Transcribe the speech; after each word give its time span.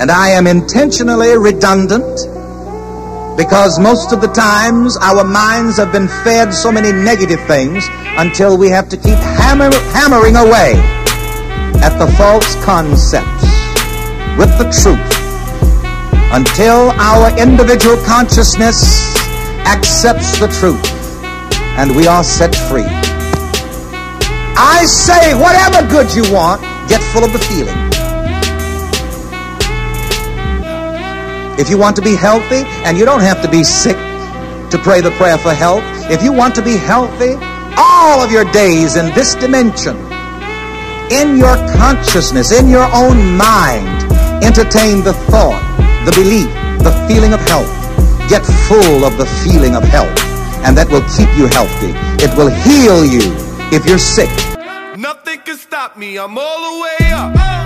And 0.00 0.10
I 0.10 0.30
am 0.30 0.46
intentionally 0.46 1.36
redundant 1.36 2.16
because 3.36 3.78
most 3.78 4.12
of 4.12 4.22
the 4.22 4.32
times 4.32 4.96
our 4.96 5.24
minds 5.24 5.76
have 5.76 5.92
been 5.92 6.08
fed 6.24 6.54
so 6.54 6.72
many 6.72 6.90
negative 6.90 7.40
things 7.46 7.84
until 8.16 8.56
we 8.56 8.70
have 8.70 8.88
to 8.88 8.96
keep 8.96 9.18
hammer, 9.36 9.68
hammering 9.92 10.36
away 10.36 10.80
at 11.84 11.98
the 11.98 12.10
false 12.16 12.54
concepts 12.64 13.44
with 14.40 14.48
the 14.56 14.68
truth 14.72 15.10
until 16.32 16.92
our 16.96 17.28
individual 17.38 17.96
consciousness 18.06 19.14
accepts 19.66 20.40
the 20.40 20.48
truth 20.60 20.80
and 21.76 21.94
we 21.94 22.06
are 22.06 22.24
set 22.24 22.54
free. 22.54 22.88
I 24.56 24.84
say, 24.86 25.34
whatever 25.34 25.86
good 25.88 26.08
you 26.14 26.32
want, 26.32 26.62
get 26.88 27.02
full 27.12 27.24
of 27.24 27.32
the 27.34 27.38
feeling. 27.38 27.99
If 31.60 31.68
you 31.68 31.76
want 31.76 31.94
to 31.96 32.02
be 32.02 32.16
healthy, 32.16 32.64
and 32.88 32.96
you 32.96 33.04
don't 33.04 33.20
have 33.20 33.42
to 33.42 33.48
be 33.48 33.62
sick 33.64 33.96
to 34.70 34.80
pray 34.82 35.02
the 35.02 35.10
prayer 35.20 35.36
for 35.36 35.52
health, 35.52 35.84
if 36.10 36.22
you 36.22 36.32
want 36.32 36.54
to 36.54 36.62
be 36.62 36.78
healthy 36.78 37.34
all 37.76 38.22
of 38.22 38.32
your 38.32 38.50
days 38.50 38.96
in 38.96 39.12
this 39.14 39.34
dimension, 39.34 39.94
in 41.12 41.36
your 41.36 41.56
consciousness, 41.76 42.50
in 42.50 42.70
your 42.70 42.88
own 42.94 43.36
mind, 43.36 44.10
entertain 44.42 45.04
the 45.04 45.12
thought, 45.28 45.60
the 46.06 46.12
belief, 46.12 46.48
the 46.82 46.96
feeling 47.06 47.34
of 47.34 47.40
health. 47.40 47.68
Get 48.30 48.40
full 48.66 49.04
of 49.04 49.18
the 49.18 49.26
feeling 49.44 49.76
of 49.76 49.84
health, 49.84 50.16
and 50.64 50.74
that 50.78 50.88
will 50.88 51.04
keep 51.12 51.28
you 51.36 51.44
healthy. 51.44 51.92
It 52.24 52.34
will 52.38 52.48
heal 52.48 53.04
you 53.04 53.36
if 53.70 53.84
you're 53.84 53.98
sick. 53.98 54.30
Nothing 54.96 55.40
can 55.40 55.58
stop 55.58 55.98
me. 55.98 56.16
I'm 56.16 56.38
all 56.38 56.72
the 56.72 56.80
way 56.80 57.12
up. 57.12 57.59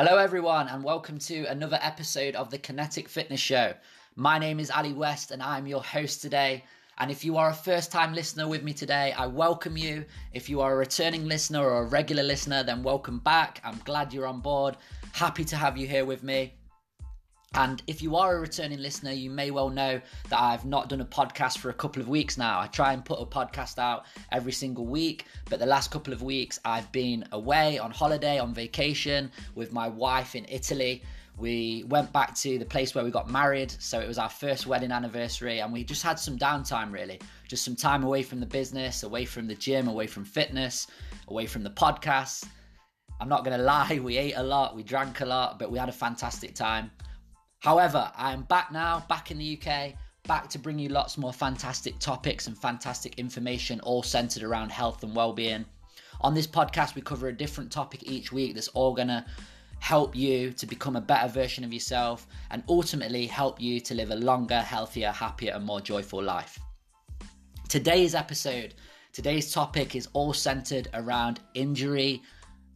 Hello, 0.00 0.16
everyone, 0.16 0.68
and 0.68 0.84
welcome 0.84 1.18
to 1.18 1.44
another 1.46 1.80
episode 1.82 2.36
of 2.36 2.50
the 2.50 2.58
Kinetik 2.58 3.08
Fitness 3.08 3.40
Show. 3.40 3.74
My 4.14 4.38
name 4.38 4.60
is 4.60 4.70
Ali 4.70 4.92
West, 4.92 5.32
and 5.32 5.42
I'm 5.42 5.66
your 5.66 5.82
host 5.82 6.22
today. 6.22 6.62
And 6.98 7.10
if 7.10 7.24
you 7.24 7.36
are 7.36 7.50
a 7.50 7.52
first 7.52 7.90
time 7.90 8.14
listener 8.14 8.46
with 8.46 8.62
me 8.62 8.72
today, 8.72 9.12
I 9.18 9.26
welcome 9.26 9.76
you. 9.76 10.04
If 10.32 10.48
you 10.48 10.60
are 10.60 10.72
a 10.72 10.76
returning 10.76 11.26
listener 11.26 11.64
or 11.64 11.82
a 11.82 11.86
regular 11.86 12.22
listener, 12.22 12.62
then 12.62 12.84
welcome 12.84 13.18
back. 13.18 13.60
I'm 13.64 13.80
glad 13.84 14.14
you're 14.14 14.28
on 14.28 14.38
board. 14.38 14.76
Happy 15.14 15.44
to 15.46 15.56
have 15.56 15.76
you 15.76 15.88
here 15.88 16.04
with 16.04 16.22
me. 16.22 16.54
And 17.54 17.82
if 17.86 18.02
you 18.02 18.14
are 18.16 18.36
a 18.36 18.40
returning 18.40 18.78
listener, 18.78 19.12
you 19.12 19.30
may 19.30 19.50
well 19.50 19.70
know 19.70 20.00
that 20.28 20.40
I've 20.40 20.64
not 20.64 20.88
done 20.88 21.00
a 21.00 21.04
podcast 21.04 21.58
for 21.58 21.70
a 21.70 21.74
couple 21.74 22.02
of 22.02 22.08
weeks 22.08 22.36
now. 22.36 22.60
I 22.60 22.66
try 22.66 22.92
and 22.92 23.04
put 23.04 23.20
a 23.20 23.24
podcast 23.24 23.78
out 23.78 24.04
every 24.32 24.52
single 24.52 24.86
week, 24.86 25.24
but 25.48 25.58
the 25.58 25.66
last 25.66 25.90
couple 25.90 26.12
of 26.12 26.22
weeks 26.22 26.60
I've 26.64 26.90
been 26.92 27.24
away 27.32 27.78
on 27.78 27.90
holiday, 27.90 28.38
on 28.38 28.52
vacation 28.52 29.32
with 29.54 29.72
my 29.72 29.88
wife 29.88 30.34
in 30.34 30.44
Italy. 30.48 31.02
We 31.38 31.84
went 31.88 32.12
back 32.12 32.34
to 32.36 32.58
the 32.58 32.64
place 32.64 32.94
where 32.94 33.04
we 33.04 33.10
got 33.10 33.30
married, 33.30 33.70
so 33.78 33.98
it 34.00 34.08
was 34.08 34.18
our 34.18 34.28
first 34.28 34.66
wedding 34.66 34.90
anniversary, 34.90 35.60
and 35.60 35.72
we 35.72 35.84
just 35.84 36.02
had 36.02 36.18
some 36.18 36.36
downtime 36.36 36.92
really. 36.92 37.20
Just 37.46 37.64
some 37.64 37.76
time 37.76 38.04
away 38.04 38.22
from 38.24 38.40
the 38.40 38.46
business, 38.46 39.04
away 39.04 39.24
from 39.24 39.46
the 39.46 39.54
gym, 39.54 39.88
away 39.88 40.06
from 40.06 40.24
fitness, 40.24 40.88
away 41.28 41.46
from 41.46 41.62
the 41.62 41.70
podcast. 41.70 42.46
I'm 43.20 43.28
not 43.28 43.44
gonna 43.44 43.58
lie, 43.62 44.00
we 44.02 44.18
ate 44.18 44.34
a 44.36 44.42
lot, 44.42 44.76
we 44.76 44.82
drank 44.82 45.20
a 45.20 45.26
lot, 45.26 45.58
but 45.58 45.70
we 45.70 45.78
had 45.78 45.88
a 45.88 45.92
fantastic 45.92 46.54
time. 46.54 46.90
However, 47.60 48.10
I 48.16 48.32
am 48.32 48.42
back 48.42 48.70
now, 48.70 49.04
back 49.08 49.30
in 49.32 49.38
the 49.38 49.58
UK, 49.60 49.94
back 50.28 50.48
to 50.50 50.58
bring 50.58 50.78
you 50.78 50.88
lots 50.90 51.18
more 51.18 51.32
fantastic 51.32 51.98
topics 51.98 52.46
and 52.46 52.56
fantastic 52.56 53.18
information, 53.18 53.80
all 53.80 54.02
centered 54.02 54.44
around 54.44 54.70
health 54.70 55.02
and 55.02 55.14
well-being. 55.14 55.64
On 56.20 56.34
this 56.34 56.46
podcast, 56.46 56.94
we 56.94 57.02
cover 57.02 57.28
a 57.28 57.36
different 57.36 57.72
topic 57.72 58.04
each 58.04 58.32
week 58.32 58.54
that's 58.54 58.68
all 58.68 58.94
gonna 58.94 59.26
help 59.80 60.14
you 60.14 60.52
to 60.52 60.66
become 60.66 60.96
a 60.96 61.00
better 61.00 61.28
version 61.28 61.64
of 61.64 61.72
yourself 61.72 62.26
and 62.50 62.62
ultimately 62.68 63.26
help 63.26 63.60
you 63.60 63.80
to 63.80 63.94
live 63.94 64.10
a 64.10 64.16
longer, 64.16 64.60
healthier, 64.60 65.10
happier, 65.10 65.52
and 65.54 65.64
more 65.64 65.80
joyful 65.80 66.22
life. 66.22 66.58
Today's 67.68 68.14
episode, 68.14 68.74
today's 69.12 69.52
topic 69.52 69.96
is 69.96 70.08
all 70.12 70.32
centered 70.32 70.88
around 70.94 71.40
injury, 71.54 72.22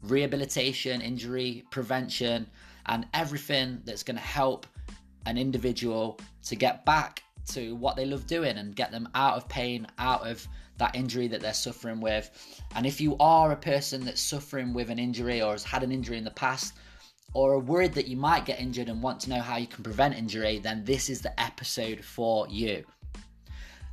rehabilitation, 0.02 1.00
injury 1.00 1.64
prevention, 1.70 2.48
and 2.86 3.06
everything 3.14 3.80
that's 3.84 4.02
going 4.02 4.16
to 4.16 4.22
help 4.22 4.66
an 5.26 5.38
individual 5.38 6.18
to 6.44 6.56
get 6.56 6.84
back 6.84 7.22
to 7.48 7.74
what 7.76 7.96
they 7.96 8.06
love 8.06 8.26
doing 8.26 8.58
and 8.58 8.76
get 8.76 8.90
them 8.90 9.08
out 9.14 9.36
of 9.36 9.48
pain, 9.48 9.86
out 9.98 10.26
of 10.26 10.46
that 10.78 10.94
injury 10.94 11.28
that 11.28 11.40
they're 11.40 11.52
suffering 11.52 12.00
with. 12.00 12.30
And 12.74 12.86
if 12.86 13.00
you 13.00 13.16
are 13.18 13.52
a 13.52 13.56
person 13.56 14.04
that's 14.04 14.20
suffering 14.20 14.72
with 14.72 14.90
an 14.90 14.98
injury 14.98 15.42
or 15.42 15.52
has 15.52 15.64
had 15.64 15.82
an 15.82 15.92
injury 15.92 16.18
in 16.18 16.24
the 16.24 16.30
past, 16.30 16.74
or 17.34 17.54
are 17.54 17.58
worried 17.58 17.94
that 17.94 18.08
you 18.08 18.16
might 18.16 18.44
get 18.44 18.60
injured 18.60 18.88
and 18.88 19.02
want 19.02 19.20
to 19.20 19.30
know 19.30 19.40
how 19.40 19.56
you 19.56 19.66
can 19.66 19.82
prevent 19.82 20.14
injury, 20.14 20.58
then 20.58 20.84
this 20.84 21.08
is 21.08 21.20
the 21.20 21.40
episode 21.40 22.04
for 22.04 22.46
you. 22.48 22.84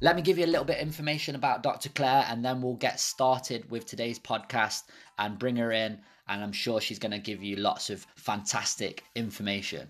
Let 0.01 0.15
me 0.15 0.21
give 0.21 0.37
you 0.37 0.45
a 0.45 0.47
little 0.47 0.65
bit 0.65 0.77
of 0.77 0.87
information 0.87 1.35
about 1.35 1.63
Dr. 1.63 1.89
Claire 1.89 2.25
and 2.29 2.43
then 2.43 2.61
we'll 2.61 2.75
get 2.75 2.99
started 2.99 3.69
with 3.69 3.85
today's 3.85 4.19
podcast 4.19 4.83
and 5.17 5.39
bring 5.39 5.55
her 5.57 5.71
in. 5.71 5.99
And 6.27 6.43
I'm 6.43 6.51
sure 6.51 6.79
she's 6.79 6.99
going 6.99 7.11
to 7.11 7.19
give 7.19 7.43
you 7.43 7.55
lots 7.57 7.89
of 7.89 8.05
fantastic 8.15 9.03
information. 9.15 9.89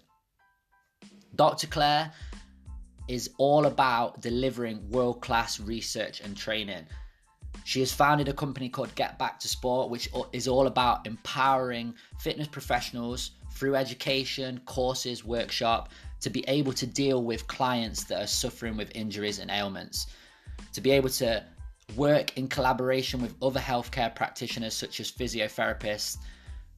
Dr. 1.36 1.68
Claire 1.68 2.12
is 3.08 3.32
all 3.38 3.66
about 3.66 4.22
delivering 4.22 4.88
world 4.90 5.22
class 5.22 5.60
research 5.60 6.22
and 6.22 6.38
training. 6.38 6.86
She 7.66 7.80
has 7.80 7.92
founded 7.92 8.28
a 8.30 8.34
company 8.34 8.70
called 8.70 8.94
Get 8.96 9.18
Back 9.18 9.40
to 9.40 9.48
Sport, 9.48 9.90
which 9.90 10.10
is 10.32 10.48
all 10.48 10.68
about 10.68 11.06
empowering 11.08 11.94
fitness 12.20 12.48
professionals 12.48 13.32
through 13.54 13.76
education, 13.76 14.62
courses, 14.66 15.26
workshop 15.26 15.90
to 16.22 16.30
be 16.30 16.44
able 16.48 16.74
to 16.74 16.86
deal 16.86 17.24
with 17.24 17.48
clients 17.48 18.04
that 18.06 18.22
are 18.22 18.28
suffering 18.28 18.78
with 18.78 18.92
injuries 18.96 19.40
and 19.40 19.50
ailments, 19.50 20.08
to 20.74 20.82
be 20.82 20.92
able 20.92 21.10
to 21.10 21.44
work 21.96 22.38
in 22.38 22.48
collaboration 22.48 23.22
with 23.22 23.36
other 23.42 23.60
healthcare 23.60 24.14
practitioners 24.14 24.74
such 24.74 25.00
as 25.00 25.12
physiotherapists 25.12 26.18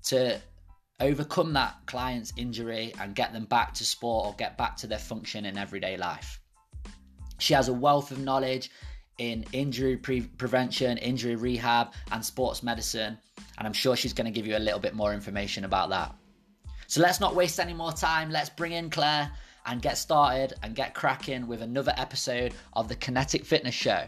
to 0.04 0.40
overcome 1.02 1.54
that 1.54 1.76
client's 1.88 2.32
injury 2.38 2.94
and 3.00 3.16
get 3.16 3.34
them 3.34 3.46
back 3.46 3.74
to 3.76 3.86
sport 3.86 4.28
or 4.28 4.36
get 4.38 4.58
back 4.58 4.78
to 4.78 4.88
their 4.88 5.00
function 5.00 5.46
in 5.46 5.58
everyday 5.58 5.98
life. 5.98 6.40
She 7.40 7.54
has 7.54 7.68
a 7.68 7.74
wealth 7.74 8.12
of 8.12 8.20
knowledge 8.20 8.70
in 9.18 9.46
injury 9.52 9.98
pre- 9.98 10.22
prevention, 10.22 10.98
injury 11.00 11.36
rehab, 11.36 11.94
and 12.12 12.24
sports 12.24 12.64
medicine, 12.64 13.18
and 13.58 13.68
I'm 13.68 13.74
sure 13.74 13.96
she's 13.96 14.14
going 14.14 14.26
to 14.26 14.32
give 14.32 14.48
you 14.48 14.58
a 14.58 14.60
little 14.60 14.80
bit 14.80 14.96
more 14.96 15.14
information 15.14 15.66
about 15.66 15.90
that. 15.90 16.16
So 16.88 17.02
let's 17.02 17.20
not 17.20 17.36
waste 17.36 17.60
any 17.60 17.74
more 17.74 17.92
time. 17.92 18.32
Let's 18.32 18.50
bring 18.50 18.74
in 18.74 18.90
Claire 18.90 19.32
and 19.66 19.82
get 19.82 19.98
started 19.98 20.54
and 20.64 20.76
get 20.76 20.94
cracking 20.94 21.48
with 21.48 21.62
another 21.62 21.94
episode 21.98 22.54
of 22.74 22.88
the 22.88 22.96
Kinetik 22.96 23.46
Fitness 23.46 23.76
Show. 23.76 24.06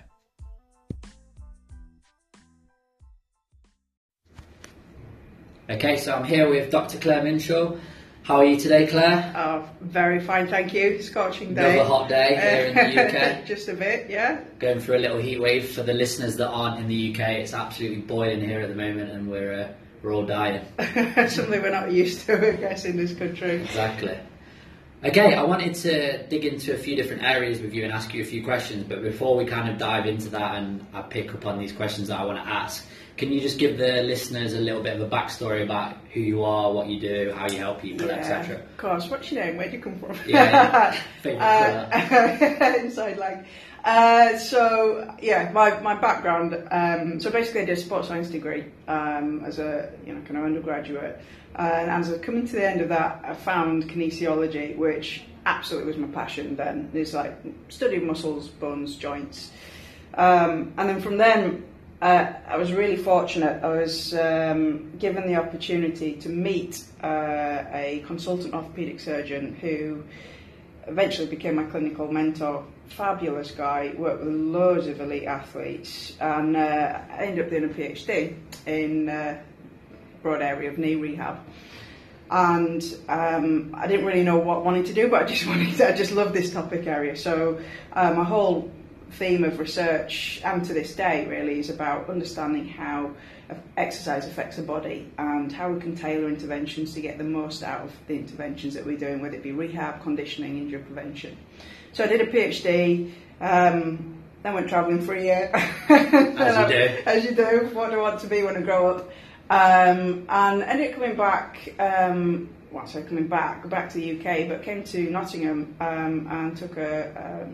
Okay, 5.69 5.95
so 5.95 6.13
I'm 6.13 6.25
here 6.25 6.49
with 6.49 6.71
Dr. 6.71 6.97
Claire 6.97 7.21
Minshull. 7.21 7.79
How 8.23 8.35
are 8.37 8.45
you 8.45 8.59
today, 8.59 8.85
Claire? 8.85 9.31
Oh, 9.33 9.69
very 9.79 10.19
fine, 10.19 10.49
thank 10.49 10.73
you. 10.73 11.01
Scorching 11.01 11.53
day. 11.53 11.75
Another 11.75 11.87
hot 11.87 12.09
day 12.09 12.35
here 12.73 12.83
in 12.83 12.95
the 12.95 13.39
UK. 13.39 13.45
Just 13.45 13.69
a 13.69 13.73
bit, 13.73 14.09
yeah. 14.09 14.41
Going 14.59 14.81
through 14.81 14.97
a 14.97 14.99
little 14.99 15.19
heat 15.19 15.39
wave. 15.39 15.71
For 15.71 15.81
the 15.81 15.93
listeners 15.93 16.35
that 16.35 16.49
aren't 16.49 16.81
in 16.81 16.89
the 16.89 17.13
UK, 17.13 17.19
it's 17.39 17.53
absolutely 17.53 18.01
boiling 18.01 18.41
here 18.41 18.59
at 18.59 18.67
the 18.67 18.75
moment, 18.75 19.11
and 19.11 19.29
we're 19.29 19.53
uh, 19.53 19.73
we're 20.01 20.13
all 20.13 20.25
dying. 20.25 20.65
Something 21.29 21.61
we're 21.61 21.71
not 21.71 21.93
used 21.93 22.25
to, 22.25 22.55
I 22.55 22.57
guess, 22.57 22.83
in 22.83 22.97
this 22.97 23.13
country. 23.13 23.61
Exactly. 23.61 24.17
Okay, 25.05 25.33
I 25.33 25.43
wanted 25.43 25.75
to 25.75 26.27
dig 26.27 26.43
into 26.43 26.73
a 26.73 26.77
few 26.77 26.97
different 26.97 27.23
areas 27.23 27.61
with 27.61 27.73
you 27.73 27.85
and 27.85 27.93
ask 27.93 28.13
you 28.13 28.21
a 28.21 28.25
few 28.25 28.43
questions, 28.43 28.85
but 28.87 29.01
before 29.01 29.37
we 29.37 29.45
kind 29.45 29.69
of 29.69 29.77
dive 29.77 30.07
into 30.07 30.29
that 30.29 30.55
and 30.55 30.85
I 30.93 31.01
pick 31.01 31.33
up 31.33 31.45
on 31.45 31.59
these 31.59 31.73
questions 31.73 32.07
that 32.09 32.19
I 32.19 32.25
want 32.25 32.37
to 32.37 32.49
ask, 32.49 32.85
can 33.17 33.31
you 33.31 33.41
just 33.41 33.59
give 33.59 33.77
the 33.77 34.01
listeners 34.01 34.53
a 34.53 34.59
little 34.59 34.81
bit 34.81 34.99
of 34.99 35.01
a 35.01 35.09
backstory 35.15 35.63
about 35.63 35.97
who 36.13 36.19
you 36.19 36.43
are, 36.43 36.71
what 36.71 36.87
you 36.87 36.99
do, 36.99 37.31
how 37.35 37.47
you 37.47 37.57
help 37.57 37.81
people, 37.81 38.07
Yeah, 38.07 38.15
etc.? 38.15 38.55
Of 38.55 38.77
course. 38.77 39.09
What's 39.09 39.31
your 39.31 39.43
name? 39.43 39.57
Where 39.57 39.69
do 39.69 39.77
you 39.77 39.83
come 39.83 39.99
from? 39.99 40.17
Yeah, 40.25 40.95
uh, 41.25 42.75
inside 42.79 43.17
leg. 43.17 43.45
Uh, 43.83 44.37
so 44.37 45.13
yeah, 45.21 45.51
my, 45.51 45.79
my 45.81 45.93
background. 45.93 46.55
Um, 46.71 47.19
so 47.19 47.29
basically, 47.29 47.61
I 47.61 47.65
did 47.65 47.77
a 47.77 47.81
sports 47.81 48.07
science 48.07 48.29
degree 48.29 48.65
um, 48.87 49.43
as 49.45 49.59
a 49.59 49.91
you 50.05 50.13
know 50.13 50.21
kind 50.21 50.37
of 50.37 50.45
undergraduate, 50.45 51.19
uh, 51.55 51.61
and 51.61 51.91
as 51.91 52.09
I'm 52.09 52.19
coming 52.19 52.47
to 52.47 52.53
the 52.53 52.67
end 52.67 52.81
of 52.81 52.89
that, 52.89 53.21
I 53.23 53.33
found 53.33 53.89
kinesiology, 53.89 54.77
which 54.77 55.23
absolutely 55.45 55.91
was 55.91 55.97
my 55.97 56.07
passion. 56.07 56.55
Then 56.55 56.89
it's 56.93 57.13
like 57.13 57.35
studying 57.67 58.07
muscles, 58.07 58.47
bones, 58.47 58.95
joints, 58.95 59.51
um, 60.15 60.73
and 60.77 60.89
then 60.89 61.01
from 61.01 61.17
then. 61.17 61.65
Uh, 62.03 62.33
I 62.49 62.57
was 62.57 62.73
really 62.73 62.97
fortunate. 62.97 63.63
I 63.63 63.69
was 63.69 64.13
um, 64.13 64.91
given 64.99 65.25
the 65.25 65.37
opportunity 65.37 66.15
to 66.15 66.27
meet 66.27 66.83
uh, 67.01 67.63
a 67.71 68.03
consultant 68.05 68.53
orthopedic 68.53 68.99
surgeon 68.99 69.55
who 69.55 70.03
eventually 70.85 71.27
became 71.27 71.55
my 71.55 71.63
clinical 71.63 72.11
mentor. 72.11 72.65
Fabulous 72.89 73.51
guy, 73.51 73.93
worked 73.97 74.21
with 74.21 74.33
loads 74.33 74.87
of 74.87 74.99
elite 74.99 75.23
athletes, 75.23 76.17
and 76.19 76.57
uh, 76.57 76.99
I 77.09 77.27
ended 77.27 77.45
up 77.45 77.49
doing 77.49 77.63
a 77.63 77.67
PhD 77.69 78.35
in 78.65 79.07
uh, 79.07 79.41
broad 80.21 80.41
area 80.41 80.71
of 80.71 80.77
knee 80.77 80.95
rehab. 80.95 81.39
and 82.29 82.83
um, 83.07 83.73
I 83.77 83.87
didn't 83.87 84.05
really 84.05 84.23
know 84.23 84.39
what 84.39 84.57
I 84.57 84.59
wanted 84.59 84.87
to 84.87 84.93
do, 84.93 85.07
but 85.07 85.23
I 85.23 85.25
just 85.25 85.47
wanted 85.47 85.73
to, 85.77 85.87
I 85.87 85.95
just 85.95 86.11
love 86.11 86.33
this 86.33 86.51
topic 86.51 86.85
area. 86.85 87.15
So 87.15 87.61
uh, 87.93 88.13
my 88.13 88.25
whole 88.25 88.69
theme 89.13 89.43
of 89.43 89.59
research, 89.59 90.41
and 90.43 90.63
to 90.65 90.73
this 90.73 90.95
day, 90.95 91.25
really, 91.27 91.59
is 91.59 91.69
about 91.69 92.09
understanding 92.09 92.67
how 92.67 93.11
exercise 93.77 94.25
affects 94.25 94.55
the 94.55 94.63
body 94.63 95.11
and 95.17 95.51
how 95.51 95.69
we 95.69 95.79
can 95.79 95.95
tailor 95.95 96.27
interventions 96.27 96.93
to 96.93 97.01
get 97.01 97.17
the 97.17 97.23
most 97.23 97.63
out 97.63 97.81
of 97.81 97.91
the 98.07 98.15
interventions 98.15 98.73
that 98.73 98.85
we're 98.85 98.97
doing, 98.97 99.21
whether 99.21 99.35
it 99.35 99.43
be 99.43 99.51
rehab, 99.51 100.01
conditioning, 100.01 100.57
injury 100.57 100.81
prevention. 100.81 101.37
So 101.91 102.03
I 102.03 102.07
did 102.07 102.21
a 102.21 102.27
PhD. 102.27 103.11
Um, 103.39 104.23
then 104.43 104.53
went 104.53 104.67
travelling 104.67 105.01
for 105.01 105.15
a 105.15 105.21
year. 105.21 105.49
as 105.89 106.57
you 106.57 106.77
do. 106.77 107.03
As 107.05 107.23
you 107.23 107.31
do. 107.31 107.69
What 107.73 107.91
do 107.91 107.99
I 107.99 108.01
want 108.01 108.19
to 108.21 108.27
be 108.27 108.43
when 108.43 108.57
I 108.57 108.61
grow 108.61 108.97
up? 108.97 109.09
Um, 109.49 110.25
and 110.29 110.63
ended 110.63 110.89
up 110.89 110.95
coming 110.95 111.15
back. 111.15 111.73
Um, 111.79 112.49
well, 112.71 112.87
so 112.87 113.01
coming 113.03 113.27
back, 113.27 113.69
back 113.69 113.89
to 113.91 113.99
the 113.99 114.19
UK, 114.19 114.49
but 114.49 114.63
came 114.63 114.83
to 114.85 115.09
Nottingham 115.09 115.75
um, 115.79 116.27
and 116.29 116.57
took 116.57 116.75
a, 116.75 117.47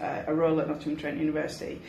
um, 0.00 0.24
a 0.26 0.34
role 0.34 0.60
at 0.60 0.68
Nottingham 0.68 0.96
Trent 0.96 1.18
University. 1.18 1.80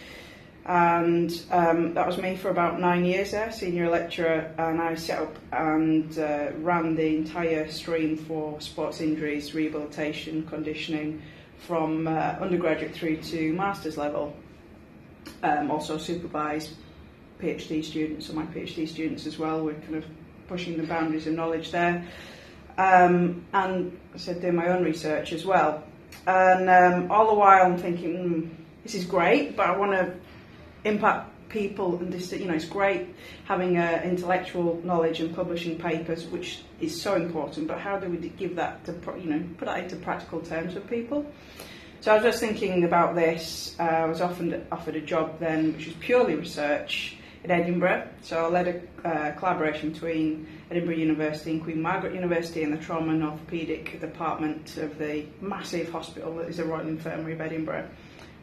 And 0.65 1.29
um, 1.51 1.93
that 1.93 2.07
was 2.07 2.17
me 2.17 2.37
for 2.37 2.49
about 2.49 2.79
nine 2.79 3.03
years 3.03 3.31
there, 3.31 3.51
senior 3.51 3.89
lecturer, 3.89 4.53
and 4.57 4.81
I 4.81 4.95
set 4.95 5.19
up 5.19 5.35
and 5.51 6.17
uh, 6.17 6.51
ran 6.59 6.95
the 6.95 7.17
entire 7.17 7.69
stream 7.69 8.15
for 8.15 8.61
sports 8.61 9.01
injuries, 9.01 9.53
rehabilitation, 9.53 10.45
conditioning, 10.47 11.21
from 11.67 12.07
uh, 12.07 12.35
undergraduate 12.39 12.93
through 12.93 13.17
to 13.17 13.51
master's 13.53 13.97
level. 13.97 14.33
Um, 15.41 15.69
also 15.69 15.97
supervised 15.97 16.75
PhD 17.41 17.83
students, 17.83 18.27
so 18.27 18.33
my 18.33 18.45
PhD 18.45 18.87
students 18.87 19.25
as 19.25 19.37
well. 19.37 19.65
We're 19.65 19.73
kind 19.73 19.95
of 19.95 20.05
pushing 20.47 20.77
the 20.77 20.83
boundaries 20.83 21.27
of 21.27 21.33
knowledge 21.33 21.71
there. 21.71 22.05
Um, 22.77 23.45
and 23.53 23.97
I 24.13 24.17
said, 24.17 24.41
my 24.53 24.67
own 24.67 24.83
research 24.83 25.33
as 25.33 25.45
well. 25.45 25.83
And 26.25 26.69
um, 26.69 27.11
all 27.11 27.27
the 27.27 27.33
while 27.33 27.65
I'm 27.65 27.77
thinking, 27.77 28.17
mm, 28.17 28.49
this 28.83 28.95
is 28.95 29.05
great, 29.05 29.55
but 29.55 29.67
I 29.67 29.77
want 29.77 29.91
to 29.91 30.13
impact 30.85 31.29
people 31.49 31.97
and 31.97 32.11
this, 32.11 32.31
you 32.31 32.45
know, 32.45 32.53
it's 32.53 32.65
great 32.65 33.07
having 33.45 33.77
uh, 33.77 34.01
intellectual 34.03 34.81
knowledge 34.83 35.19
and 35.19 35.33
publishing 35.35 35.77
papers, 35.77 36.25
which 36.25 36.63
is 36.81 36.99
so 36.99 37.15
important, 37.15 37.67
but 37.67 37.79
how 37.79 37.97
do 37.97 38.09
we 38.09 38.17
give 38.17 38.55
that 38.55 38.83
to, 38.85 38.93
you 39.17 39.29
know, 39.29 39.43
put 39.57 39.65
that 39.65 39.79
into 39.79 39.95
practical 39.97 40.41
terms 40.41 40.73
for 40.73 40.79
people? 40.81 41.25
So 42.01 42.11
I 42.11 42.15
was 42.15 42.23
just 42.23 42.39
thinking 42.39 42.83
about 42.83 43.15
this. 43.15 43.77
Uh, 43.79 43.83
I 43.83 44.05
was 44.05 44.19
often 44.19 44.65
offered 44.71 44.95
a 44.97 45.01
job 45.01 45.39
then, 45.39 45.73
which 45.73 45.85
was 45.85 45.95
purely 46.01 46.35
research 46.35 47.15
in 47.45 47.51
Edinburgh. 47.51 48.09
So 48.21 48.45
I 48.45 48.49
led 48.49 48.67
a 48.67 49.07
uh, 49.07 49.31
collaboration 49.33 49.91
between 49.91 50.47
Edinburgh 50.73 50.95
University 50.95 51.51
and 51.51 51.63
Queen 51.63 51.79
Margaret 51.79 52.15
University 52.15 52.63
and 52.63 52.73
the 52.73 52.77
Trauma 52.77 53.11
and 53.11 53.21
Orthopaedic 53.21 54.01
Department 54.01 54.75
of 54.77 54.97
the 54.97 55.23
massive 55.39 55.91
hospital 55.91 56.35
that 56.37 56.49
is 56.49 56.57
the 56.57 56.65
Royal 56.65 56.87
Infirmary 56.87 57.33
of 57.33 57.41
Edinburgh, 57.41 57.87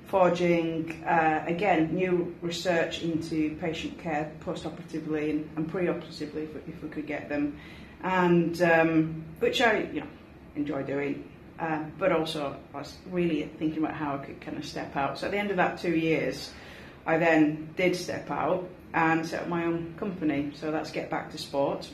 forging, 0.07 1.03
uh, 1.05 1.43
again, 1.49 1.93
new 1.93 2.33
research 2.41 3.03
into 3.03 3.57
patient 3.57 3.99
care 3.99 4.31
post-operatively 4.41 5.31
and, 5.31 5.51
and 5.57 5.69
pre-operatively 5.69 6.43
if, 6.43 6.69
if, 6.69 6.81
we 6.85 6.89
could 6.89 7.09
get 7.09 7.29
them, 7.29 7.59
and 8.05 8.63
um, 8.63 9.25
which 9.41 9.61
I, 9.61 9.81
you 9.93 10.03
know, 10.03 10.07
enjoy 10.55 10.85
doing. 10.85 11.29
Uh, 11.59 11.83
but 11.99 12.13
also, 12.13 12.57
I 12.73 12.79
was 12.79 12.97
really 13.11 13.43
thinking 13.59 13.83
about 13.83 13.97
how 13.97 14.15
I 14.15 14.19
could 14.19 14.41
kind 14.41 14.57
of 14.57 14.65
step 14.65 14.95
out. 14.95 15.19
So 15.19 15.27
at 15.27 15.33
the 15.33 15.39
end 15.39 15.51
of 15.51 15.57
that 15.57 15.79
two 15.79 15.97
years, 15.97 16.53
I 17.05 17.19
then 17.19 17.71
did 17.77 17.97
step 17.97 18.31
out 18.31 18.69
and 18.95 19.27
set 19.27 19.43
up 19.43 19.49
my 19.49 19.65
own 19.65 19.95
company. 19.97 20.53
So 20.55 20.71
that's 20.71 20.93
Get 20.93 21.11
Back 21.11 21.33
to 21.33 21.39
Sport. 21.39 21.91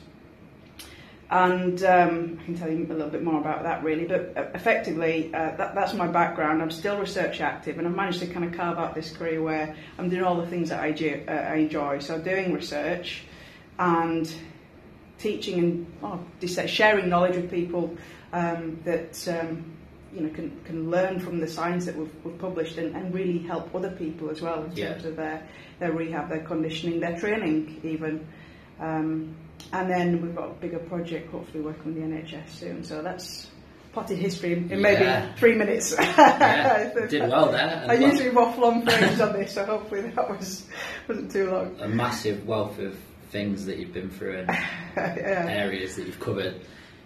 And 1.29 1.83
um, 1.83 2.39
I 2.41 2.45
can 2.45 2.57
tell 2.57 2.71
you 2.71 2.87
a 2.87 2.95
little 2.95 3.11
bit 3.11 3.25
more 3.25 3.41
about 3.41 3.65
that 3.65 3.83
really, 3.83 4.05
but 4.05 4.33
uh, 4.37 4.47
effectively, 4.55 5.35
uh, 5.35 5.57
that, 5.57 5.75
that's 5.75 5.93
my 5.93 6.07
background. 6.07 6.63
I'm 6.63 6.71
still 6.71 6.99
research 6.99 7.41
active, 7.41 7.79
and 7.79 7.89
I've 7.89 7.97
managed 7.97 8.21
to 8.21 8.29
kind 8.29 8.45
of 8.45 8.53
carve 8.53 8.79
out 8.79 8.95
this 8.95 9.11
career 9.11 9.43
where 9.43 9.75
I'm 9.99 10.09
doing 10.09 10.23
all 10.23 10.37
the 10.37 10.47
things 10.47 10.69
that 10.69 10.79
I, 10.79 10.93
do, 10.93 11.25
uh, 11.27 11.33
I 11.33 11.57
enjoy. 11.57 11.99
So, 11.99 12.21
doing 12.21 12.53
research 12.53 13.25
and 13.77 14.33
teaching 15.19 15.59
and 15.59 15.87
oh, 16.05 16.21
sharing 16.67 17.09
knowledge 17.09 17.35
with 17.35 17.51
people 17.51 17.97
um, 18.33 18.79
that 18.85 19.27
um, 19.27 19.65
you 20.15 20.21
know 20.21 20.33
can, 20.33 20.57
can 20.65 20.93
learn 20.93 21.19
from 21.19 21.41
the 21.41 21.49
science 21.49 21.87
that 21.87 21.97
we've, 21.97 22.13
we've 22.23 22.39
published 22.39 22.79
and, 22.79 22.95
and 22.95 23.13
really 23.13 23.39
help 23.39 23.75
other 23.75 23.91
people 23.91 24.31
as 24.31 24.41
well 24.41 24.63
in 24.63 24.77
yeah. 24.77 24.93
terms 24.93 25.05
of 25.05 25.17
their, 25.17 25.45
their 25.81 25.91
rehab, 25.91 26.29
their 26.29 26.45
conditioning, 26.45 27.01
their 27.01 27.19
training 27.19 27.81
even. 27.83 28.25
Um, 28.79 29.35
and 29.73 29.91
then 29.91 30.21
we've 30.23 30.35
got 30.35 30.51
a 30.51 30.55
bigger 30.55 30.79
project, 30.79 31.31
hopefully 31.31 31.63
working 31.65 31.85
with 31.87 31.97
the 31.97 32.01
NHS 32.03 32.49
soon. 32.51 32.85
So 32.85 33.03
that's 33.03 33.49
potted 33.93 34.19
history 34.19 34.53
in, 34.53 34.71
in 34.71 34.81
maybe 34.83 35.05
three 35.39 35.55
minutes. 35.55 35.95
Yeah, 35.99 36.93
did 37.09 37.29
well 37.31 37.51
there. 37.51 37.85
I 37.89 37.97
well- 37.97 38.11
usually 38.13 38.31
waffle 38.31 38.65
on 38.67 38.85
for 38.85 38.91
ages 38.93 39.21
on 39.21 39.33
this, 39.33 39.53
so 39.55 39.65
hopefully 39.65 40.03
that 40.03 40.31
was 40.31 40.67
wasn't 41.09 41.31
too 41.33 41.51
long. 41.51 41.77
a 41.81 41.89
massive 41.89 42.47
wealth 42.47 42.79
of 42.79 42.97
things 43.31 43.65
that 43.67 43.79
you've 43.79 43.93
been 43.93 44.11
through 44.11 44.39
and 44.39 44.49
yeah. 44.97 45.47
areas 45.49 45.97
that 45.97 46.07
you've 46.07 46.21
covered. 46.21 46.61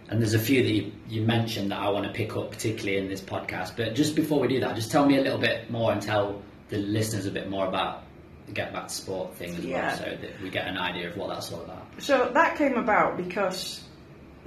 And 0.09 0.21
there's 0.21 0.35
a 0.35 0.41
few 0.41 0.63
that 0.65 0.71
you, 0.73 0.93
you 1.09 1.23
mentioned 1.23 1.71
that 1.71 1.79
I 1.79 1.89
want 1.91 2.05
to 2.07 2.13
pick 2.13 2.37
up, 2.37 2.51
particularly 2.51 2.99
in 2.99 3.09
this 3.09 3.21
podcast. 3.21 3.77
But 3.77 3.95
just 3.95 4.17
before 4.17 4.41
we 4.41 4.49
do 4.49 4.59
that, 4.61 4.75
just 4.75 4.91
tell 4.91 5.07
me 5.07 5.17
a 5.17 5.21
little 5.23 5.39
bit 5.39 5.71
more 5.71 5.93
and 5.93 6.03
tell 6.03 6.43
the 6.69 6.79
listeners 6.79 7.27
a 7.27 7.31
bit 7.31 7.49
more 7.49 7.67
about 7.69 8.03
the 8.47 8.53
Get 8.53 8.73
Back 8.73 8.89
to 8.89 8.95
Sport 8.95 9.35
thing 9.37 9.51
as 9.55 9.65
Yeah. 9.65 9.87
well, 9.87 9.97
so 9.99 10.05
that 10.21 10.43
we 10.43 10.51
get 10.51 10.67
an 10.67 10.77
idea 10.77 11.09
of 11.11 11.17
what 11.17 11.29
that's 11.29 11.53
all 11.53 11.63
about. 11.63 11.80
So 12.01 12.31
that 12.33 12.57
came 12.57 12.79
about 12.79 13.19
because 13.19 13.85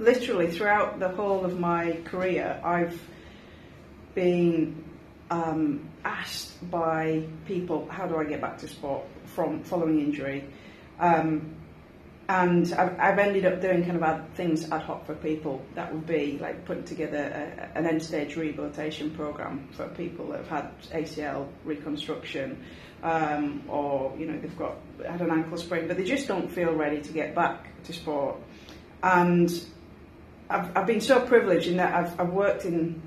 literally 0.00 0.50
throughout 0.50 0.98
the 0.98 1.08
whole 1.08 1.44
of 1.44 1.60
my 1.60 2.00
career, 2.04 2.60
I've 2.64 3.00
been 4.16 4.84
um, 5.30 5.88
asked 6.04 6.68
by 6.68 7.24
people, 7.46 7.88
how 7.88 8.06
do 8.06 8.16
I 8.16 8.24
get 8.24 8.40
back 8.40 8.58
to 8.58 8.68
sport 8.68 9.04
from 9.26 9.62
following 9.62 10.00
injury? 10.00 10.48
Um, 10.98 11.54
and 12.28 12.72
I've, 12.72 12.98
I've 12.98 13.18
ended 13.18 13.46
up 13.46 13.60
doing 13.60 13.84
kind 13.84 13.96
of 13.96 14.02
ad, 14.02 14.34
things 14.34 14.70
ad 14.72 14.82
hoc 14.82 15.06
for 15.06 15.14
people. 15.14 15.64
That 15.76 15.92
would 15.92 16.06
be 16.06 16.38
like 16.40 16.64
putting 16.64 16.84
together 16.84 17.18
a, 17.18 17.78
an 17.78 17.86
end 17.86 18.02
stage 18.02 18.34
rehabilitation 18.34 19.10
program 19.10 19.68
for 19.72 19.86
people 19.88 20.28
that 20.28 20.44
have 20.46 20.48
had 20.48 20.90
ACL 20.90 21.46
reconstruction, 21.64 22.64
um, 23.04 23.62
or 23.68 24.12
you 24.18 24.26
know 24.26 24.38
they've 24.40 24.58
got 24.58 24.76
had 25.06 25.20
an 25.20 25.30
ankle 25.30 25.56
sprain, 25.56 25.86
but 25.86 25.96
they 25.96 26.04
just 26.04 26.26
don't 26.26 26.50
feel 26.50 26.72
ready 26.72 27.00
to 27.02 27.12
get 27.12 27.34
back 27.34 27.68
to 27.84 27.92
sport. 27.92 28.36
And 29.02 29.50
I've, 30.48 30.76
I've 30.76 30.86
been 30.86 31.02
so 31.02 31.20
privileged 31.20 31.68
in 31.68 31.76
that 31.76 31.94
I've, 31.94 32.18
I've 32.18 32.30
worked 32.30 32.64
in 32.64 33.02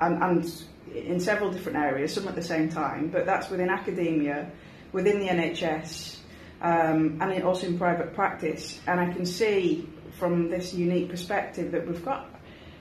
and, 0.00 0.22
and 0.22 0.62
in 0.94 1.20
several 1.20 1.50
different 1.50 1.78
areas, 1.78 2.14
some 2.14 2.28
at 2.28 2.34
the 2.34 2.42
same 2.42 2.68
time, 2.68 3.08
but 3.08 3.24
that's 3.26 3.48
within 3.48 3.70
academia, 3.70 4.50
within 4.92 5.20
the 5.20 5.28
NHS, 5.28 6.18
um, 6.60 7.18
and 7.20 7.42
also 7.42 7.68
in 7.68 7.78
private 7.78 8.14
practice. 8.14 8.80
And 8.86 9.00
I 9.00 9.12
can 9.12 9.24
see 9.24 9.88
from 10.18 10.48
this 10.48 10.74
unique 10.74 11.08
perspective 11.08 11.72
that 11.72 11.86
we've 11.86 12.04
got 12.04 12.30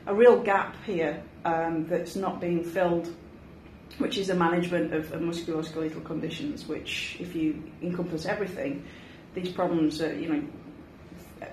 a 0.08 0.16
real 0.16 0.42
gap 0.42 0.76
here 0.86 1.22
um, 1.44 1.88
that's 1.88 2.16
not 2.16 2.40
being 2.40 2.64
filled, 2.64 3.14
which 3.98 4.18
is 4.18 4.28
the 4.28 4.36
management 4.36 4.94
of, 4.94 5.12
of 5.14 5.22
musculoskeletal 5.22 6.04
conditions, 6.04 6.68
which, 6.68 7.18
if 7.20 7.36
you 7.36 7.64
encompass 7.82 8.26
everything, 8.26 8.84
these 9.34 9.50
problems 9.50 10.02
are, 10.02 10.14
you 10.16 10.30
know, 10.30 10.44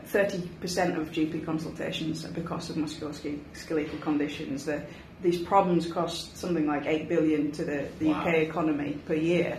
30% 0.07 0.99
of 0.99 1.11
GP 1.11 1.45
consultations 1.45 2.25
are 2.25 2.31
because 2.33 2.71
of 2.71 2.77
musculoskeletal 2.77 4.01
conditions. 4.01 4.65
The, 4.65 4.83
these 5.23 5.41
problems 5.43 5.91
cost 5.91 6.37
something 6.37 6.67
like 6.67 6.87
8 6.87 7.09
billion 7.09 7.53
to 7.53 7.65
the, 7.65 7.89
the 7.99 8.09
Wow. 8.09 8.21
UK 8.21 8.35
economy 8.35 8.99
per 9.07 9.15
year. 9.15 9.59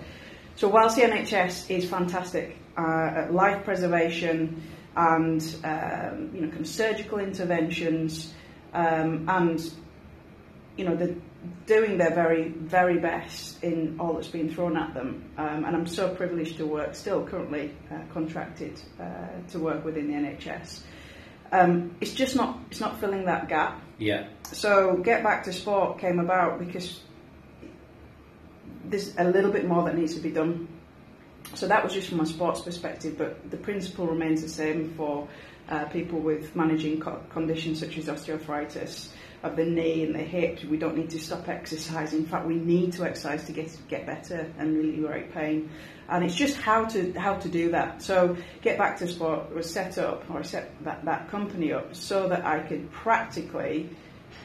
So 0.55 0.67
whilst 0.67 0.95
the 0.97 1.03
NHS 1.03 1.69
is 1.69 1.89
fantastic 1.89 2.57
uh, 2.77 3.11
at 3.15 3.33
life 3.33 3.63
preservation 3.63 4.61
and 4.95 5.41
um, 5.63 6.29
you 6.33 6.41
know 6.41 6.47
kind 6.49 6.61
of 6.61 6.67
surgical 6.67 7.19
interventions 7.19 8.33
um, 8.73 9.27
and 9.27 9.71
you 10.77 10.85
know 10.85 10.95
they're 10.95 11.15
doing 11.65 11.97
their 11.97 12.13
very 12.13 12.49
very 12.49 12.99
best 12.99 13.63
in 13.63 13.97
all 13.99 14.13
that's 14.13 14.27
been 14.27 14.53
thrown 14.53 14.77
at 14.77 14.93
them. 14.93 15.31
Um, 15.37 15.65
and 15.65 15.75
I'm 15.75 15.87
so 15.87 16.13
privileged 16.13 16.57
to 16.57 16.65
work 16.65 16.95
still 16.95 17.25
currently 17.25 17.73
uh, 17.91 17.99
contracted 18.13 18.81
uh, 18.99 19.27
to 19.49 19.59
work 19.59 19.83
within 19.85 20.07
the 20.07 20.13
NHS 20.13 20.81
um, 21.53 21.95
it's 22.01 22.13
just 22.13 22.35
not 22.35 22.59
it's 22.71 22.79
not 22.79 22.99
filling 22.99 23.25
that 23.25 23.47
gap. 23.47 23.79
Yeah, 23.99 24.27
so 24.43 24.97
get 24.97 25.23
back 25.23 25.43
to 25.43 25.53
sport 25.53 25.99
came 25.99 26.19
about 26.19 26.59
because 26.59 26.99
there's 28.85 29.15
a 29.17 29.23
little 29.23 29.51
bit 29.51 29.67
more 29.67 29.83
that 29.85 29.95
needs 29.95 30.15
to 30.15 30.19
be 30.19 30.31
done. 30.31 30.67
So 31.53 31.67
that 31.67 31.83
was 31.83 31.93
just 31.93 32.09
from 32.09 32.19
a 32.21 32.25
sports 32.25 32.61
perspective, 32.61 33.17
but 33.17 33.51
the 33.51 33.57
principle 33.57 34.07
remains 34.07 34.41
the 34.41 34.49
same 34.49 34.95
for 34.95 35.27
uh, 35.69 35.85
people 35.85 36.19
with 36.19 36.55
managing 36.55 36.99
co- 36.99 37.21
conditions 37.29 37.79
such 37.79 37.97
as 37.97 38.05
osteoarthritis 38.07 39.09
of 39.43 39.57
the 39.57 39.65
knee 39.65 40.03
and 40.03 40.15
the 40.15 40.19
hip. 40.19 40.63
We 40.63 40.77
don't 40.77 40.97
need 40.97 41.09
to 41.11 41.19
stop 41.19 41.47
exercising. 41.49 42.19
In 42.19 42.25
fact, 42.25 42.47
we 42.47 42.55
need 42.55 42.93
to 42.93 43.03
exercise 43.03 43.43
to 43.45 43.51
get 43.51 43.77
get 43.89 44.05
better 44.05 44.51
and 44.57 44.77
relieve 44.77 45.33
pain. 45.33 45.69
And 46.09 46.23
it's 46.23 46.35
just 46.35 46.57
how 46.57 46.85
to 46.85 47.13
how 47.13 47.35
to 47.35 47.49
do 47.49 47.71
that. 47.71 48.01
So 48.01 48.37
get 48.61 48.77
back 48.77 48.97
to 48.99 49.07
sport 49.07 49.53
was 49.53 49.69
set 49.69 49.97
up 49.97 50.29
or 50.29 50.43
set 50.43 50.71
that, 50.85 51.03
that 51.05 51.29
company 51.29 51.73
up 51.73 51.93
so 51.93 52.29
that 52.29 52.45
I 52.45 52.59
could 52.59 52.91
practically 52.91 53.89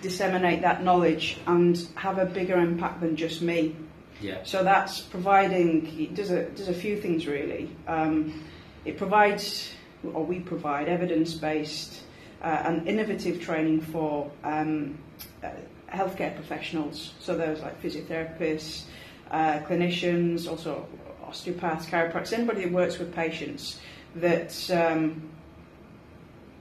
disseminate 0.02 0.62
that 0.62 0.83
knowledge 0.83 1.38
and 1.47 1.76
have 1.95 2.19
a 2.19 2.26
bigger 2.26 2.59
impact 2.59 3.00
than 3.00 3.17
just 3.17 3.40
me. 3.40 3.76
Yeah. 4.21 4.43
So 4.43 4.64
that's 4.64 5.00
providing 5.00 6.00
it 6.00 6.14
does 6.14 6.31
a 6.31 6.45
does 6.50 6.69
a 6.69 6.75
few 6.75 7.00
things 7.00 7.26
really. 7.26 7.71
Um, 7.87 8.45
it 8.85 8.99
provides 8.99 9.73
or 10.12 10.25
we 10.25 10.40
provide 10.40 10.88
evidence 10.88 11.35
based 11.35 12.02
uh, 12.42 12.62
and 12.64 12.87
innovative 12.87 13.40
training 13.40 13.80
for 13.80 14.30
um, 14.45 14.99
uh, 15.42 15.50
healthcare 15.92 16.35
professionals. 16.35 17.14
So 17.21 17.37
there's 17.37 17.61
like 17.61 17.83
physiotherapists, 17.83 18.85
uh, 19.30 19.61
clinicians, 19.61 20.49
also 20.49 20.87
osteopaths, 21.26 21.87
chiropractors, 21.87 22.33
anybody 22.33 22.62
that 22.64 22.73
works 22.73 22.99
with 22.99 23.14
patients 23.14 23.80
that 24.16 24.71
um, 24.71 25.28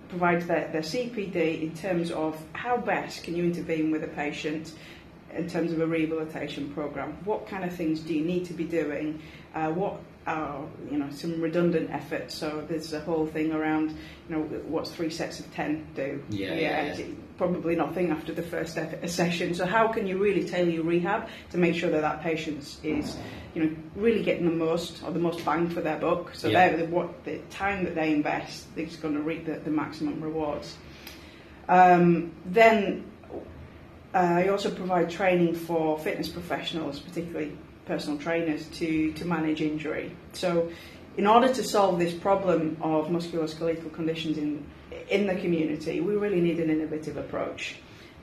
provides 0.10 0.46
their, 0.46 0.68
their 0.72 0.82
CPD 0.82 1.62
in 1.62 1.76
terms 1.76 2.12
of 2.12 2.38
how 2.54 2.78
best 2.78 3.24
can 3.24 3.36
you 3.36 3.44
intervene 3.44 3.92
with 3.92 4.04
a 4.04 4.08
patient 4.08 4.74
in 5.36 5.48
terms 5.48 5.72
of 5.72 5.82
a 5.82 5.86
rehabilitation 5.86 6.72
program. 6.74 7.18
What 7.26 7.48
kind 7.48 7.64
of 7.64 7.74
things 7.74 8.00
do 8.00 8.14
you 8.14 8.24
need 8.24 8.46
to 8.46 8.54
be 8.54 8.64
doing? 8.64 9.22
Uh, 9.54 9.72
what 9.72 10.00
are 10.28 10.66
you 10.92 10.98
know 10.98 11.10
some 11.10 11.42
redundant 11.42 11.90
effort. 11.90 12.32
So 12.32 12.64
there's 12.68 12.94
a 12.94 13.00
whole 13.00 13.26
thing 13.26 13.54
around 13.54 13.92
you 14.30 14.36
know 14.36 14.42
what's 14.68 14.92
three 14.92 15.10
sets 15.10 15.40
of 15.40 15.52
ten 15.54 15.88
do? 15.96 16.24
Yeah, 16.30 16.54
yeah, 16.54 16.96
yeah. 16.96 17.06
Probably 17.38 17.76
nothing 17.76 18.12
after 18.12 18.34
the 18.34 18.44
first 18.44 18.78
session. 19.06 19.54
So 19.54 19.66
how 19.66 19.88
can 19.88 20.06
you 20.06 20.18
really 20.18 20.48
tailor 20.48 20.70
your 20.70 20.84
rehab 20.84 21.30
to 21.52 21.58
make 21.58 21.76
sure 21.76 21.90
that 21.90 22.02
that 22.02 22.22
patient 22.22 22.78
is 22.84 23.16
you 23.56 23.64
know 23.64 23.76
really 23.96 24.22
getting 24.24 24.46
the 24.46 24.56
most 24.56 25.02
or 25.04 25.12
the 25.12 25.20
most 25.20 25.44
bang 25.46 25.70
for 25.70 25.82
their 25.82 25.98
buck? 25.98 26.36
So 26.36 26.50
Yeah. 26.50 26.70
they're 26.70 26.86
the, 26.86 26.86
what 26.86 27.24
the 27.24 27.38
time 27.50 27.86
that 27.86 27.96
they 27.96 28.12
invest, 28.12 28.76
they're 28.76 28.86
just 28.86 29.02
going 29.02 29.14
to 29.16 29.22
reap 29.22 29.46
the, 29.46 29.54
the 29.60 29.72
maximum 29.72 30.22
rewards. 30.22 30.76
Um, 31.70 32.32
then 32.46 33.06
uh, 34.14 34.18
I 34.18 34.48
also 34.48 34.72
provide 34.72 35.10
training 35.10 35.54
for 35.56 36.00
fitness 36.00 36.30
professionals, 36.30 37.00
particularly 37.00 37.58
personal 37.88 38.20
trainers, 38.20 38.66
to, 38.68 39.12
to 39.14 39.26
manage 39.26 39.62
injury. 39.62 40.16
So, 40.34 40.72
in 41.18 41.26
order 41.26 41.52
to 41.52 41.64
solve 41.64 41.98
this 41.98 42.14
problem 42.14 42.78
of 42.80 43.08
musculoskeletal 43.08 43.92
conditions 43.94 44.38
in, 44.38 44.64
in 45.10 45.26
the 45.26 45.36
community, 45.36 46.00
we 46.00 46.16
really 46.16 46.42
need 46.42 46.60
an 46.60 46.70
innovative 46.70 47.18
approach 47.18 47.78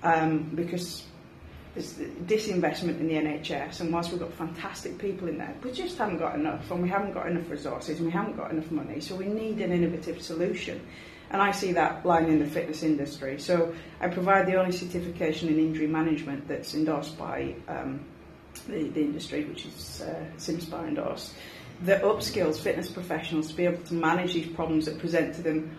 um, 0.04 0.50
because 0.54 1.04
there's 1.74 1.94
disinvestment 1.94 3.00
in 3.00 3.08
the 3.08 3.14
NHS, 3.14 3.80
and 3.80 3.92
whilst 3.92 4.12
we've 4.12 4.20
got 4.20 4.32
fantastic 4.34 4.96
people 4.98 5.26
in 5.26 5.38
there, 5.38 5.54
we 5.64 5.72
just 5.72 5.98
haven't 5.98 6.18
got 6.18 6.36
enough, 6.36 6.70
and 6.70 6.80
we 6.80 6.88
haven't 6.88 7.12
got 7.12 7.26
enough 7.26 7.50
resources, 7.50 7.98
and 7.98 8.06
we 8.06 8.12
haven't 8.12 8.36
got 8.36 8.52
enough 8.52 8.70
money, 8.70 9.00
so 9.00 9.16
we 9.16 9.26
need 9.26 9.60
an 9.60 9.72
innovative 9.72 10.22
solution. 10.22 10.80
And 11.30 11.42
I 11.42 11.50
see 11.50 11.72
that 11.72 12.06
lying 12.06 12.28
in 12.28 12.38
the 12.38 12.46
fitness 12.46 12.84
industry. 12.84 13.40
So 13.40 13.74
I 14.00 14.06
provide 14.06 14.46
the 14.46 14.54
only 14.54 14.70
certification 14.70 15.48
in 15.48 15.58
injury 15.58 15.88
management 15.88 16.46
that's 16.46 16.74
endorsed 16.74 17.18
by 17.18 17.56
um, 17.66 18.04
the, 18.62 18.88
the 18.88 19.00
industry, 19.00 19.44
which 19.44 19.66
is 19.66 20.02
uh, 20.02 20.24
CIMSPA 20.38 20.88
endorsed, 20.88 21.34
that 21.82 22.02
upskills 22.02 22.58
fitness 22.58 22.88
professionals 22.88 23.48
to 23.48 23.54
be 23.54 23.64
able 23.64 23.82
to 23.84 23.94
manage 23.94 24.34
these 24.34 24.46
problems 24.48 24.86
that 24.86 24.98
present 24.98 25.34
to 25.34 25.42
them 25.42 25.76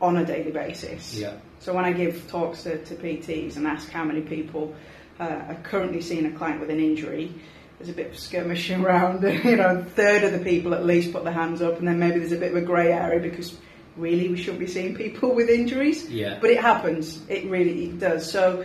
on 0.00 0.16
a 0.16 0.24
daily 0.24 0.50
basis. 0.50 1.14
Yeah. 1.14 1.36
So 1.60 1.72
when 1.72 1.84
I 1.84 1.92
give 1.92 2.28
talks 2.28 2.64
to, 2.64 2.84
to 2.84 2.94
PTs 2.94 3.56
and 3.56 3.66
ask 3.66 3.88
how 3.90 4.04
many 4.04 4.20
people 4.20 4.74
uh, 5.20 5.24
are 5.24 5.58
currently 5.62 6.00
seeing 6.00 6.26
a 6.26 6.32
client 6.32 6.60
with 6.60 6.70
an 6.70 6.80
injury, 6.80 7.32
there's 7.78 7.88
a 7.88 7.92
bit 7.92 8.10
of 8.10 8.18
skirmishing 8.18 8.84
around. 8.84 9.22
You 9.22 9.56
know, 9.56 9.78
a 9.78 9.84
third 9.84 10.24
of 10.24 10.32
the 10.32 10.44
people 10.44 10.74
at 10.74 10.84
least 10.84 11.12
put 11.12 11.24
their 11.24 11.32
hands 11.32 11.62
up, 11.62 11.78
and 11.78 11.86
then 11.86 11.98
maybe 11.98 12.18
there's 12.18 12.32
a 12.32 12.36
bit 12.36 12.50
of 12.50 12.56
a 12.56 12.66
grey 12.66 12.92
area 12.92 13.20
because 13.20 13.56
really 13.96 14.28
we 14.28 14.36
shouldn't 14.36 14.60
be 14.60 14.66
seeing 14.66 14.94
people 14.94 15.34
with 15.34 15.48
injuries. 15.48 16.08
Yeah. 16.08 16.38
But 16.40 16.50
it 16.50 16.60
happens. 16.60 17.20
It 17.28 17.48
really 17.48 17.86
it 17.86 17.98
does. 18.00 18.30
So 18.30 18.64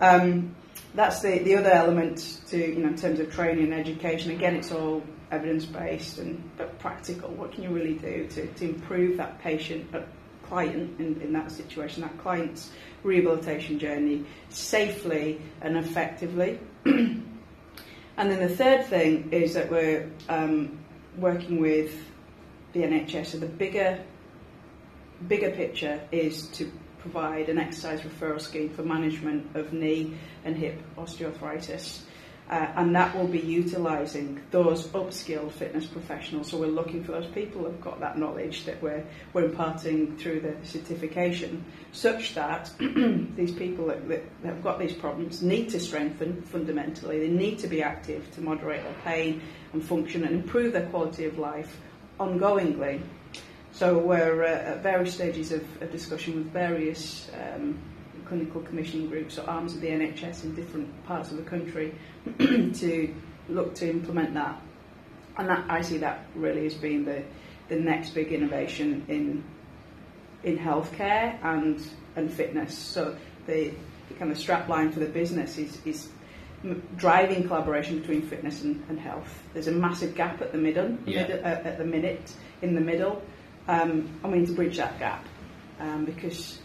um, 0.00 0.54
that's 0.94 1.20
the, 1.20 1.38
the 1.40 1.56
other 1.56 1.70
element 1.70 2.40
to 2.48 2.56
you 2.56 2.80
know 2.80 2.88
in 2.88 2.96
terms 2.96 3.20
of 3.20 3.32
training 3.32 3.72
and 3.72 3.74
education. 3.74 4.30
Again, 4.30 4.56
it's 4.56 4.72
all 4.72 5.02
evidence 5.30 5.64
based 5.66 6.18
and 6.18 6.42
but 6.56 6.78
practical. 6.78 7.30
What 7.30 7.52
can 7.52 7.64
you 7.64 7.70
really 7.70 7.94
do 7.94 8.26
to, 8.28 8.46
to 8.46 8.64
improve 8.64 9.16
that 9.16 9.40
patient, 9.40 9.92
uh, 9.94 10.02
client 10.44 11.00
in, 11.00 11.20
in 11.20 11.32
that 11.32 11.50
situation, 11.50 12.02
that 12.02 12.16
client's 12.18 12.70
rehabilitation 13.02 13.78
journey 13.78 14.24
safely 14.48 15.40
and 15.60 15.76
effectively? 15.76 16.60
and 16.84 17.24
then 18.16 18.40
the 18.40 18.56
third 18.56 18.86
thing 18.86 19.28
is 19.32 19.54
that 19.54 19.70
we're 19.70 20.10
um, 20.28 20.78
working 21.18 21.60
with 21.60 21.92
the 22.72 22.80
NHS. 22.80 23.26
So 23.26 23.38
the 23.38 23.46
bigger 23.46 24.00
bigger 25.28 25.50
picture 25.50 26.00
is 26.12 26.48
to 26.48 26.70
provide 27.04 27.50
an 27.50 27.58
exercise 27.58 28.00
referral 28.00 28.40
scheme 28.40 28.70
for 28.70 28.82
management 28.82 29.54
of 29.54 29.74
knee 29.74 30.16
and 30.44 30.56
hip 30.56 30.80
osteoarthritis. 30.96 32.00
Uh, 32.50 32.66
and 32.76 32.94
that 32.94 33.14
will 33.16 33.26
be 33.26 33.38
utilising 33.38 34.40
those 34.50 34.88
upskilled 34.88 35.50
fitness 35.52 35.86
professionals. 35.86 36.50
So 36.50 36.58
we're 36.58 36.66
looking 36.66 37.02
for 37.02 37.12
those 37.12 37.26
people 37.26 37.62
who've 37.62 37.80
got 37.80 38.00
that 38.00 38.18
knowledge 38.18 38.64
that 38.64 38.82
we're, 38.82 39.04
we're 39.32 39.46
imparting 39.46 40.16
through 40.18 40.40
the 40.40 40.54
certification, 40.66 41.64
such 41.92 42.34
that 42.34 42.70
these 42.78 43.52
people 43.52 43.86
that, 43.86 44.06
that 44.08 44.22
have 44.44 44.62
got 44.62 44.78
these 44.78 44.92
problems 44.92 45.42
need 45.42 45.70
to 45.70 45.80
strengthen 45.80 46.42
fundamentally. 46.42 47.18
They 47.20 47.28
need 47.28 47.58
to 47.60 47.66
be 47.66 47.82
active 47.82 48.30
to 48.32 48.42
moderate 48.42 48.82
their 48.82 48.96
pain 49.04 49.42
and 49.72 49.82
function 49.82 50.24
and 50.24 50.34
improve 50.34 50.74
their 50.74 50.86
quality 50.86 51.24
of 51.24 51.38
life 51.38 51.80
ongoingly. 52.20 53.00
So 53.74 53.98
we're 53.98 54.44
uh, 54.44 54.48
at 54.48 54.82
various 54.84 55.14
stages 55.14 55.50
of, 55.50 55.62
of 55.82 55.90
discussion 55.90 56.36
with 56.36 56.52
various 56.52 57.28
um, 57.34 57.76
clinical 58.24 58.60
commissioning 58.62 59.08
groups 59.08 59.36
or 59.36 59.50
arms 59.50 59.74
of 59.74 59.80
the 59.80 59.88
NHS 59.88 60.44
in 60.44 60.54
different 60.54 61.04
parts 61.06 61.32
of 61.32 61.38
the 61.38 61.42
country 61.42 61.92
to 62.38 63.14
look 63.48 63.74
to 63.74 63.90
implement 63.90 64.32
that. 64.34 64.62
And 65.36 65.48
that, 65.48 65.64
I 65.68 65.82
see 65.82 65.98
that 65.98 66.24
really 66.36 66.66
as 66.66 66.74
being 66.74 67.04
the, 67.04 67.24
the 67.68 67.74
next 67.74 68.10
big 68.10 68.32
innovation 68.32 69.04
in 69.08 69.44
in 70.44 70.56
healthcare 70.56 71.36
and 71.42 71.84
and 72.14 72.32
fitness. 72.32 72.78
So 72.78 73.16
the, 73.46 73.72
the 74.08 74.14
kind 74.14 74.30
of 74.30 74.38
strap 74.38 74.68
line 74.68 74.92
for 74.92 75.00
the 75.00 75.06
business 75.06 75.58
is, 75.58 75.78
is 75.84 76.08
driving 76.96 77.48
collaboration 77.48 77.98
between 77.98 78.22
fitness 78.22 78.62
and, 78.62 78.84
and 78.88 79.00
health. 79.00 79.42
There's 79.52 79.66
a 79.66 79.72
massive 79.72 80.14
gap 80.14 80.40
at 80.40 80.52
the 80.52 80.58
middle, 80.58 80.96
Yeah. 81.06 81.26
mid- 81.26 81.42
uh, 81.42 81.68
at 81.68 81.78
the 81.78 81.84
minute 81.84 82.32
in 82.62 82.74
the 82.76 82.80
middle. 82.80 83.20
Um, 83.66 84.18
and 84.22 84.32
we 84.32 84.38
need 84.40 84.48
to 84.48 84.52
bridge 84.52 84.76
that 84.76 84.98
gap 84.98 85.24
um, 85.80 86.04
because 86.04 86.58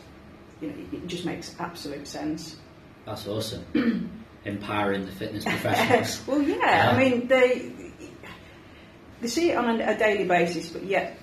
you 0.62 0.68
know, 0.70 0.74
it, 0.92 1.08
just 1.08 1.26
makes 1.26 1.56
absolute 1.60 2.08
sense. 2.08 2.58
That's 3.06 3.26
awesome. 3.28 4.12
Empowering 4.46 5.06
the 5.06 5.12
fitness 5.12 5.44
professionals. 5.46 6.22
well, 6.28 6.42
yeah, 6.42 6.56
Yeah. 6.58 6.92
I 6.92 6.98
mean 6.98 7.28
they 7.28 7.72
they 9.22 9.28
see 9.28 9.52
it 9.52 9.56
on 9.58 9.80
a, 9.82 9.92
a 9.92 9.98
daily 9.98 10.26
basis, 10.26 10.70
but 10.70 10.84
yet 10.84 11.18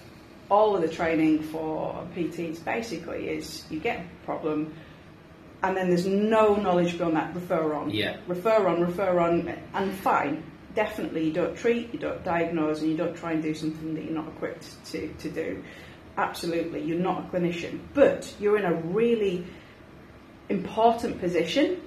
all 0.50 0.76
of 0.76 0.82
the 0.82 0.88
training 0.88 1.42
for 1.42 2.06
PTs 2.14 2.64
basically 2.64 3.28
is 3.28 3.64
you 3.70 3.80
get 3.80 4.00
a 4.00 4.24
problem, 4.26 4.74
and 5.62 5.76
then 5.76 5.88
there's 5.88 6.06
no 6.06 6.54
knowledge 6.56 6.96
beyond 6.98 7.16
that. 7.16 7.34
Refer 7.34 7.74
on, 7.74 7.90
Yeah. 7.90 8.18
refer 8.26 8.66
on, 8.68 8.80
refer 8.80 9.18
on, 9.20 9.48
and 9.74 9.92
fine. 9.96 10.42
Definitely, 10.76 11.24
you 11.24 11.32
don't 11.32 11.56
treat, 11.56 11.92
you 11.92 11.98
don't 11.98 12.22
diagnose, 12.22 12.82
and 12.82 12.90
you 12.90 12.96
don't 12.96 13.16
try 13.16 13.32
and 13.32 13.42
do 13.42 13.54
something 13.54 13.94
that 13.94 14.04
you're 14.04 14.12
not 14.12 14.28
equipped 14.28 14.68
to, 14.92 15.08
to 15.08 15.30
do. 15.30 15.64
Absolutely, 16.16 16.82
you're 16.82 17.00
not 17.00 17.24
a 17.24 17.28
clinician, 17.28 17.80
but 17.94 18.32
you're 18.38 18.58
in 18.58 18.64
a 18.64 18.74
really 18.74 19.44
important 20.48 21.18
position. 21.18 21.80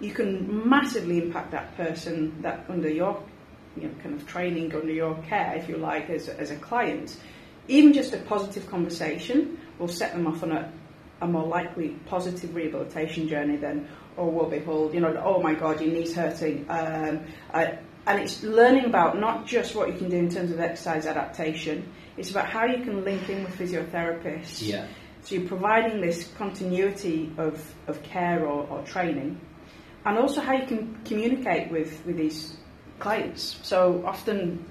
You 0.00 0.12
can 0.12 0.68
massively 0.68 1.18
impact 1.18 1.50
that 1.50 1.76
person 1.76 2.40
that 2.42 2.66
under 2.68 2.88
your 2.88 3.20
you 3.76 3.88
know, 3.88 3.94
kind 4.02 4.14
of 4.14 4.26
training 4.26 4.74
under 4.74 4.92
your 4.92 5.16
care, 5.22 5.56
if 5.56 5.68
you 5.68 5.76
like, 5.76 6.10
as, 6.10 6.28
as 6.28 6.50
a 6.50 6.56
client, 6.56 7.16
even 7.66 7.92
just 7.92 8.12
a 8.12 8.18
positive 8.18 8.68
conversation 8.70 9.58
will 9.78 9.88
set 9.88 10.12
them 10.12 10.26
off 10.26 10.42
on 10.42 10.52
a, 10.52 10.72
a 11.22 11.26
more 11.26 11.46
likely 11.46 11.96
positive 12.06 12.54
rehabilitation 12.54 13.26
journey 13.26 13.56
than, 13.56 13.88
oh, 14.18 14.26
well, 14.26 14.48
behold, 14.48 14.94
you 14.94 15.00
know, 15.00 15.20
oh 15.24 15.40
my 15.42 15.54
God, 15.54 15.80
your 15.80 15.92
knee's 15.92 16.14
hurting. 16.14 16.66
Um, 16.68 17.24
I, 17.52 17.78
and 18.06 18.20
it's 18.20 18.42
learning 18.42 18.84
about 18.84 19.18
not 19.18 19.46
just 19.46 19.74
what 19.74 19.88
you 19.88 19.98
can 19.98 20.10
do 20.10 20.16
in 20.16 20.28
terms 20.28 20.50
of 20.50 20.60
exercise 20.60 21.06
adaptation, 21.06 21.90
it's 22.16 22.30
about 22.30 22.46
how 22.46 22.64
you 22.64 22.84
can 22.84 23.04
link 23.04 23.28
in 23.28 23.44
with 23.44 23.58
physiotherapists. 23.58 24.66
Yeah. 24.66 24.86
So 25.22 25.36
you're 25.36 25.48
providing 25.48 26.00
this 26.00 26.28
continuity 26.36 27.32
of, 27.38 27.74
of 27.86 28.02
care 28.02 28.46
or, 28.46 28.66
or 28.68 28.82
training, 28.82 29.40
and 30.04 30.18
also 30.18 30.40
how 30.40 30.52
you 30.52 30.66
can 30.66 31.00
communicate 31.04 31.70
with, 31.70 32.04
with 32.04 32.16
these 32.16 32.56
clients. 32.98 33.58
So 33.62 34.04
often 34.06 34.64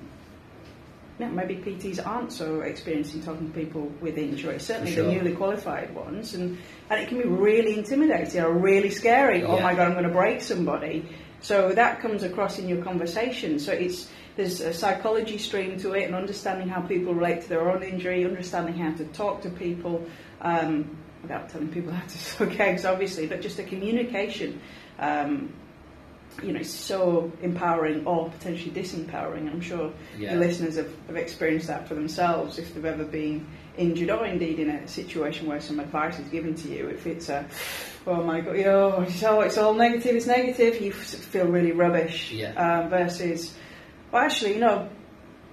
know, 1.20 1.30
maybe 1.30 1.56
PTs 1.56 2.06
aren't 2.06 2.32
so 2.32 2.62
experienced 2.62 3.16
in 3.16 3.24
talking 3.24 3.52
to 3.52 3.54
people 3.60 3.92
with 4.02 4.18
injury. 4.18 4.60
Certainly 4.60 4.94
sure. 4.94 5.06
the 5.06 5.12
newly 5.12 5.34
qualified 5.34 5.94
ones, 5.94 6.34
and 6.34 6.58
and 6.90 7.02
it 7.02 7.08
can 7.10 7.18
be 7.18 7.28
really 7.28 7.78
intimidating 7.78 8.42
or 8.42 8.52
really 8.52 8.90
scary. 8.90 9.44
Oh 9.44 9.60
my 9.60 9.76
god, 9.76 9.88
I'm 9.88 9.94
going 9.94 10.06
to 10.06 10.10
break 10.10 10.42
somebody. 10.42 11.10
So 11.44 11.74
that 11.74 12.00
comes 12.00 12.24
across 12.24 12.58
in 12.58 12.70
your 12.70 12.82
conversation. 12.82 13.60
So 13.60 13.74
it's 13.74 14.10
there's 14.38 14.62
a 14.62 14.74
psychology 14.74 15.38
stream 15.38 15.78
to 15.82 15.94
it, 15.94 16.06
and 16.06 16.16
understanding 16.16 16.70
how 16.70 16.82
people 16.82 17.14
relate 17.14 17.42
to 17.44 17.50
their 17.50 17.70
own 17.70 17.84
injury, 17.84 18.26
understanding 18.26 18.76
how 18.76 18.96
to 18.96 19.06
talk 19.08 19.42
to 19.42 19.50
people 19.50 20.08
um, 20.42 20.98
without 21.22 21.50
telling 21.50 21.68
people 21.68 21.92
how 22.00 22.08
to 22.08 22.18
suck 22.18 22.60
eggs, 22.60 22.86
obviously, 22.86 23.28
but 23.28 23.42
just 23.42 23.58
the 23.58 23.64
communication. 23.64 24.60
Um, 24.98 25.54
you 26.42 26.54
know, 26.54 26.60
it's 26.60 26.70
so 26.70 27.32
empowering 27.42 28.06
or 28.08 28.30
potentially 28.30 28.72
disempowering. 28.72 29.52
I'm 29.52 29.62
sure 29.62 29.92
Yeah. 30.18 30.34
the 30.34 30.40
listeners 30.40 30.76
have, 30.78 30.90
have 31.08 31.16
experienced 31.16 31.68
that 31.68 31.88
for 31.88 31.96
themselves 31.96 32.58
if 32.60 32.74
they've 32.74 32.86
ever 32.86 33.04
been 33.04 33.46
injured 33.78 34.10
or 34.10 34.26
indeed 34.26 34.60
in 34.60 34.70
a 34.70 34.88
situation 34.88 35.48
where 35.48 35.60
some 35.60 35.80
advice 35.80 36.20
is 36.20 36.28
given 36.30 36.56
to 36.56 36.70
you. 36.70 36.88
If 36.88 37.06
it's 37.08 37.30
a, 37.30 37.46
oh 38.08 38.24
my 38.24 38.42
god, 38.42 38.56
yo, 38.58 39.02
it's 39.08 39.24
all, 39.24 39.42
it's 39.42 39.58
all 39.58 39.74
negative, 39.74 40.16
it's 40.16 40.28
negative, 40.28 40.80
you 40.82 40.92
feel 40.92 41.46
really 41.48 41.72
rubbish. 41.72 42.32
Yeah. 42.32 42.54
Uh, 42.56 42.88
versus, 42.90 43.54
well, 44.12 44.24
actually, 44.24 44.54
you 44.56 44.60
know, 44.60 44.90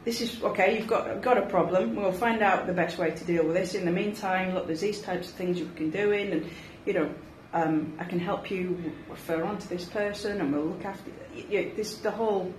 this 0.04 0.20
is 0.22 0.42
okay. 0.42 0.78
You've 0.78 0.86
got 0.86 1.20
got 1.20 1.36
a 1.36 1.42
problem. 1.46 1.94
We'll 1.94 2.10
find 2.12 2.40
out 2.40 2.66
the 2.66 2.72
best 2.72 2.96
way 2.96 3.10
to 3.10 3.24
deal 3.24 3.44
with 3.44 3.54
this. 3.54 3.74
In 3.74 3.84
the 3.84 3.90
meantime, 3.92 4.54
look, 4.54 4.66
there's 4.66 4.80
these 4.80 5.00
types 5.02 5.28
of 5.28 5.34
things 5.34 5.58
you 5.58 5.70
can 5.76 5.90
do 5.90 6.10
in, 6.12 6.32
and 6.32 6.50
you 6.86 6.94
know, 6.94 7.14
um, 7.52 7.94
I 7.98 8.04
can 8.04 8.20
help 8.20 8.50
you 8.50 8.92
refer 9.08 9.42
on 9.44 9.58
to 9.58 9.68
this 9.68 9.84
person, 9.86 10.40
and 10.40 10.52
we'll 10.52 10.66
look 10.66 10.84
after. 10.84 11.10
You, 11.34 11.44
you, 11.50 11.72
this 11.76 11.96
the 11.96 12.10
whole 12.10 12.52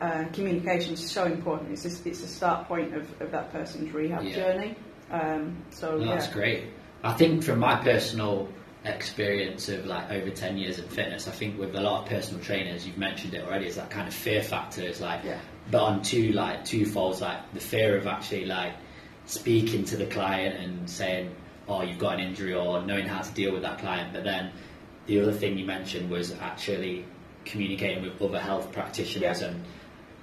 uh, 0.00 0.24
communication 0.32 0.94
is 0.94 1.10
so 1.10 1.24
important. 1.24 1.70
It's 1.72 1.82
just, 1.84 2.06
it's 2.06 2.20
the 2.20 2.26
start 2.28 2.66
point 2.68 2.94
of, 2.94 3.20
of 3.22 3.30
that 3.30 3.52
person's 3.52 3.92
rehab 3.92 4.24
Yeah. 4.24 4.34
journey. 4.34 4.76
Um, 5.10 5.56
so 5.70 5.96
No, 5.96 6.04
yeah, 6.04 6.14
That's 6.14 6.28
great. 6.28 6.64
I 7.04 7.12
think 7.14 7.42
from 7.44 7.58
my 7.58 7.76
personal 7.82 8.48
experience 8.84 9.68
of 9.68 9.86
like 9.86 10.10
over 10.10 10.30
10 10.30 10.56
years 10.58 10.78
in 10.78 10.88
fitness, 10.88 11.28
I 11.28 11.30
think 11.30 11.58
with 11.58 11.74
a 11.76 11.80
lot 11.80 12.02
of 12.02 12.08
personal 12.08 12.42
trainers, 12.42 12.86
you've 12.86 12.98
mentioned 12.98 13.34
it 13.34 13.44
already, 13.46 13.66
is 13.66 13.76
that 13.76 13.90
kind 13.90 14.08
of 14.08 14.14
fear 14.14 14.42
factor. 14.42 14.82
is 14.82 15.00
like, 15.00 15.22
Yeah. 15.24 15.38
but 15.70 15.82
on 15.82 16.02
two, 16.02 16.32
like 16.32 16.64
two 16.64 16.84
folds, 16.84 17.20
like 17.20 17.38
the 17.54 17.60
fear 17.60 17.96
of 17.96 18.06
actually 18.06 18.44
like 18.46 18.72
speaking 19.26 19.84
to 19.84 19.96
the 19.96 20.06
client 20.06 20.56
and 20.58 20.88
saying, 20.90 21.34
oh, 21.72 21.82
you've 21.82 21.98
got 21.98 22.14
an 22.14 22.20
injury 22.20 22.54
or 22.54 22.82
knowing 22.82 23.06
how 23.06 23.20
to 23.22 23.32
deal 23.32 23.52
with 23.52 23.62
that 23.62 23.78
client. 23.78 24.12
But 24.12 24.24
then 24.24 24.52
the 25.06 25.20
other 25.20 25.32
thing 25.32 25.58
you 25.58 25.64
mentioned 25.64 26.10
was 26.10 26.32
actually 26.40 27.04
communicating 27.44 28.02
with 28.02 28.20
other 28.22 28.38
health 28.38 28.70
practitioners 28.72 29.40
Yeah. 29.40 29.48
and 29.48 29.64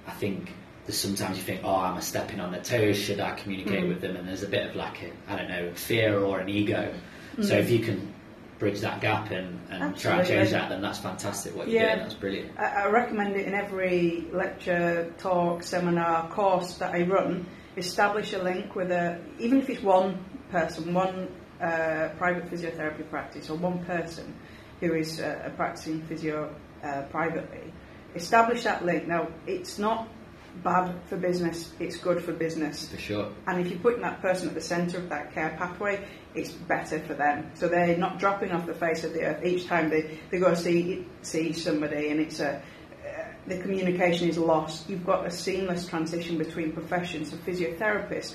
I 0.06 0.12
think 0.12 0.52
there's 0.86 0.98
sometimes 0.98 1.36
you 1.36 1.42
think, 1.42 1.60
oh, 1.62 1.76
I'm 1.76 2.00
stepping 2.00 2.40
on 2.40 2.50
their 2.52 2.62
toes. 2.62 2.96
Should 2.96 3.20
I 3.20 3.32
communicate 3.32 3.84
Mm. 3.84 3.88
with 3.88 4.00
them? 4.00 4.16
And 4.16 4.26
there's 4.26 4.42
a 4.42 4.48
bit 4.48 4.66
of 4.68 4.74
like 4.76 5.02
a, 5.02 5.10
I 5.32 5.36
don't 5.36 5.48
know, 5.48 5.72
fear 5.74 6.18
or 6.18 6.40
an 6.40 6.48
ego. 6.48 6.94
So 7.42 7.54
Mm. 7.54 7.60
if 7.60 7.70
you 7.70 7.78
can 7.80 8.14
bridge 8.58 8.80
that 8.80 9.00
gap 9.00 9.30
and, 9.30 9.58
and 9.70 9.96
try 9.96 10.18
and 10.18 10.26
change 10.28 10.50
that, 10.50 10.68
then 10.70 10.80
that's 10.82 10.98
fantastic. 10.98 11.54
What 11.56 11.68
you're 11.68 11.82
Yeah. 11.82 11.88
doing, 11.94 11.98
that's 12.04 12.14
brilliant. 12.14 12.58
I, 12.58 12.84
I 12.84 12.86
recommend 12.90 13.36
it 13.36 13.46
in 13.46 13.54
every 13.54 14.26
lecture, 14.32 15.12
talk, 15.18 15.62
seminar, 15.62 16.28
course 16.30 16.74
that 16.78 16.94
I 16.94 17.02
run. 17.02 17.46
Establish 17.76 18.32
a 18.32 18.42
link 18.42 18.74
with 18.74 18.90
a, 18.90 19.18
even 19.38 19.60
if 19.60 19.70
it's 19.70 19.82
one 19.82 20.18
person, 20.50 20.92
one 20.92 21.28
uh, 21.60 22.08
private 22.16 22.50
physiotherapy 22.50 23.08
practice, 23.10 23.50
or 23.50 23.56
one 23.56 23.84
person 23.84 24.34
who 24.80 24.94
is 24.94 25.20
uh, 25.20 25.42
a 25.44 25.50
practicing 25.50 26.02
physio 26.02 26.54
uh, 26.82 27.02
privately. 27.10 27.72
Establish 28.14 28.64
that 28.64 28.84
link. 28.84 29.06
Now, 29.06 29.28
it's 29.46 29.78
not 29.78 30.08
bad 30.64 30.94
for 31.06 31.16
business; 31.16 31.72
it's 31.78 31.96
good 31.96 32.22
for 32.24 32.32
business. 32.32 32.88
For 32.88 32.98
sure. 32.98 33.32
And 33.46 33.60
if 33.60 33.70
you're 33.70 33.78
putting 33.80 34.02
that 34.02 34.20
person 34.20 34.48
at 34.48 34.54
the 34.54 34.60
centre 34.60 34.98
of 34.98 35.08
that 35.10 35.32
care 35.32 35.54
pathway, 35.58 36.06
it's 36.34 36.50
better 36.52 36.98
for 37.00 37.14
them. 37.14 37.50
So 37.54 37.68
they're 37.68 37.96
not 37.96 38.18
dropping 38.18 38.52
off 38.52 38.66
the 38.66 38.74
face 38.74 39.04
of 39.04 39.12
the 39.12 39.22
earth 39.22 39.44
each 39.44 39.66
time 39.66 39.90
they, 39.90 40.18
they 40.30 40.38
go 40.38 40.54
see 40.54 41.06
see 41.22 41.52
somebody, 41.52 42.08
and 42.10 42.20
it's 42.20 42.40
a 42.40 42.56
uh, 42.56 43.24
the 43.46 43.58
communication 43.58 44.28
is 44.28 44.38
lost. 44.38 44.88
You've 44.88 45.06
got 45.06 45.26
a 45.26 45.30
seamless 45.30 45.86
transition 45.86 46.38
between 46.38 46.72
professions. 46.72 47.32
A 47.32 47.36
physiotherapist, 47.36 48.34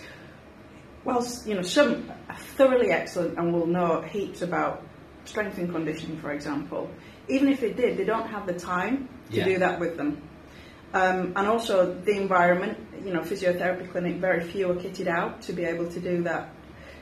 well, 1.06 1.26
you 1.46 1.54
know, 1.56 1.62
some 1.62 2.12
are 2.30 2.36
thoroughly 2.36 2.92
excellent 2.92 3.38
and 3.38 3.54
will 3.54 3.68
know 3.68 4.02
heaps 4.02 4.42
about 4.42 4.84
strength 5.26 5.58
and 5.58 5.72
conditioning, 5.72 6.18
for 6.18 6.32
example. 6.32 6.90
Even 7.28 7.48
if 7.48 7.62
they 7.62 7.72
did, 7.72 7.98
they 7.98 8.04
don't 8.04 8.28
have 8.28 8.46
the 8.46 8.54
time 8.54 9.08
to 9.32 9.38
Yeah. 9.38 9.46
do 9.46 9.58
that 9.60 9.80
with 9.80 9.98
them. 9.98 10.22
Um, 10.94 11.34
and 11.36 11.48
also 11.48 11.94
the 11.94 12.12
environment, 12.12 12.78
you 13.04 13.14
know, 13.14 13.22
physiotherapy 13.22 13.92
clinic, 13.92 14.16
very 14.18 14.42
few 14.44 14.72
are 14.72 14.76
kitted 14.76 15.08
out 15.08 15.42
to 15.44 15.54
be 15.54 15.64
able 15.66 15.88
to 15.92 16.00
do 16.00 16.24
that. 16.24 16.50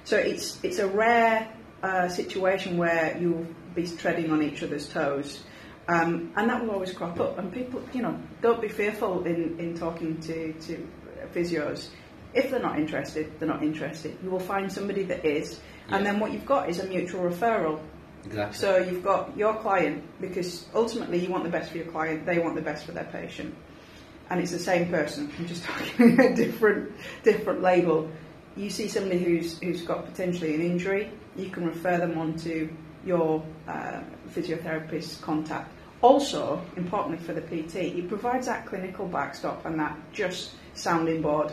So 0.03 0.17
it's 0.17 0.59
it's 0.63 0.79
a 0.79 0.87
rare 0.87 1.47
uh, 1.81 2.07
situation 2.09 2.77
where 2.77 3.17
you'll 3.19 3.45
be 3.75 3.87
treading 3.87 4.31
on 4.31 4.41
each 4.41 4.63
other's 4.63 4.87
toes, 4.89 5.43
um, 5.87 6.31
and 6.35 6.49
that 6.49 6.61
will 6.63 6.71
always 6.71 6.91
crop 6.91 7.19
up. 7.19 7.37
And 7.37 7.51
people, 7.53 7.81
you 7.93 8.01
know, 8.01 8.17
don't 8.41 8.61
be 8.61 8.67
fearful 8.67 9.23
in, 9.25 9.59
in 9.59 9.77
talking 9.77 10.19
to 10.21 10.53
to 10.53 10.87
physios. 11.33 11.89
If 12.33 12.51
they're 12.51 12.59
not 12.59 12.79
interested, 12.79 13.39
they're 13.39 13.47
not 13.47 13.63
interested. 13.63 14.17
You 14.23 14.29
will 14.29 14.39
find 14.39 14.71
somebody 14.71 15.03
that 15.03 15.25
is, 15.25 15.59
and 15.89 16.05
then 16.05 16.19
what 16.19 16.31
you've 16.31 16.45
got 16.45 16.69
is 16.69 16.79
a 16.79 16.85
mutual 16.85 17.21
referral. 17.21 17.79
Exactly. 18.25 18.57
So 18.57 18.77
you've 18.77 19.03
got 19.03 19.35
your 19.37 19.55
client 19.55 20.03
because 20.21 20.65
ultimately 20.73 21.19
you 21.19 21.29
want 21.29 21.43
the 21.43 21.49
best 21.49 21.71
for 21.71 21.77
your 21.77 21.87
client, 21.87 22.25
they 22.25 22.39
want 22.39 22.55
the 22.55 22.61
best 22.61 22.85
for 22.85 22.93
their 22.93 23.03
patient, 23.05 23.53
and 24.29 24.39
it's 24.39 24.51
the 24.51 24.59
same 24.59 24.89
person. 24.89 25.31
I'm 25.37 25.47
just 25.47 25.63
talking 25.65 26.19
a 26.19 26.35
different 26.35 26.91
different 27.23 27.61
label. 27.61 28.09
You 28.55 28.69
see 28.69 28.87
somebody 28.87 29.23
who's 29.23 29.59
who's 29.59 29.81
got 29.81 30.05
potentially 30.05 30.55
an 30.55 30.61
injury, 30.61 31.11
you 31.35 31.49
can 31.49 31.65
refer 31.65 31.97
them 31.97 32.17
on 32.17 32.35
to 32.37 32.69
your 33.05 33.43
uh, 33.67 34.01
physiotherapist 34.29 35.21
contact. 35.21 35.71
Also, 36.01 36.61
importantly 36.75 37.17
for 37.17 37.33
the 37.33 37.41
PT, 37.41 37.75
it 37.97 38.09
provides 38.09 38.47
that 38.47 38.65
clinical 38.65 39.07
backstop 39.07 39.65
and 39.65 39.79
that 39.79 39.97
just 40.11 40.51
sounding 40.73 41.21
board. 41.21 41.51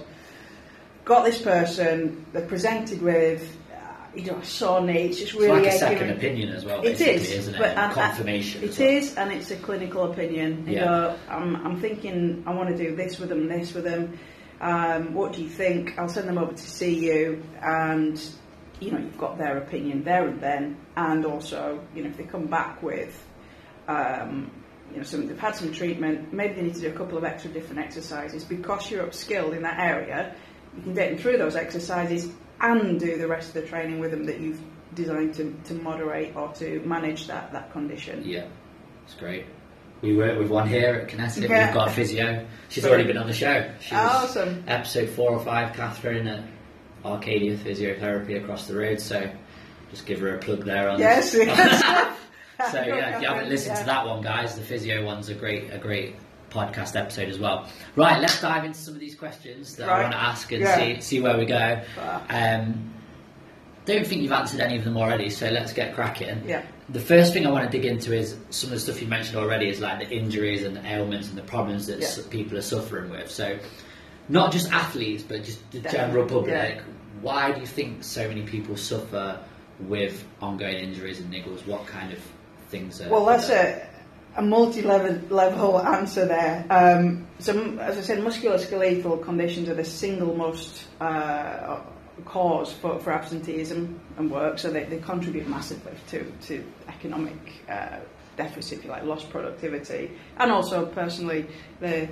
Got 1.11 1.25
this 1.25 1.43
person, 1.43 2.25
they're 2.33 2.47
presented 2.47 3.03
with, 3.03 3.43
uh, 3.75 3.79
you 4.15 4.27
know, 4.27 4.79
knee, 4.79 5.07
it's 5.07 5.19
just 5.19 5.33
it's 5.33 5.35
really 5.35 5.61
like 5.61 5.67
a 5.67 5.77
second 5.77 6.11
opinion 6.11 6.51
as 6.51 6.65
well, 6.65 6.81
It 6.85 7.01
is, 7.01 7.23
is, 7.25 7.31
isn't 7.33 7.55
it? 7.57 7.59
but 7.59 7.77
and- 7.77 7.93
confirmation. 7.93 8.63
It 8.63 8.79
well. 8.79 8.89
is, 8.89 9.17
and 9.17 9.33
it's 9.33 9.51
a 9.51 9.57
clinical 9.57 10.05
opinion. 10.13 10.69
You 10.69 10.75
Yeah. 10.75 10.85
know, 10.85 11.17
I'm, 11.29 11.57
I'm 11.67 11.81
thinking 11.81 12.45
I 12.47 12.55
want 12.55 12.69
to 12.69 12.77
do 12.77 12.95
this 12.95 13.19
with 13.19 13.29
them, 13.31 13.49
this 13.49 13.75
with 13.75 13.83
them. 13.83 14.17
Um, 14.61 15.13
what 15.13 15.33
do 15.33 15.43
you 15.43 15.49
think? 15.49 15.99
I'll 15.99 16.09
send 16.09 16.29
them 16.29 16.39
over 16.39 16.53
to 16.53 16.71
see 16.79 16.95
you, 16.95 17.43
and 17.61 18.23
you 18.79 18.93
know, 18.93 18.99
you've 18.99 19.19
got 19.19 19.37
their 19.37 19.59
opinion 19.59 20.05
there 20.05 20.29
and 20.29 20.41
then, 20.41 20.77
and 20.97 21.27
also, 21.27 21.81
you 21.93 22.05
know, 22.05 22.11
if 22.11 22.19
they 22.19 22.23
come 22.23 22.47
back 22.47 22.85
with, 22.85 23.21
um, 23.89 24.49
you 24.93 24.99
know, 24.99 25.03
some, 25.03 25.27
they've 25.27 25.37
had 25.41 25.57
some 25.57 25.73
treatment, 25.73 26.33
maybe 26.33 26.55
they 26.55 26.63
need 26.63 26.75
to 26.75 26.81
do 26.83 26.89
a 26.89 26.93
couple 26.93 27.19
of 27.19 27.25
extra 27.25 27.51
different 27.51 27.81
exercises 27.81 28.45
because 28.45 28.89
you're 28.93 29.05
upskilled 29.05 29.57
in 29.57 29.63
that 29.65 29.81
area. 29.81 30.37
You 30.77 30.83
can 30.83 30.95
get 30.95 31.11
them 31.11 31.19
through 31.19 31.39
those 31.39 31.57
exercises 31.57 32.31
and 32.61 33.01
do 33.01 33.17
the 33.17 33.27
rest 33.27 33.49
of 33.49 33.55
the 33.55 33.63
training 33.63 33.99
with 33.99 34.11
them 34.11 34.25
that 34.25 34.41
you've 34.41 34.61
designed 34.95 35.35
to, 35.35 35.55
to 35.65 35.75
moderate 35.75 36.37
or 36.37 36.53
to 36.55 36.81
manage 36.85 37.27
that, 37.27 37.53
that 37.53 37.73
condition. 37.73 38.23
Yeah, 38.25 38.47
it's 39.05 39.15
great. 39.15 39.47
We 40.03 40.17
work 40.17 40.39
with 40.39 40.49
one 40.49 40.67
here 40.69 40.95
at 40.95 41.09
Kinetik. 41.09 41.49
Yeah. 41.49 41.67
We've 41.67 41.75
got 41.75 41.89
a 41.89 41.91
physio. 41.91 42.47
She's 42.71 42.87
already 42.87 43.05
been 43.05 43.19
on 43.19 43.27
the 43.27 43.35
show. 43.35 43.71
She 43.81 43.95
Awesome. 43.95 44.65
episode 44.67 45.11
four 45.11 45.31
or 45.33 45.41
five, 45.41 45.75
Catherine 45.75 46.27
at 46.27 46.45
Arcadia 47.05 47.57
Physiotherapy 47.57 48.43
across 48.43 48.67
the 48.67 48.77
road. 48.77 49.01
So 49.01 49.31
just 49.91 50.07
give 50.07 50.21
her 50.21 50.35
a 50.35 50.39
plug 50.39 50.65
there 50.65 50.89
on 50.89 50.99
Yes. 51.01 51.33
So 51.33 51.39
so 51.45 52.83
yeah, 52.83 53.17
if 53.17 53.23
you 53.23 53.29
haven't 53.29 53.49
listened 53.51 53.77
to 53.77 53.85
that 53.87 54.07
one, 54.07 54.23
guys, 54.23 54.55
the 54.57 54.63
physio 54.63 55.05
one's 55.05 55.29
a 55.29 55.35
great, 55.35 55.71
a 55.73 55.79
great 55.79 56.15
podcast 56.51 56.97
episode 56.97 57.29
as 57.29 57.39
well. 57.39 57.67
Right, 57.97 58.21
let's 58.21 58.41
dive 58.41 58.65
into 58.65 58.79
some 58.79 58.95
of 58.95 59.01
these 59.01 59.15
questions 59.15 59.77
that 59.77 59.89
I 59.89 60.01
want 60.03 60.13
to 60.13 60.19
ask 60.19 60.51
and 60.53 60.63
Yeah. 60.63 60.77
see 60.77 61.01
see 61.01 61.21
where 61.21 61.37
we 61.39 61.47
go. 61.47 61.81
Um, 62.29 62.93
don't 63.87 64.07
think 64.07 64.23
you've 64.23 64.33
answered 64.33 64.61
any 64.61 64.77
of 64.77 64.85
them 64.85 64.97
already, 64.97 65.31
so 65.31 65.49
let's 65.49 65.73
get 65.73 65.95
cracking. 65.95 66.43
Yeah. 66.47 66.63
The 66.91 67.01
first 67.01 67.33
thing 67.33 67.47
I 67.47 67.51
want 67.51 67.71
to 67.71 67.77
dig 67.77 67.87
into 67.87 68.13
is 68.13 68.37
some 68.51 68.69
of 68.69 68.75
the 68.75 68.81
stuff 68.81 69.01
you 69.01 69.09
mentioned 69.09 69.39
already 69.39 69.69
is 69.69 69.81
like 69.81 70.01
the 70.01 70.09
injuries 70.15 70.65
and 70.65 70.77
the 70.77 70.85
ailments 70.87 71.29
and 71.29 71.39
the 71.39 71.43
problems 71.43 71.87
that 71.87 72.01
Yeah. 72.01 72.09
people 72.31 72.59
are 72.59 72.63
suffering 72.63 73.11
with. 73.11 73.31
So, 73.31 73.59
not 74.29 74.53
just 74.53 74.71
athletes, 74.73 75.23
but 75.23 75.45
just 75.45 75.59
the 75.73 75.81
general 75.81 76.27
public. 76.27 76.51
yeah. 76.77 76.81
Why 77.21 77.53
do 77.53 77.61
you 77.61 77.67
think 77.67 78.05
so 78.05 78.27
many 78.29 78.43
people 78.43 78.77
suffer 78.77 79.39
with 79.81 80.25
ongoing 80.41 80.77
injuries 80.77 81.19
and 81.21 81.33
niggles? 81.33 81.67
What 81.67 81.87
kind 81.87 82.13
of 82.13 82.19
things 82.69 83.01
are 83.01 83.09
Well, 83.09 83.25
that's 83.27 83.49
a, 83.51 83.83
a 84.37 84.43
multi-level 84.43 85.21
level 85.35 85.81
answer 85.81 86.27
there. 86.27 86.65
Um, 86.71 87.27
so, 87.39 87.79
as 87.79 87.99
I 87.99 88.01
said, 88.01 88.19
musculoskeletal 88.19 89.25
conditions 89.25 89.69
are 89.69 89.75
the 89.75 89.85
single 89.85 90.35
most 90.37 90.87
uh, 91.01 91.81
cause 92.25 92.73
for, 92.73 92.99
for 93.01 93.13
absenteeism 93.13 94.01
and 94.19 94.31
work, 94.31 94.59
so 94.59 94.71
they, 94.71 94.85
they 94.85 94.99
contribute 94.99 95.49
massively 95.49 95.93
to, 96.09 96.25
to 96.43 96.65
economic 96.89 97.37
uh, 97.69 97.99
deficit, 98.37 98.79
if 98.79 98.85
you 98.85 98.91
like, 98.91 99.05
lost 99.05 99.31
productivity, 99.31 100.11
and 100.39 100.51
also 100.51 100.87
personally 100.87 101.47
the 101.81 102.09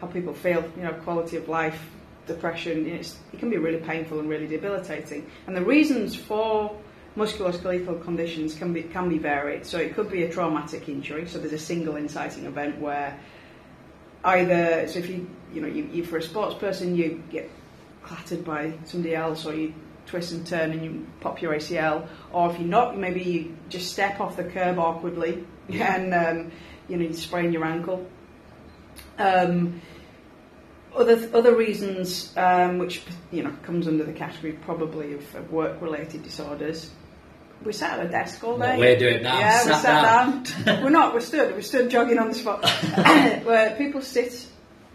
how 0.00 0.06
people 0.06 0.32
feel, 0.32 0.62
you 0.76 0.82
know, 0.82 0.92
quality 0.92 1.36
of 1.36 1.48
life 1.48 1.90
depression. 2.26 2.86
It 2.86 3.16
can 3.38 3.50
be 3.50 3.56
really 3.56 3.80
painful 3.80 4.20
and 4.20 4.28
really 4.28 4.46
debilitating. 4.46 5.28
And 5.46 5.56
the 5.56 5.64
reasons 5.64 6.14
for 6.14 6.76
musculoskeletal 7.18 8.02
conditions 8.04 8.54
can 8.54 8.72
be 8.72 8.82
can 8.82 9.08
be 9.08 9.18
varied. 9.18 9.66
So 9.66 9.78
it 9.78 9.94
could 9.94 10.10
be 10.10 10.22
a 10.22 10.32
traumatic 10.32 10.88
injury. 10.88 11.26
So 11.26 11.38
there's 11.38 11.52
a 11.52 11.58
single 11.58 11.96
inciting 11.96 12.46
event 12.46 12.78
where 12.80 13.18
either 14.24 14.86
so 14.88 14.98
if 15.00 15.08
you 15.08 15.28
you 15.52 15.60
know 15.60 15.68
you, 15.68 15.84
you 15.92 16.04
for 16.04 16.18
a 16.18 16.22
sports 16.22 16.54
person 16.54 16.94
you 16.94 17.22
get 17.30 17.50
clattered 18.02 18.44
by 18.44 18.72
somebody 18.84 19.14
else 19.14 19.44
or 19.44 19.54
you 19.54 19.74
twist 20.06 20.32
and 20.32 20.46
turn 20.46 20.72
and 20.72 20.82
you 20.82 21.06
pop 21.20 21.42
your 21.42 21.52
ACL, 21.54 22.08
or 22.32 22.50
if 22.50 22.58
you're 22.58 22.68
not, 22.68 22.96
maybe 22.96 23.22
you 23.22 23.56
just 23.68 23.92
step 23.92 24.20
off 24.20 24.36
the 24.36 24.44
curb 24.44 24.78
awkwardly 24.78 25.44
and 25.68 26.14
um, 26.14 26.52
you 26.88 26.96
know 26.96 27.04
you 27.04 27.12
sprain 27.12 27.52
your 27.52 27.64
ankle. 27.64 28.06
Um, 29.18 29.80
other 30.96 31.28
other 31.34 31.54
reasons, 31.54 32.36
um, 32.36 32.78
which 32.78 33.02
you 33.30 33.42
know 33.42 33.52
comes 33.62 33.86
under 33.86 34.04
the 34.04 34.12
category 34.12 34.52
probably 34.52 35.14
of, 35.14 35.34
of 35.34 35.52
work-related 35.52 36.22
disorders. 36.22 36.90
We 37.64 37.72
sat 37.72 37.98
at 37.98 38.06
a 38.06 38.08
desk 38.08 38.42
all 38.44 38.56
day. 38.58 38.70
What 38.70 38.78
we're 38.78 38.98
doing 38.98 39.22
now, 39.22 39.38
Yeah, 39.38 39.64
we 39.64 39.70
sat 39.72 39.82
sat 39.82 40.64
down. 40.64 40.82
we're 40.82 40.90
not. 40.90 41.12
We're 41.12 41.20
stood. 41.20 41.54
We're 41.54 41.62
stood 41.62 41.90
jogging 41.90 42.18
on 42.18 42.28
the 42.28 42.34
spot. 42.34 42.68
Where 43.44 43.74
people 43.76 44.00
sit 44.00 44.46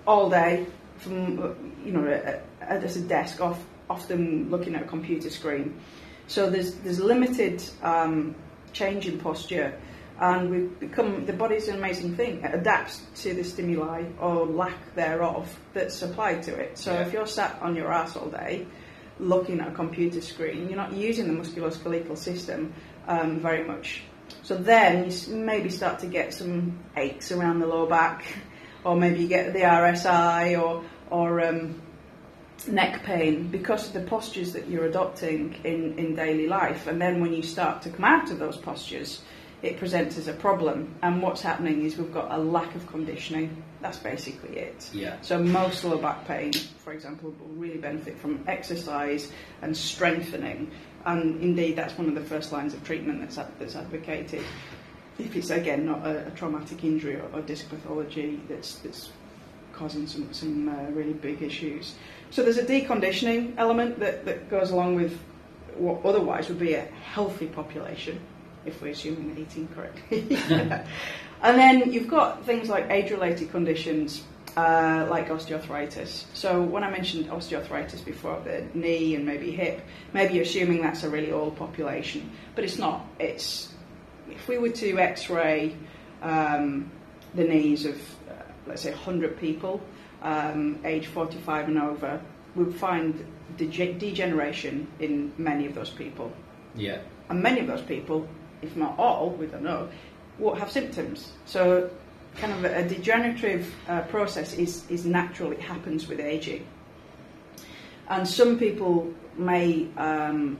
all 0.07 0.29
day 0.29 0.65
from 0.97 1.75
you 1.83 1.91
know 1.91 2.07
at, 2.07 2.83
a 2.83 3.01
desk, 3.01 3.41
off, 3.41 3.61
often 3.89 4.49
looking 4.49 4.75
at 4.75 4.83
a 4.83 4.87
computer 4.87 5.29
screen. 5.29 5.79
So 6.27 6.49
there's 6.49 6.75
there's 6.75 6.99
limited 6.99 7.63
um, 7.81 8.35
change 8.71 9.07
in 9.07 9.19
posture, 9.19 9.77
and 10.19 10.49
we've 10.49 10.79
become 10.79 11.25
the 11.25 11.33
body's 11.33 11.67
an 11.67 11.75
amazing 11.75 12.15
thing. 12.15 12.41
It 12.43 12.55
adapts 12.55 13.01
to 13.23 13.33
the 13.33 13.43
stimuli 13.43 14.05
or 14.19 14.45
lack 14.45 14.95
thereof 14.95 15.53
that's 15.73 16.01
applied 16.01 16.43
to 16.43 16.55
it. 16.55 16.77
So 16.77 16.93
Yeah. 16.93 17.01
if 17.01 17.13
you're 17.13 17.27
sat 17.27 17.59
on 17.61 17.75
your 17.75 17.91
ass 17.91 18.15
all 18.15 18.29
day, 18.29 18.65
looking 19.19 19.59
at 19.59 19.67
a 19.67 19.71
computer 19.71 20.21
screen, 20.21 20.67
you're 20.67 20.77
not 20.77 20.93
using 20.93 21.27
the 21.27 21.41
musculoskeletal 21.41 22.17
system 22.17 22.73
um, 23.07 23.39
very 23.39 23.63
much. 23.63 24.03
So 24.41 24.55
then 24.55 25.09
you 25.09 25.35
maybe 25.35 25.69
start 25.69 25.99
to 25.99 26.07
get 26.07 26.33
some 26.33 26.79
aches 26.97 27.31
around 27.31 27.59
the 27.59 27.67
lower 27.67 27.87
back, 27.87 28.25
or 28.83 28.95
maybe 28.95 29.21
you 29.21 29.27
get 29.27 29.53
the 29.53 29.59
RSI 29.59 30.61
or 30.61 30.83
or 31.09 31.41
um, 31.45 31.81
neck 32.67 33.03
pain 33.03 33.47
because 33.49 33.87
of 33.87 33.93
the 33.93 34.01
postures 34.01 34.53
that 34.53 34.67
you're 34.67 34.85
adopting 34.85 35.53
in, 35.63 35.97
in 35.99 36.15
daily 36.15 36.47
life. 36.47 36.87
And 36.87 36.99
then 36.99 37.21
when 37.21 37.33
you 37.33 37.43
start 37.43 37.81
to 37.83 37.89
come 37.89 38.05
out 38.05 38.31
of 38.31 38.39
those 38.39 38.57
postures, 38.57 39.21
it 39.63 39.77
presents 39.77 40.17
as 40.17 40.27
a 40.27 40.33
problem. 40.33 40.93
And 41.01 41.21
what's 41.21 41.41
happening 41.41 41.85
is 41.85 41.97
we've 41.97 42.13
got 42.13 42.31
a 42.31 42.37
lack 42.37 42.75
of 42.75 42.85
conditioning. 42.87 43.63
That's 43.81 43.97
basically 43.97 44.57
it. 44.57 44.89
Yeah. 44.93 45.15
So 45.21 45.41
most 45.41 45.83
lower 45.85 46.01
back 46.01 46.27
pain, 46.27 46.51
for 46.53 46.91
example, 46.91 47.33
will 47.39 47.55
really 47.55 47.77
benefit 47.77 48.19
from 48.19 48.43
exercise 48.47 49.31
and 49.61 49.75
strengthening. 49.75 50.69
And 51.05 51.41
indeed, 51.41 51.77
that's 51.77 51.97
one 51.97 52.09
of 52.09 52.15
the 52.15 52.21
first 52.21 52.51
lines 52.51 52.73
of 52.73 52.83
treatment 52.83 53.21
that's, 53.21 53.37
that's 53.57 53.75
advocated. 53.75 54.43
If 55.17 55.35
it's 55.35 55.49
again 55.49 55.85
not 55.85 56.05
a, 56.05 56.27
a 56.27 56.31
traumatic 56.31 56.83
injury 56.83 57.15
or, 57.15 57.29
or 57.33 57.41
disc 57.41 57.69
pathology 57.69 58.41
that's, 58.49 58.75
that's 58.75 59.11
causing 59.71 60.07
some, 60.07 60.33
some 60.33 60.69
uh, 60.69 60.89
really 60.91 61.13
big 61.13 61.41
issues. 61.41 61.95
So 62.31 62.43
there's 62.43 62.57
a 62.57 62.65
deconditioning 62.65 63.53
element 63.57 63.99
that, 63.99 64.25
that 64.25 64.49
goes 64.49 64.71
along 64.71 64.95
with 64.95 65.17
what 65.75 66.03
otherwise 66.05 66.49
would 66.49 66.59
be 66.59 66.73
a 66.73 66.81
healthy 66.81 67.47
population, 67.47 68.19
if 68.65 68.81
we're 68.81 68.91
assuming 68.91 69.33
they're 69.33 69.43
eating 69.43 69.67
correctly. 69.69 70.37
and 70.49 71.57
then 71.57 71.91
you've 71.91 72.07
got 72.07 72.45
things 72.45 72.69
like 72.69 72.89
age-related 72.89 73.51
conditions 73.51 74.23
uh, 74.55 75.07
like 75.09 75.29
osteoarthritis. 75.29 76.25
So 76.33 76.61
when 76.61 76.83
I 76.83 76.89
mentioned 76.89 77.27
osteoarthritis 77.27 78.05
before, 78.05 78.39
the 78.43 78.65
knee 78.73 79.15
and 79.15 79.25
maybe 79.25 79.51
hip, 79.51 79.81
maybe 80.13 80.35
you're 80.35 80.43
assuming 80.43 80.81
that's 80.81 81.03
a 81.03 81.09
really 81.09 81.31
old 81.31 81.55
population, 81.55 82.29
but 82.55 82.63
it's 82.63 82.77
not. 82.77 83.05
It's 83.19 83.73
if 84.29 84.47
we 84.47 84.57
were 84.57 84.69
to 84.69 84.99
X-ray 84.99 85.75
um, 86.21 86.91
the 87.33 87.43
knees 87.43 87.85
of, 87.85 87.99
uh, 88.29 88.33
let's 88.67 88.81
say, 88.81 88.91
100 88.91 89.39
people, 89.39 89.81
um, 90.21 90.79
age 90.85 91.07
45 91.07 91.67
and 91.67 91.79
over, 91.79 92.21
we 92.55 92.63
would 92.63 92.75
find 92.75 93.25
dege- 93.57 93.99
degeneration 93.99 94.87
in 94.99 95.33
many 95.37 95.65
of 95.65 95.75
those 95.75 95.89
people. 95.89 96.31
Yeah. 96.75 96.99
And 97.29 97.41
many 97.41 97.59
of 97.61 97.67
those 97.67 97.81
people, 97.81 98.27
if 98.63 98.75
not 98.75 98.97
all, 98.97 99.31
we 99.31 99.47
don't 99.47 99.63
know, 99.63 99.89
will 100.39 100.55
have 100.55 100.71
symptoms. 100.71 101.31
So, 101.45 101.89
kind 102.35 102.53
of 102.53 102.65
a, 102.65 102.87
degenerative 102.87 103.71
uh, 103.87 104.01
process 104.01 104.53
is, 104.53 104.89
is 104.89 105.05
natural, 105.05 105.51
it 105.51 105.61
happens 105.61 106.07
with 106.07 106.19
aging. 106.19 106.65
And 108.09 108.27
some 108.27 108.57
people 108.57 109.13
may 109.37 109.87
um, 109.97 110.57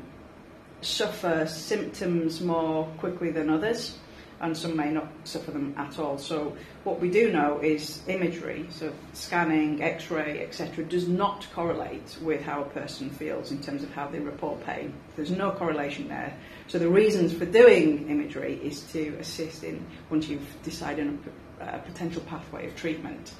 suffer 0.81 1.47
symptoms 1.47 2.41
more 2.41 2.85
quickly 2.97 3.31
than 3.31 3.49
others, 3.49 3.97
and 4.43 4.57
some 4.57 4.75
may 4.75 4.91
not 4.91 5.07
suffer 5.23 5.51
them 5.51 5.73
at 5.77 5.97
all. 5.97 6.17
So, 6.17 6.55
what 6.83 6.99
we 6.99 7.09
do 7.09 7.31
know 7.31 7.59
is 7.59 8.01
imagery, 8.07 8.67
so 8.69 8.91
scanning, 9.13 9.81
x 9.81 10.11
ray, 10.11 10.43
etc., 10.43 10.83
does 10.83 11.07
not 11.07 11.47
correlate 11.55 12.17
with 12.21 12.41
how 12.41 12.61
a 12.61 12.65
person 12.65 13.09
feels 13.09 13.51
in 13.51 13.61
terms 13.61 13.83
of 13.83 13.91
how 13.91 14.07
they 14.07 14.19
report 14.19 14.63
pain. 14.65 14.93
There's 15.15 15.31
no 15.31 15.51
correlation 15.51 16.09
there. 16.09 16.35
So, 16.67 16.77
the 16.77 16.89
reasons 16.89 17.33
for 17.33 17.45
doing 17.45 18.09
imagery 18.09 18.59
is 18.61 18.81
to 18.91 19.15
assist 19.19 19.63
in 19.63 19.83
once 20.09 20.27
you've 20.27 20.61
decided 20.61 21.07
on 21.07 21.23
a, 21.61 21.77
a 21.77 21.79
potential 21.79 22.21
pathway 22.23 22.67
of 22.67 22.75
treatment. 22.75 23.31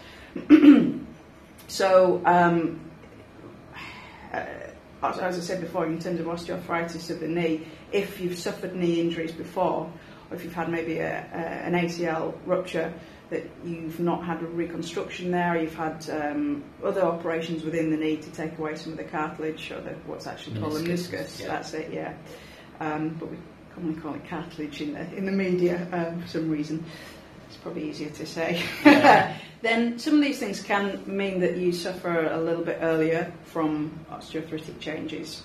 so, 1.68 2.22
um, 2.26 2.80
uh, 4.32 4.46
as 5.04 5.20
I 5.20 5.42
said 5.42 5.60
before, 5.60 5.86
in 5.86 6.00
terms 6.00 6.22
of 6.22 6.28
osteoarthritis 6.28 7.10
of 7.10 7.20
the 7.20 7.28
knee, 7.28 7.68
if 7.92 8.22
you've 8.22 8.40
suffered 8.40 8.74
knee 8.74 9.02
injuries 9.02 9.34
before, 9.34 9.92
or 10.30 10.36
if 10.36 10.44
you've 10.44 10.54
had 10.54 10.70
maybe 10.70 11.00
a, 11.00 11.10
a, 11.34 11.38
an 11.38 11.74
ACL 11.74 12.34
rupture, 12.46 12.94
that 13.30 13.50
you've 13.66 14.00
not 14.00 14.24
had 14.24 14.42
a 14.42 14.46
reconstruction 14.46 15.32
there, 15.32 15.60
you've 15.60 15.76
had 15.76 16.08
um, 16.10 16.64
other 16.84 17.02
operations 17.02 17.64
within 17.64 17.90
the 17.90 17.98
knee 17.98 18.18
to 18.18 18.30
take 18.32 18.58
away 18.60 18.76
some 18.76 18.92
of 18.92 18.98
the 18.98 19.04
cartilage, 19.04 19.72
or 19.72 19.82
the, 19.82 19.92
what's 20.06 20.28
actually 20.28 20.60
called 20.60 20.74
Meniscus, 20.74 21.10
meniscus. 21.10 21.40
yeah. 21.42 21.48
That's 21.48 21.74
it, 21.74 21.92
yeah. 21.92 22.14
Um, 22.80 23.10
but 23.20 23.32
we 23.32 23.38
commonly 23.74 24.00
call 24.00 24.14
it 24.14 24.28
cartilage 24.28 24.82
in 24.82 24.94
the 24.94 25.16
in 25.16 25.26
the 25.26 25.32
media 25.32 25.88
um, 25.92 26.22
for 26.22 26.28
some 26.28 26.50
reason. 26.50 26.86
It's 27.48 27.58
probably 27.58 27.90
easier 27.90 28.10
to 28.10 28.26
say. 28.26 28.64
Yeah. 28.84 29.38
then 29.62 30.00
some 30.00 30.16
of 30.16 30.22
these 30.22 30.40
things 30.40 30.62
can 30.62 31.04
mean 31.06 31.40
that 31.42 31.58
you 31.58 31.72
suffer 31.72 32.28
a 32.28 32.40
little 32.40 32.64
bit 32.64 32.80
earlier 32.82 33.32
from 33.46 34.00
osteoarthritic 34.12 34.80
changes, 34.80 35.44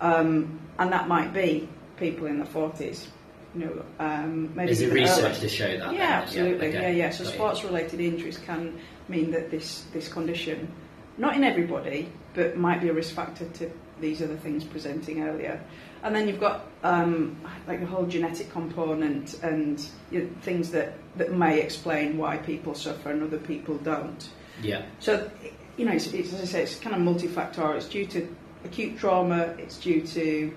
um, 0.00 0.60
and 0.78 0.92
that 0.92 1.08
might 1.08 1.32
be 1.32 1.68
people 1.96 2.26
in 2.26 2.38
the 2.38 2.46
forties. 2.46 3.08
You 3.54 3.66
know, 3.66 3.84
um, 3.98 4.54
maybe 4.54 4.72
Is 4.72 4.80
it 4.80 4.92
research 4.92 5.24
earlier. 5.24 5.40
to 5.40 5.48
show 5.48 5.78
that? 5.78 5.92
Yeah, 5.92 6.22
absolutely. 6.22 6.68
okay. 6.68 6.80
Yeah, 6.80 6.88
yeah. 6.88 7.10
So 7.10 7.24
sports-related 7.24 8.00
injuries 8.00 8.38
can 8.38 8.78
mean 9.08 9.30
that 9.32 9.50
this 9.50 9.84
this 9.92 10.08
condition, 10.08 10.72
not 11.18 11.36
in 11.36 11.44
everybody, 11.44 12.08
but 12.34 12.56
might 12.56 12.80
be 12.80 12.88
a 12.88 12.94
risk 12.94 13.14
factor 13.14 13.46
to 13.46 13.70
these 14.00 14.22
other 14.22 14.36
things 14.36 14.64
presenting 14.64 15.22
earlier. 15.22 15.62
And 16.02 16.14
then 16.14 16.28
you've 16.28 16.40
got 16.40 16.66
um, 16.82 17.40
like 17.66 17.80
the 17.80 17.86
whole 17.86 18.06
genetic 18.06 18.50
component 18.50 19.42
and 19.42 19.84
you 20.10 20.22
know, 20.22 20.28
things 20.42 20.70
that, 20.72 20.94
that 21.16 21.32
may 21.32 21.60
explain 21.60 22.18
why 22.18 22.38
people 22.38 22.74
suffer 22.74 23.10
and 23.10 23.22
other 23.22 23.38
people 23.38 23.76
don't. 23.78 24.28
Yeah. 24.62 24.84
So, 24.98 25.30
you 25.76 25.84
know, 25.84 25.92
it's, 25.92 26.08
it's, 26.08 26.32
as 26.32 26.40
I 26.40 26.44
say, 26.44 26.62
it's 26.64 26.78
kind 26.78 26.96
of 26.96 27.02
multifactorial. 27.02 27.76
It's 27.76 27.88
due 27.88 28.06
to 28.06 28.34
acute 28.64 28.98
trauma, 28.98 29.54
it's 29.58 29.78
due 29.78 30.02
to 30.02 30.52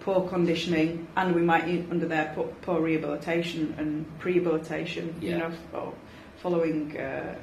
poor 0.00 0.28
conditioning, 0.28 1.06
and 1.16 1.34
we 1.34 1.42
might, 1.42 1.64
under 1.90 2.06
there, 2.06 2.32
put 2.34 2.60
poor 2.62 2.80
rehabilitation 2.80 3.74
and 3.78 4.06
prehabilitation, 4.20 5.12
Yeah. 5.20 5.30
you 5.30 5.38
know, 5.38 5.94
following 6.42 6.96
uh, 6.96 7.34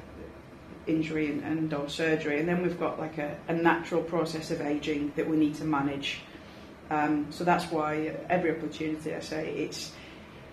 injury 0.86 1.30
and, 1.30 1.42
and 1.42 1.74
or 1.74 1.88
surgery. 1.88 2.40
And 2.40 2.48
then 2.48 2.62
we've 2.62 2.78
got 2.78 2.98
like 2.98 3.18
a, 3.18 3.36
a 3.48 3.52
natural 3.52 4.02
process 4.02 4.50
of 4.50 4.60
aging 4.60 5.12
that 5.16 5.28
we 5.28 5.36
need 5.36 5.54
to 5.56 5.64
manage. 5.64 6.20
Um, 6.90 7.26
so 7.30 7.44
that's 7.44 7.70
why 7.70 8.16
every 8.30 8.56
opportunity, 8.56 9.14
I 9.14 9.20
say, 9.20 9.48
it's 9.50 9.92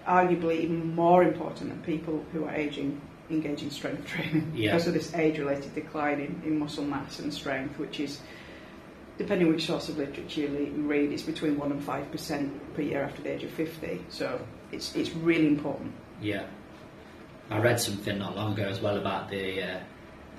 arguably 0.08 0.62
even 0.62 0.94
more 0.96 1.24
important 1.24 1.70
that 1.70 1.84
people 1.86 2.26
who 2.34 2.46
are 2.46 2.54
aging 2.54 3.00
engage 3.30 3.64
in 3.64 3.72
strength 3.72 4.06
training 4.06 4.52
Yeah. 4.54 4.72
because 4.72 4.88
of 4.88 4.94
this 4.94 5.14
age-related 5.16 5.74
decline 5.74 6.20
in, 6.20 6.42
in 6.46 6.60
muscle 6.60 6.84
mass 6.84 7.20
and 7.20 7.34
strength, 7.34 7.80
which 7.80 8.00
is, 8.00 8.20
depending 9.18 9.48
which 9.50 9.66
source 9.66 9.90
of 9.90 9.98
literature 9.98 10.42
you 10.42 10.70
read, 10.88 11.12
it's 11.12 11.24
between 11.24 11.58
1 11.58 11.72
and 11.72 11.82
5% 11.82 12.60
per 12.76 12.82
year 12.82 13.04
after 13.04 13.22
the 13.22 13.32
age 13.34 13.44
of 13.44 13.52
50. 13.52 14.02
So 14.10 14.40
it's, 14.72 14.96
it's 14.96 15.12
really 15.16 15.48
important. 15.48 15.94
Yeah. 16.22 16.46
I 17.50 17.60
read 17.60 17.80
something 17.80 18.18
not 18.18 18.36
long 18.36 18.54
ago 18.54 18.64
as 18.64 18.82
well 18.82 18.98
about 18.98 19.30
the 19.30 19.62
uh, 19.62 19.80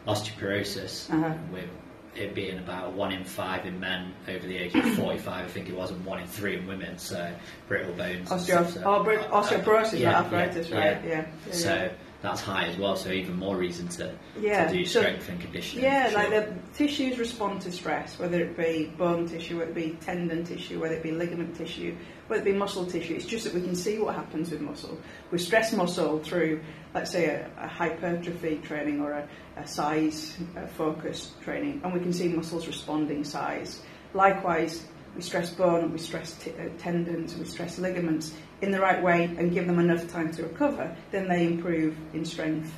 osteoporosis, 0.08 1.10
Uh-huh. 1.12 1.34
with 1.52 1.68
it 2.16 2.34
being 2.34 2.58
about 2.58 2.92
one 2.92 3.12
in 3.12 3.24
five 3.24 3.66
in 3.66 3.78
men 3.80 4.14
over 4.28 4.46
the 4.46 4.56
age 4.56 4.74
of 4.74 4.84
45, 4.96 5.26
I 5.44 5.48
think 5.48 5.68
it 5.68 5.74
was, 5.76 5.90
and 5.90 6.04
one 6.04 6.20
in 6.20 6.26
three 6.26 6.56
in 6.56 6.66
women, 6.66 6.96
so 6.98 7.32
brittle 7.68 7.92
bones. 7.94 8.30
and 8.30 8.40
Osteo- 8.40 8.44
stuff, 8.44 8.70
so- 8.72 8.82
oh, 8.84 9.02
brit- 9.02 9.20
osteoporosis, 9.30 9.98
yeah, 9.98 10.20
arthritis, 10.20 10.68
yeah, 10.68 10.78
right? 10.78 11.04
yeah. 11.04 11.26
Yeah. 11.46 11.52
So 11.52 11.74
yeah. 11.74 11.88
That's 12.24 12.40
high 12.40 12.64
as 12.66 12.76
well. 12.78 12.96
So 12.96 13.10
even 13.10 13.36
more 13.36 13.56
reason 13.56 13.86
to, 13.88 14.12
Yeah, 14.40 14.66
to 14.66 14.72
do 14.74 14.84
so- 14.84 15.00
strength 15.00 15.28
and 15.28 15.40
conditioning. 15.40 15.84
Yeah, 15.84 16.08
for 16.08 16.14
like 16.16 16.30
the 16.30 16.54
tissues 16.74 17.18
respond 17.18 17.60
to 17.62 17.70
stress, 17.70 18.18
whether 18.18 18.40
it 18.40 18.56
be 18.56 18.92
bone 18.96 19.28
tissue, 19.28 19.58
whether 19.58 19.70
it 19.70 19.74
be 19.74 19.96
tendon 20.00 20.42
tissue, 20.44 20.80
whether 20.80 20.94
it 20.94 21.02
be 21.02 21.12
ligament 21.12 21.54
tissue, 21.54 21.94
whether 22.26 22.40
it 22.42 22.46
be 22.46 22.52
muscle 22.52 22.86
tissue. 22.86 23.14
It's 23.14 23.26
just 23.26 23.44
that 23.44 23.52
we 23.54 23.60
can 23.60 23.74
see 23.76 23.98
what 23.98 24.14
happens 24.14 24.50
with 24.50 24.60
muscle. 24.62 24.98
We 25.30 25.38
stress 25.38 25.72
muscle 25.72 26.18
through, 26.20 26.62
let's 26.94 27.10
say, 27.10 27.26
a, 27.26 27.50
a 27.58 27.68
hypertrophy 27.68 28.56
training 28.64 29.00
or 29.02 29.12
a, 29.12 29.28
a 29.58 29.66
size 29.66 30.36
focused 30.76 31.40
training, 31.42 31.82
and 31.84 31.92
we 31.92 32.00
can 32.00 32.12
see 32.12 32.28
muscles 32.28 32.66
responding 32.66 33.22
size. 33.24 33.82
Likewise, 34.14 34.86
we 35.16 35.22
stress 35.22 35.50
bone 35.50 35.84
and 35.84 35.92
we 35.92 35.98
stress 35.98 36.32
t- 36.34 36.50
uh, 36.52 36.68
tendons 36.78 37.32
and 37.32 37.42
we 37.42 37.48
stress 37.48 37.78
ligaments 37.78 38.34
in 38.62 38.70
the 38.70 38.80
right 38.80 39.02
way 39.02 39.24
and 39.38 39.52
give 39.52 39.66
them 39.66 39.78
enough 39.78 40.08
time 40.08 40.32
to 40.32 40.42
recover, 40.42 40.94
then 41.10 41.28
they 41.28 41.46
improve 41.46 41.96
in 42.14 42.24
strength 42.24 42.72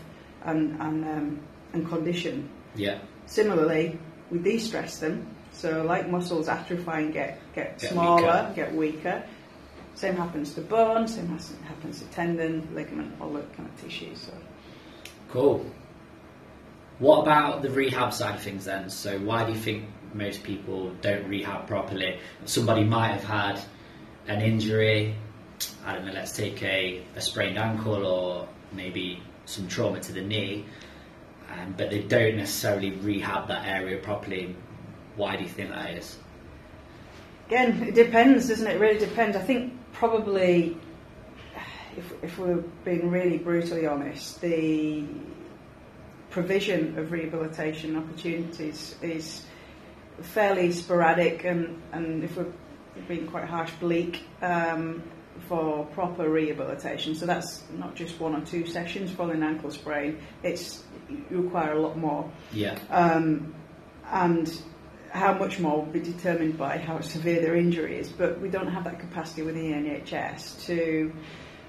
and, 0.44 0.80
and, 0.80 1.04
um, 1.04 1.40
and 1.72 1.88
condition. 1.88 2.48
yeah, 2.74 2.98
Similarly, 3.26 3.98
we 4.30 4.38
de-stress 4.38 4.98
them. 5.00 5.26
So, 5.52 5.82
like 5.82 6.08
muscles 6.10 6.48
atrophy 6.48 6.90
and 6.90 7.12
get, 7.12 7.40
get, 7.54 7.78
Get 7.78 7.90
smaller, 7.92 8.20
weaker. 8.48 8.52
get 8.54 8.74
weaker. 8.74 9.22
Same 9.94 10.14
happens 10.16 10.52
to 10.54 10.60
bone. 10.60 11.08
Same 11.08 11.28
has- 11.28 11.54
happens 11.64 12.00
to 12.00 12.04
tendon, 12.08 12.68
ligament, 12.74 13.14
all 13.20 13.32
that 13.32 13.50
kind 13.56 13.66
of 13.68 13.80
tissue. 13.82 14.14
So, 14.14 14.32
cool. 15.30 15.64
What 16.98 17.22
about 17.22 17.62
the 17.62 17.70
rehab 17.70 18.12
side 18.12 18.34
of 18.36 18.42
things 18.42 18.64
then? 18.66 18.90
So 18.90 19.18
why 19.18 19.44
do 19.44 19.52
you 19.52 19.58
think 19.58 19.84
most 20.16 20.42
people 20.42 20.90
don't 21.00 21.28
rehab 21.28 21.66
properly? 21.66 22.18
Somebody 22.44 22.84
might 22.84 23.08
have 23.08 23.24
had 23.24 23.60
an 24.28 24.40
injury. 24.42 25.14
I 25.84 25.94
don't 25.94 26.06
know. 26.06 26.12
Let's 26.12 26.36
take 26.36 26.62
a, 26.62 27.02
a 27.14 27.20
sprained 27.20 27.58
ankle 27.58 28.04
or 28.06 28.48
maybe 28.72 29.22
some 29.44 29.68
trauma 29.68 30.00
to 30.00 30.12
the 30.12 30.22
knee, 30.22 30.64
um, 31.52 31.74
but 31.76 31.90
they 31.90 32.02
don't 32.02 32.36
necessarily 32.36 32.90
rehab 32.90 33.48
that 33.48 33.66
area 33.66 33.98
properly. 33.98 34.54
Why 35.16 35.36
do 35.36 35.44
you 35.44 35.48
think 35.48 35.70
that 35.70 35.90
is? 35.94 36.16
again, 37.46 37.82
it 37.82 37.94
depends, 37.94 38.48
doesn't 38.48 38.66
it? 38.66 38.76
It 38.76 38.80
really 38.80 38.98
depends. 38.98 39.36
I 39.36 39.42
think 39.42 39.72
probably, 39.92 40.76
if, 41.96 42.12
if 42.22 42.38
we're 42.38 42.62
being 42.84 43.10
really 43.10 43.38
brutally 43.38 43.86
honest, 43.86 44.40
the 44.40 45.04
provision 46.30 46.98
of 46.98 47.12
rehabilitation 47.12 47.96
opportunities 47.96 48.96
is 49.00 49.44
fairly 50.22 50.72
sporadic 50.72 51.44
and, 51.44 51.82
and 51.92 52.24
if 52.24 52.36
we're 52.36 52.52
being 53.08 53.26
quite 53.26 53.44
harsh, 53.44 53.70
bleak 53.80 54.24
um, 54.42 55.02
for 55.48 55.86
proper 55.86 56.28
rehabilitation. 56.28 57.14
So 57.14 57.26
that's 57.26 57.62
not 57.72 57.94
just 57.94 58.18
one 58.18 58.34
or 58.34 58.44
two 58.44 58.66
sessions 58.66 59.10
for 59.10 59.30
an 59.32 59.42
ankle 59.42 59.70
sprain. 59.70 60.18
It's 60.42 60.82
you 61.08 61.42
require 61.42 61.72
a 61.72 61.80
lot 61.80 61.96
more, 61.96 62.30
Yeah, 62.52 62.78
um, 62.90 63.54
and 64.10 64.50
how 65.10 65.34
much 65.34 65.58
more 65.58 65.78
will 65.78 65.92
be 65.92 66.00
determined 66.00 66.58
by 66.58 66.78
how 66.78 67.00
severe 67.00 67.40
their 67.40 67.56
injury 67.56 67.98
is. 67.98 68.08
But 68.08 68.40
we 68.40 68.48
don't 68.48 68.68
have 68.68 68.84
that 68.84 68.98
capacity 68.98 69.42
within 69.42 69.82
the 69.82 69.90
NHS 69.90 70.64
to 70.66 71.12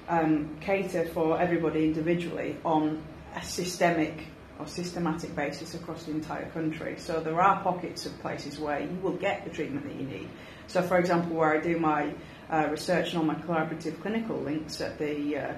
um, 0.08 0.58
cater 0.60 1.06
for 1.14 1.40
everybody 1.40 1.86
individually 1.86 2.58
on 2.66 3.04
a 3.36 3.44
systemic 3.44 4.28
or 4.60 4.68
systematic 4.68 5.36
basis 5.36 5.74
across 5.76 6.04
the 6.04 6.12
entire 6.12 6.50
country. 6.50 6.96
So 6.98 7.20
there 7.20 7.42
are 7.42 7.62
pockets 7.62 8.06
of 8.06 8.18
places 8.20 8.60
where 8.60 8.80
you 8.80 8.98
will 9.02 9.18
get 9.18 9.44
the 9.44 9.50
treatment 9.50 9.88
that 9.88 9.96
you 9.96 10.08
need. 10.08 10.30
So, 10.68 10.82
for 10.82 10.98
example, 10.98 11.36
where 11.36 11.58
I 11.58 11.62
do 11.62 11.80
my 11.80 12.14
uh, 12.52 12.68
research 12.70 13.10
and 13.10 13.20
all 13.20 13.26
my 13.26 13.36
collaborative 13.36 14.02
clinical 14.02 14.38
links 14.38 14.82
at 14.82 14.98
the 14.98 15.38
uh, 15.38 15.54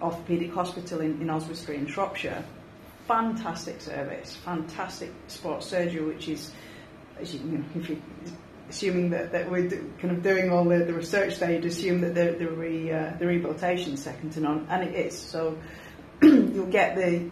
orthopaedic 0.00 0.52
hospital 0.52 1.00
in, 1.00 1.20
in 1.20 1.30
Oswestry 1.30 1.76
in 1.76 1.86
Shropshire, 1.86 2.44
fantastic 3.06 3.80
service, 3.80 4.36
fantastic 4.36 5.10
sports 5.26 5.66
surgery, 5.66 6.04
which 6.04 6.28
is, 6.28 6.52
as 7.18 7.34
you, 7.34 7.40
you 7.40 7.58
know, 7.58 7.64
if 7.74 7.88
you 7.88 8.00
assuming 8.68 9.10
that, 9.10 9.32
that 9.32 9.50
we're 9.50 9.68
do, 9.68 9.92
kind 10.00 10.16
of 10.16 10.22
doing 10.22 10.50
all 10.50 10.64
the, 10.64 10.78
the 10.78 10.94
research 10.94 11.38
there, 11.38 11.52
you'd 11.52 11.64
assume 11.64 12.00
that 12.00 12.14
the 12.14 12.36
the, 12.38 12.50
re, 12.50 12.90
uh, 12.90 13.12
the 13.18 13.26
rehabilitation 13.26 13.92
is 13.92 14.02
second 14.02 14.30
to 14.30 14.40
none, 14.40 14.66
and 14.70 14.82
it 14.84 14.94
is. 14.94 15.18
So 15.18 15.58
you'll 16.22 16.66
get 16.66 16.96
the 16.96 17.30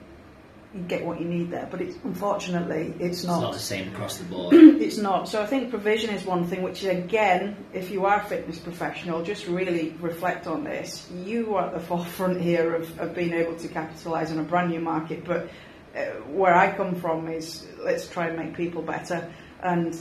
you 0.75 0.81
get 0.83 1.05
what 1.05 1.21
you 1.21 1.27
need 1.27 1.51
there, 1.51 1.69
but 1.71 1.81
it's 1.81 1.97
unfortunately 2.03 2.95
it's 2.99 3.25
not. 3.25 3.37
it's 3.37 3.43
not. 3.43 3.53
the 3.53 3.59
same 3.59 3.89
across 3.93 4.19
the 4.19 4.25
board. 4.25 4.55
It's 4.83 4.97
not. 4.97 5.29
So 5.29 5.41
I 5.41 5.47
think 5.47 5.71
provision 5.71 6.11
is 6.11 6.25
one 6.25 6.47
thing, 6.47 6.63
which 6.63 6.83
again, 6.85 7.57
if 7.73 7.91
you 7.91 8.05
are 8.05 8.21
a 8.21 8.25
fitness 8.25 8.59
professional, 8.59 9.23
just 9.23 9.47
really 9.47 9.95
reflect 10.01 10.47
on 10.47 10.65
this. 10.65 11.09
You 11.25 11.55
are 11.55 11.67
at 11.67 11.75
the 11.75 11.81
forefront 11.81 12.41
here 12.41 12.75
of, 12.75 12.99
of 12.99 13.15
being 13.15 13.33
able 13.33 13.57
to 13.57 13.69
capitalise 13.69 14.33
on 14.33 14.39
a 14.39 14.43
brand 14.43 14.71
new 14.71 14.81
market, 14.81 15.25
but 15.25 15.51
uh, 15.95 16.05
where 16.27 16.55
I 16.55 16.75
come 16.75 16.95
from 16.97 17.29
is 17.29 17.67
let's 17.79 18.09
try 18.09 18.29
and 18.29 18.37
make 18.37 18.57
people 18.57 18.83
better. 18.83 19.33
And 19.63 19.97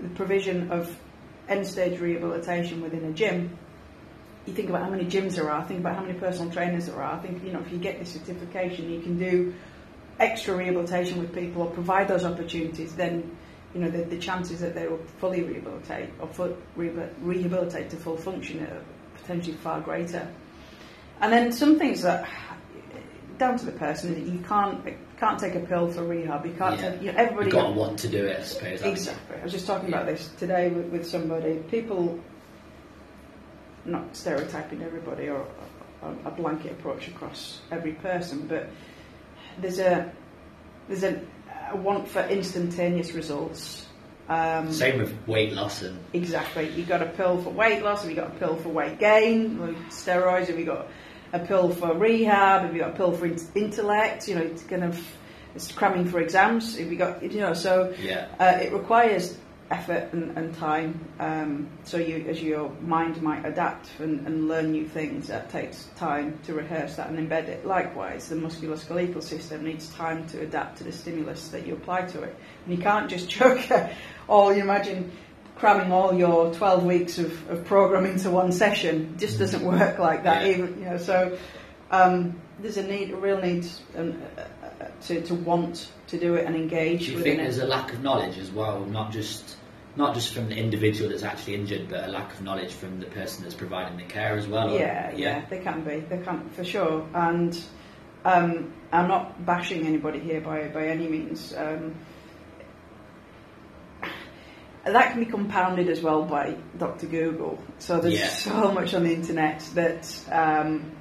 the 0.00 0.08
provision 0.10 0.70
of 0.70 0.96
end 1.48 1.66
stage 1.66 2.00
rehabilitation 2.00 2.80
within 2.80 3.04
a 3.04 3.12
gym 3.12 3.58
you 4.48 4.54
think 4.54 4.68
about 4.68 4.82
how 4.82 4.90
many 4.90 5.04
gyms 5.04 5.36
there 5.36 5.50
are, 5.50 5.64
think 5.64 5.80
about 5.80 5.96
how 5.96 6.02
many 6.02 6.18
personal 6.18 6.50
trainers 6.50 6.86
there 6.86 7.00
are. 7.00 7.14
I 7.14 7.18
think, 7.20 7.44
you 7.44 7.52
know, 7.52 7.60
if 7.60 7.70
you 7.70 7.78
get 7.78 7.98
the 7.98 8.04
certification, 8.04 8.90
you 8.90 9.00
can 9.00 9.18
do 9.18 9.54
extra 10.18 10.56
rehabilitation 10.56 11.20
with 11.20 11.34
people 11.34 11.62
or 11.62 11.70
provide 11.70 12.08
those 12.08 12.24
opportunities, 12.24 12.94
then, 12.94 13.36
you 13.74 13.80
know, 13.80 13.90
the, 13.90 14.02
the 14.04 14.18
chances 14.18 14.60
that 14.60 14.74
they 14.74 14.88
will 14.88 15.00
fully 15.18 15.42
rehabilitate 15.42 16.10
or 16.20 16.26
full, 16.28 16.56
rehabilitate 16.76 17.90
to 17.90 17.96
full 17.96 18.16
function 18.16 18.64
are 18.64 18.82
potentially 19.16 19.56
far 19.56 19.80
greater. 19.80 20.28
And 21.20 21.32
then 21.32 21.52
some 21.52 21.78
things 21.78 22.02
that, 22.02 22.28
down 23.38 23.56
to 23.58 23.66
the 23.66 23.72
person, 23.72 24.14
that 24.14 24.32
you 24.32 24.40
can't 24.40 24.84
can't 25.18 25.38
take 25.38 25.54
a 25.56 25.60
pill 25.60 25.88
for 25.90 26.04
rehab. 26.04 26.46
You 26.46 26.52
can't. 26.52 26.80
Yeah. 26.80 26.90
Take, 26.90 27.02
you 27.02 27.12
know, 27.12 27.18
everybody. 27.18 27.46
You've 27.46 27.54
got 27.54 27.68
to 27.68 27.72
want 27.72 27.98
to 28.00 28.08
do 28.08 28.24
it, 28.26 28.38
I 28.38 28.42
suppose. 28.42 28.82
Exactly. 28.82 29.36
I 29.36 29.42
was 29.42 29.52
just 29.52 29.66
talking 29.66 29.88
about 29.88 30.06
this 30.06 30.28
today 30.38 30.68
with, 30.70 30.86
with 30.86 31.06
somebody. 31.06 31.56
People, 31.70 32.20
not 33.88 34.16
stereotyping 34.16 34.82
everybody 34.82 35.28
or 35.28 35.46
a, 36.02 36.28
a 36.28 36.30
blanket 36.30 36.72
approach 36.72 37.08
across 37.08 37.60
every 37.70 37.92
person, 37.92 38.46
but 38.46 38.68
there's 39.60 39.78
a 39.78 40.12
there's 40.88 41.04
a, 41.04 41.20
a 41.70 41.76
want 41.76 42.08
for 42.08 42.20
instantaneous 42.22 43.12
results. 43.12 43.86
Um, 44.28 44.70
Same 44.72 44.98
with 44.98 45.16
weight 45.26 45.52
loss 45.54 45.82
and 45.82 45.98
Exactly. 46.12 46.68
You 46.70 46.84
got 46.84 47.02
a 47.02 47.06
pill 47.06 47.42
for 47.42 47.50
weight 47.50 47.82
loss. 47.82 48.02
Have 48.02 48.10
you 48.10 48.16
got 48.16 48.36
a 48.36 48.38
pill 48.38 48.56
for 48.56 48.68
weight 48.68 48.98
gain? 48.98 49.58
Like 49.58 49.76
steroids. 49.88 50.48
Have 50.48 50.58
you 50.58 50.66
got 50.66 50.88
a 51.32 51.38
pill 51.38 51.70
for 51.70 51.94
rehab? 51.94 52.62
Have 52.62 52.74
you 52.74 52.80
got 52.80 52.90
a 52.90 52.96
pill 52.96 53.12
for 53.12 53.26
in- 53.26 53.40
intellect? 53.54 54.28
You 54.28 54.34
know, 54.34 54.42
it's 54.42 54.62
kind 54.64 54.84
of 54.84 55.02
it's 55.54 55.72
cramming 55.72 56.06
for 56.06 56.20
exams. 56.20 56.76
Have 56.76 56.90
you 56.90 56.98
got 56.98 57.22
you 57.22 57.40
know? 57.40 57.54
So 57.54 57.94
yeah, 58.00 58.28
uh, 58.38 58.58
it 58.60 58.72
requires 58.72 59.36
effort 59.70 60.08
and, 60.12 60.36
and 60.36 60.54
time. 60.54 60.98
Um, 61.18 61.68
so 61.84 61.98
you, 61.98 62.24
as 62.28 62.42
your 62.42 62.70
mind 62.80 63.20
might 63.22 63.44
adapt 63.44 63.88
and, 63.98 64.26
and 64.26 64.48
learn 64.48 64.72
new 64.72 64.86
things, 64.86 65.28
that 65.28 65.50
takes 65.50 65.88
time 65.96 66.38
to 66.44 66.54
rehearse 66.54 66.96
that 66.96 67.10
and 67.10 67.18
embed 67.18 67.48
it. 67.48 67.66
Likewise, 67.66 68.28
the 68.28 68.36
musculoskeletal 68.36 69.22
system 69.22 69.64
needs 69.64 69.88
time 69.90 70.26
to 70.28 70.40
adapt 70.40 70.78
to 70.78 70.84
the 70.84 70.92
stimulus 70.92 71.48
that 71.48 71.66
you 71.66 71.74
apply 71.74 72.02
to 72.02 72.22
it. 72.22 72.36
And 72.64 72.76
you 72.76 72.82
can't 72.82 73.10
just 73.10 73.28
chuck 73.30 73.58
all. 74.28 74.52
You 74.52 74.62
imagine 74.62 75.12
cramming 75.56 75.92
all 75.92 76.14
your 76.14 76.54
12 76.54 76.84
weeks 76.84 77.18
of, 77.18 77.50
of 77.50 77.64
program 77.64 78.06
into 78.06 78.30
one 78.30 78.52
session. 78.52 79.14
It 79.14 79.20
just 79.20 79.38
doesn't 79.38 79.64
work 79.64 79.98
like 79.98 80.24
that. 80.24 80.46
Yeah. 80.46 80.52
Even 80.52 80.78
you 80.78 80.84
know, 80.86 80.98
so 80.98 81.36
um, 81.90 82.40
there's 82.60 82.76
a 82.76 82.86
need, 82.86 83.10
a 83.10 83.16
real 83.16 83.40
need. 83.40 83.66
Um, 83.96 84.22
uh, 84.36 84.44
uh, 84.80 84.86
to, 85.02 85.20
to 85.22 85.34
want 85.34 85.90
to 86.06 86.20
do 86.20 86.36
it 86.36 86.46
and 86.46 86.54
engage 86.54 87.06
Do 87.06 87.12
you 87.12 87.18
think 87.20 87.40
it. 87.40 87.42
there's 87.42 87.58
a 87.58 87.66
lack 87.66 87.92
of 87.92 88.00
knowledge 88.00 88.38
as 88.38 88.50
well, 88.52 88.84
not 88.84 89.10
just 89.10 89.56
not 89.98 90.14
just 90.14 90.32
from 90.32 90.48
the 90.48 90.56
individual 90.56 91.10
that's 91.10 91.24
actually 91.24 91.56
injured, 91.56 91.88
but 91.90 92.04
a 92.04 92.06
lack 92.08 92.32
of 92.32 92.40
knowledge 92.40 92.72
from 92.72 93.00
the 93.00 93.06
person 93.06 93.42
that's 93.42 93.54
providing 93.54 93.98
the 93.98 94.04
care 94.04 94.36
as 94.36 94.46
well? 94.46 94.70
or- 94.70 94.78
Yeah, 94.78 95.12
yeah, 95.14 95.44
they 95.50 95.58
can 95.58 95.82
be. 95.84 96.00
They 96.00 96.18
can 96.18 96.48
for 96.50 96.64
sure. 96.64 97.04
And 97.12 97.60
um, 98.24 98.72
I'm 98.92 99.08
not 99.08 99.44
bashing 99.44 99.86
anybody 99.86 100.20
here 100.20 100.40
by 100.40 100.68
by 100.68 100.86
any 100.86 101.08
means. 101.08 101.52
Um, 101.56 101.94
that 104.84 105.10
can 105.12 105.20
be 105.20 105.26
compounded 105.30 105.88
as 105.90 106.00
well 106.00 106.24
by 106.24 106.56
Dr. 106.78 107.06
Google. 107.06 107.58
So 107.78 108.00
there's 108.00 108.14
Yeah. 108.14 108.28
so 108.28 108.72
much 108.72 108.94
on 108.94 109.02
the 109.04 109.12
internet 109.12 109.60
that 109.74 110.08
um, 110.30 110.92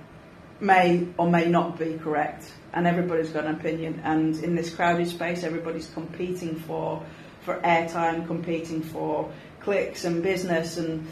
may 0.60 1.08
or 1.18 1.30
may 1.30 1.46
not 1.46 1.78
be 1.80 1.98
correct, 1.98 2.52
and 2.74 2.86
everybody's 2.88 3.30
got 3.30 3.46
an 3.46 3.56
opinion. 3.56 4.02
And 4.04 4.36
in 4.44 4.56
this 4.56 4.74
crowded 4.76 5.08
space, 5.08 5.44
everybody's 5.44 5.88
competing 5.94 6.56
for 6.56 7.06
for 7.48 7.56
airtime, 7.62 8.28
competing 8.28 8.82
for 8.84 9.32
clicks 9.62 10.04
and 10.04 10.22
business, 10.22 10.76
and 10.76 11.08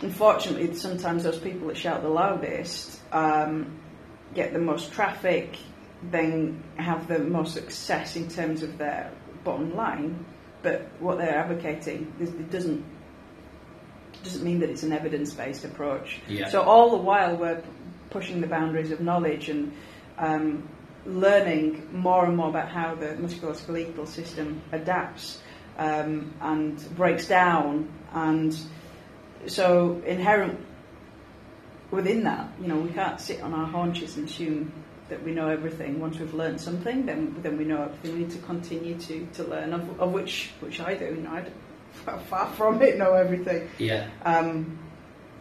unfortunately, 0.00 0.74
sometimes 0.74 1.22
those 1.22 1.38
people 1.38 1.68
that 1.68 1.76
shout 1.76 2.02
the 2.02 2.08
loudest 2.08 3.00
um, 3.12 3.78
get 4.34 4.52
the 4.52 4.58
most 4.58 4.92
traffic, 4.92 5.56
then 6.10 6.60
have 6.78 7.06
the 7.06 7.20
most 7.20 7.54
success 7.54 8.16
in 8.16 8.28
terms 8.28 8.64
of 8.64 8.76
their 8.76 9.12
bottom 9.44 9.76
line. 9.76 10.26
But 10.62 10.88
what 10.98 11.18
they're 11.18 11.38
advocating 11.38 12.12
it 12.18 12.50
doesn't 12.50 12.84
doesn't 14.24 14.42
mean 14.42 14.58
that 14.58 14.70
it's 14.70 14.82
an 14.82 14.92
evidence-based 14.92 15.64
approach. 15.64 16.18
Yeah. 16.26 16.48
So 16.48 16.62
all 16.62 16.90
the 16.90 16.96
while 16.96 17.36
we're 17.36 17.62
pushing 18.10 18.40
the 18.40 18.48
boundaries 18.48 18.90
of 18.90 19.00
knowledge 19.00 19.48
and 19.48 19.72
um, 20.18 20.68
learning 21.06 21.88
more 21.92 22.24
and 22.24 22.36
more 22.36 22.48
about 22.48 22.68
how 22.68 22.94
the 22.94 23.08
musculoskeletal 23.08 24.06
system 24.06 24.60
adapts 24.72 25.40
um, 25.78 26.34
and 26.40 26.78
breaks 26.96 27.28
down. 27.28 27.88
And 28.12 28.56
so, 29.46 30.02
inherent 30.06 30.58
within 31.90 32.24
that, 32.24 32.50
you 32.60 32.68
know, 32.68 32.76
we 32.76 32.90
can't 32.90 33.20
sit 33.20 33.40
on 33.42 33.54
our 33.54 33.66
haunches 33.66 34.16
and 34.16 34.28
assume 34.28 34.72
that 35.08 35.22
we 35.22 35.32
know 35.32 35.48
everything. 35.48 36.00
Once 36.00 36.18
we've 36.18 36.34
learned 36.34 36.60
something, 36.60 37.06
then 37.06 37.36
then 37.42 37.56
we 37.56 37.64
know 37.64 37.82
everything. 37.82 38.12
We 38.12 38.18
need 38.20 38.30
to 38.30 38.38
continue 38.38 38.98
to, 38.98 39.26
to 39.34 39.44
learn, 39.44 39.72
of, 39.72 40.00
of 40.00 40.12
which 40.12 40.50
which 40.60 40.80
I 40.80 40.94
do. 40.94 41.06
You 41.06 41.22
know, 41.22 41.30
I 41.30 41.40
don't, 41.42 42.22
far 42.26 42.48
from 42.52 42.82
it 42.82 42.98
know 42.98 43.14
everything. 43.14 43.68
Yeah. 43.78 44.08
Um, 44.24 44.78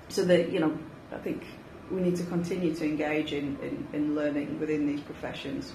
so 0.09 0.23
that 0.25 0.51
you 0.51 0.59
know, 0.59 0.77
I 1.11 1.17
think 1.17 1.43
we 1.91 2.01
need 2.01 2.15
to 2.17 2.23
continue 2.23 2.73
to 2.75 2.83
engage 2.85 3.33
in, 3.33 3.57
in, 3.61 3.87
in 3.93 4.15
learning 4.15 4.59
within 4.59 4.87
these 4.87 5.01
professions. 5.01 5.71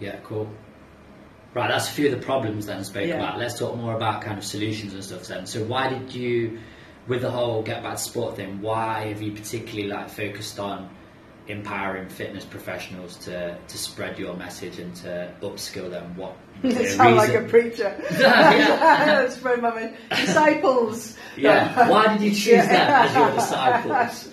Yeah, 0.00 0.16
cool. 0.24 0.48
Right, 1.54 1.68
that's 1.68 1.88
a 1.88 1.92
few 1.92 2.06
of 2.12 2.18
the 2.18 2.24
problems 2.24 2.66
then 2.66 2.78
I 2.78 2.82
spoke 2.82 3.06
Yeah. 3.06 3.16
about. 3.16 3.38
Let's 3.38 3.58
talk 3.58 3.76
more 3.76 3.94
about 3.94 4.22
kind 4.22 4.38
of 4.38 4.44
solutions 4.44 4.94
and 4.94 5.04
stuff 5.04 5.26
then. 5.26 5.46
So 5.46 5.62
why 5.64 5.88
did 5.90 6.14
you, 6.14 6.58
with 7.06 7.20
the 7.22 7.30
whole 7.30 7.62
get 7.62 7.82
back 7.82 7.96
to 7.96 8.02
sport 8.02 8.36
thing, 8.36 8.60
why 8.62 9.08
have 9.08 9.20
you 9.20 9.32
particularly 9.32 9.88
like 9.88 10.08
focused 10.08 10.58
on 10.58 10.88
empowering 11.48 12.08
fitness 12.08 12.44
professionals 12.44 13.16
to, 13.16 13.58
to 13.68 13.78
spread 13.78 14.18
your 14.18 14.34
message 14.34 14.78
and 14.78 14.94
to 14.96 15.32
upskill 15.42 15.90
them? 15.90 16.16
What 16.16 16.36
You 16.62 16.86
sound 16.88 17.16
like 17.16 17.34
a 17.34 17.42
preacher. 17.42 17.94
Yeah. 18.18 19.28
Spread 19.28 19.60
my 19.60 19.92
disciples. 20.10 21.16
Yeah, 21.36 21.88
why 21.90 22.16
did 22.16 22.22
you 22.22 22.30
choose 22.30 22.66
them 22.66 22.90
as 22.90 23.14
your 23.14 23.30
disciples? 23.32 24.28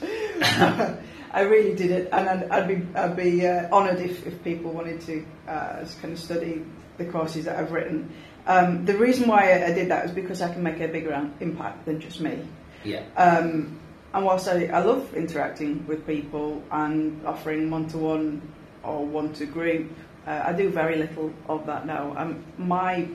I 1.31 1.41
really 1.41 1.75
did 1.75 1.91
it, 1.91 2.09
and 2.11 2.27
I'd, 2.27 2.49
I'd 2.49 2.67
be 2.67 2.85
I'd 2.95 3.15
be 3.15 3.45
uh, 3.45 3.69
honoured 3.71 3.99
if, 3.99 4.25
if 4.25 4.43
people 4.43 4.71
wanted 4.71 5.01
to 5.01 5.25
uh, 5.47 5.85
kind 6.01 6.13
of 6.13 6.19
study 6.19 6.65
the 6.97 7.05
courses 7.05 7.45
that 7.45 7.57
I've 7.57 7.71
written. 7.71 8.11
Um, 8.47 8.85
the 8.85 8.97
reason 8.97 9.27
why 9.27 9.51
I, 9.51 9.67
I 9.67 9.73
did 9.73 9.89
that 9.89 10.03
was 10.03 10.11
because 10.11 10.41
I 10.41 10.51
can 10.51 10.63
make 10.63 10.79
a 10.79 10.87
bigger 10.87 11.31
impact 11.39 11.85
than 11.85 11.99
just 11.99 12.19
me. 12.19 12.47
Yeah, 12.83 13.03
Um, 13.15 13.79
and 14.13 14.25
whilst 14.25 14.47
I, 14.47 14.65
I 14.67 14.81
love 14.81 15.13
interacting 15.13 15.85
with 15.85 16.07
people 16.07 16.63
and 16.71 17.25
offering 17.25 17.69
one 17.69 17.87
to 17.89 17.97
one 17.97 18.53
or 18.83 19.05
one 19.05 19.33
to 19.33 19.45
group, 19.45 19.91
uh, 20.25 20.43
I 20.45 20.53
do 20.53 20.69
very 20.69 20.97
little 20.97 21.33
of 21.47 21.65
that 21.67 21.85
now. 21.85 22.15
Um, 22.17 22.43
my 22.57 23.07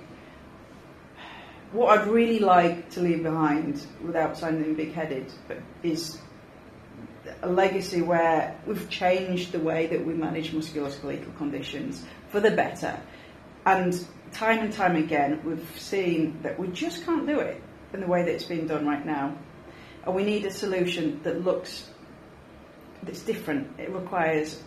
what 1.73 1.99
I'd 1.99 2.07
really 2.07 2.39
like 2.39 2.91
to 2.91 3.01
leave 3.01 3.25
behind, 3.25 3.85
without 4.05 4.39
sounding 4.39 4.75
big 4.75 4.93
headed, 4.93 5.33
but 5.49 5.59
is 5.83 6.21
a 7.43 7.49
legacy 7.49 8.03
where 8.03 8.59
we've 8.67 8.89
changed 8.91 9.53
the 9.53 9.61
way 9.61 9.87
that 9.87 10.05
we 10.05 10.15
manage 10.15 10.53
musculoskeletal 10.53 11.37
conditions 11.37 12.05
for 12.29 12.41
the 12.41 12.51
better. 12.51 13.01
And 13.67 13.93
time 14.33 14.59
and 14.61 14.73
time 14.73 14.97
again, 14.97 15.41
we've 15.45 15.81
seen 15.81 16.41
that 16.43 16.59
we 16.59 16.69
just 16.69 17.05
can't 17.05 17.27
do 17.27 17.39
it 17.41 17.63
in 17.93 18.01
the 18.01 18.07
way 18.07 18.23
that 18.23 18.31
it's 18.31 18.45
being 18.45 18.67
done 18.67 18.87
right 18.87 19.05
now. 19.05 19.37
And 20.05 20.15
we 20.15 20.25
need 20.25 20.45
a 20.45 20.51
solution 20.51 21.21
that 21.23 21.45
looks 21.45 21.89
that's 23.03 23.21
different. 23.21 23.79
It 23.79 23.91
requires 23.91 24.63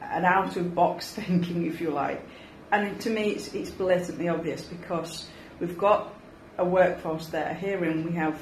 an 0.00 0.24
out 0.24 0.56
of 0.56 0.74
box 0.74 1.10
thinking, 1.14 1.66
if 1.66 1.80
you 1.80 1.90
like. 1.90 2.24
And 2.70 3.00
to 3.00 3.10
me, 3.10 3.30
it's, 3.30 3.54
it's 3.54 3.70
blatantly 3.70 4.28
obvious 4.28 4.62
because 4.62 5.28
we've 5.60 5.78
got 5.78 6.12
a 6.58 6.64
workforce 6.64 7.28
there. 7.28 7.54
Here 7.54 7.84
in 7.84 8.04
we 8.04 8.12
have, 8.12 8.40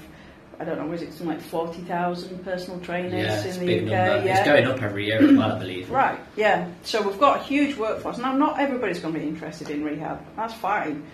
I 0.59 0.65
don't 0.65 0.79
know, 0.79 0.87
was 0.87 1.03
it 1.03 1.13
something 1.13 1.29
like 1.29 1.41
40,000 1.41 2.45
personal 2.45 2.81
trainers 2.81 3.13
yeah, 3.13 3.53
in 3.53 3.67
the 3.67 3.77
UK? 3.77 3.83
number. 3.83 4.27
Yeah. 4.27 4.39
It's 4.39 4.47
going 4.47 4.67
up 4.67 4.83
every 4.83 5.07
year 5.07 5.23
as 5.23 5.37
well, 5.37 5.53
I 5.53 5.59
believe. 5.59 5.91
Right, 5.91 6.19
yeah. 6.37 6.71
So 6.83 7.03
we've 7.03 7.19
got 7.19 7.41
a 7.41 7.43
huge 7.43 7.77
workforce. 7.77 8.19
Now, 8.19 8.37
not 8.37 8.61
everybody's 8.61 9.01
going 9.01 9.15
to 9.15 9.21
be 9.21 9.27
interested 9.27 9.71
in 9.71 9.85
rehab. 9.85 10.25
That's 10.37 10.55
fine. 10.55 11.07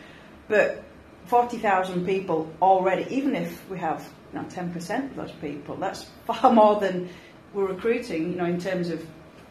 But 0.49 0.85
40,000 1.27 2.05
people 2.05 2.53
already, 2.61 3.15
even 3.15 3.35
if 3.35 3.69
we 3.71 3.79
have 3.79 4.07
you 4.33 4.41
know, 4.41 4.47
10% 4.47 5.11
of 5.11 5.17
those 5.17 5.33
people, 5.33 5.77
that's 5.77 6.05
far 6.27 6.53
more 6.53 6.81
than 6.81 7.09
we're 7.53 7.67
recruiting, 7.67 8.31
you 8.31 8.37
know, 8.37 8.45
in 8.45 8.61
terms 8.61 8.91
of 8.91 9.05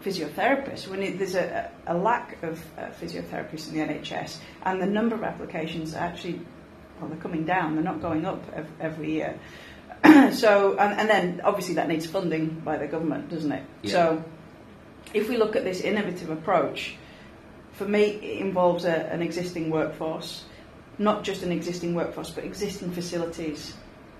physiotherapists. 0.03 0.87
We 0.87 0.97
need, 0.97 1.19
there's 1.19 1.35
a, 1.35 1.69
a 1.87 1.97
lack 1.97 2.41
of 2.43 2.63
uh, 2.77 2.87
physiotherapists 3.01 3.69
in 3.69 3.73
the 3.75 3.93
NHS, 3.93 4.37
and 4.63 4.81
the 4.81 4.85
number 4.85 5.15
of 5.15 5.23
applications 5.23 5.93
are 5.93 5.99
actually, 6.03 6.41
well, 6.99 7.09
they're 7.09 7.19
coming 7.19 7.45
down. 7.45 7.75
They're 7.75 7.83
not 7.83 8.01
going 8.01 8.25
up 8.25 8.41
ev- 8.53 8.71
every 8.79 9.11
year. 9.11 9.39
so, 10.33 10.77
and, 10.77 10.99
and 10.99 11.09
then 11.09 11.41
obviously 11.43 11.75
that 11.75 11.87
needs 11.87 12.05
funding 12.05 12.61
by 12.65 12.77
the 12.77 12.87
government, 12.87 13.29
doesn't 13.29 13.51
it? 13.51 13.63
Yeah. 13.83 13.91
So, 13.91 14.23
if 15.13 15.27
we 15.29 15.37
look 15.37 15.55
at 15.55 15.63
this 15.63 15.81
innovative 15.81 16.29
approach, 16.29 16.95
for 17.73 17.85
me, 17.85 18.03
it 18.03 18.39
involves 18.41 18.85
a, 18.85 18.93
an 19.11 19.21
existing 19.21 19.69
workforce, 19.69 20.43
not 20.97 21.23
just 21.23 21.43
an 21.43 21.51
existing 21.51 21.95
workforce, 21.95 22.29
but 22.29 22.43
existing 22.43 22.91
facilities. 22.91 23.73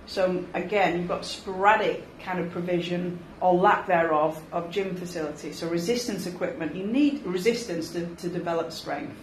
So 0.06 0.44
again, 0.56 0.98
you've 0.98 1.08
got 1.08 1.24
sporadic 1.24 2.04
kind 2.24 2.40
of 2.40 2.50
provision 2.52 3.20
or 3.42 3.54
lack 3.54 3.86
thereof 3.86 4.42
of 4.52 4.72
gym 4.72 4.96
facilities. 4.96 5.60
So 5.60 5.68
resistance 5.70 6.26
equipment, 6.26 6.76
you 6.76 6.88
need 6.88 7.24
resistance 7.26 7.92
to, 7.92 8.08
to 8.16 8.30
develop 8.30 8.72
strength. 8.72 9.16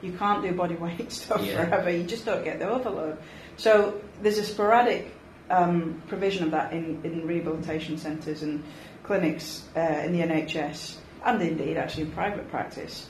You 0.00 0.12
can't 0.14 0.42
do 0.42 0.52
body 0.52 0.74
weight 0.74 1.12
stuff 1.22 1.44
Yeah. 1.44 1.66
forever. 1.66 1.90
You 1.90 2.02
just 2.02 2.24
don't 2.24 2.42
get 2.42 2.58
the 2.58 2.68
overload. 2.68 3.18
So 3.56 4.00
there's 4.20 4.38
a 4.38 4.44
sporadic 4.44 5.14
um, 5.52 6.02
provision 6.08 6.44
of 6.44 6.50
that 6.50 6.72
in, 6.72 7.00
in 7.04 7.26
rehabilitation 7.26 7.98
centres 7.98 8.42
and 8.42 8.64
clinics 9.04 9.64
uh, 9.76 10.02
in 10.04 10.12
the 10.12 10.20
NHS 10.20 10.96
and 11.24 11.40
indeed 11.42 11.76
actually 11.76 12.04
in 12.04 12.12
private 12.12 12.50
practice. 12.50 13.06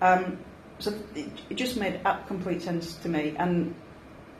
Um, 0.00 0.38
so 0.78 0.92
it, 1.14 1.28
it 1.50 1.54
just 1.54 1.76
made 1.76 2.00
complete 2.26 2.62
sense 2.62 2.94
to 2.96 3.08
me. 3.08 3.34
And 3.38 3.74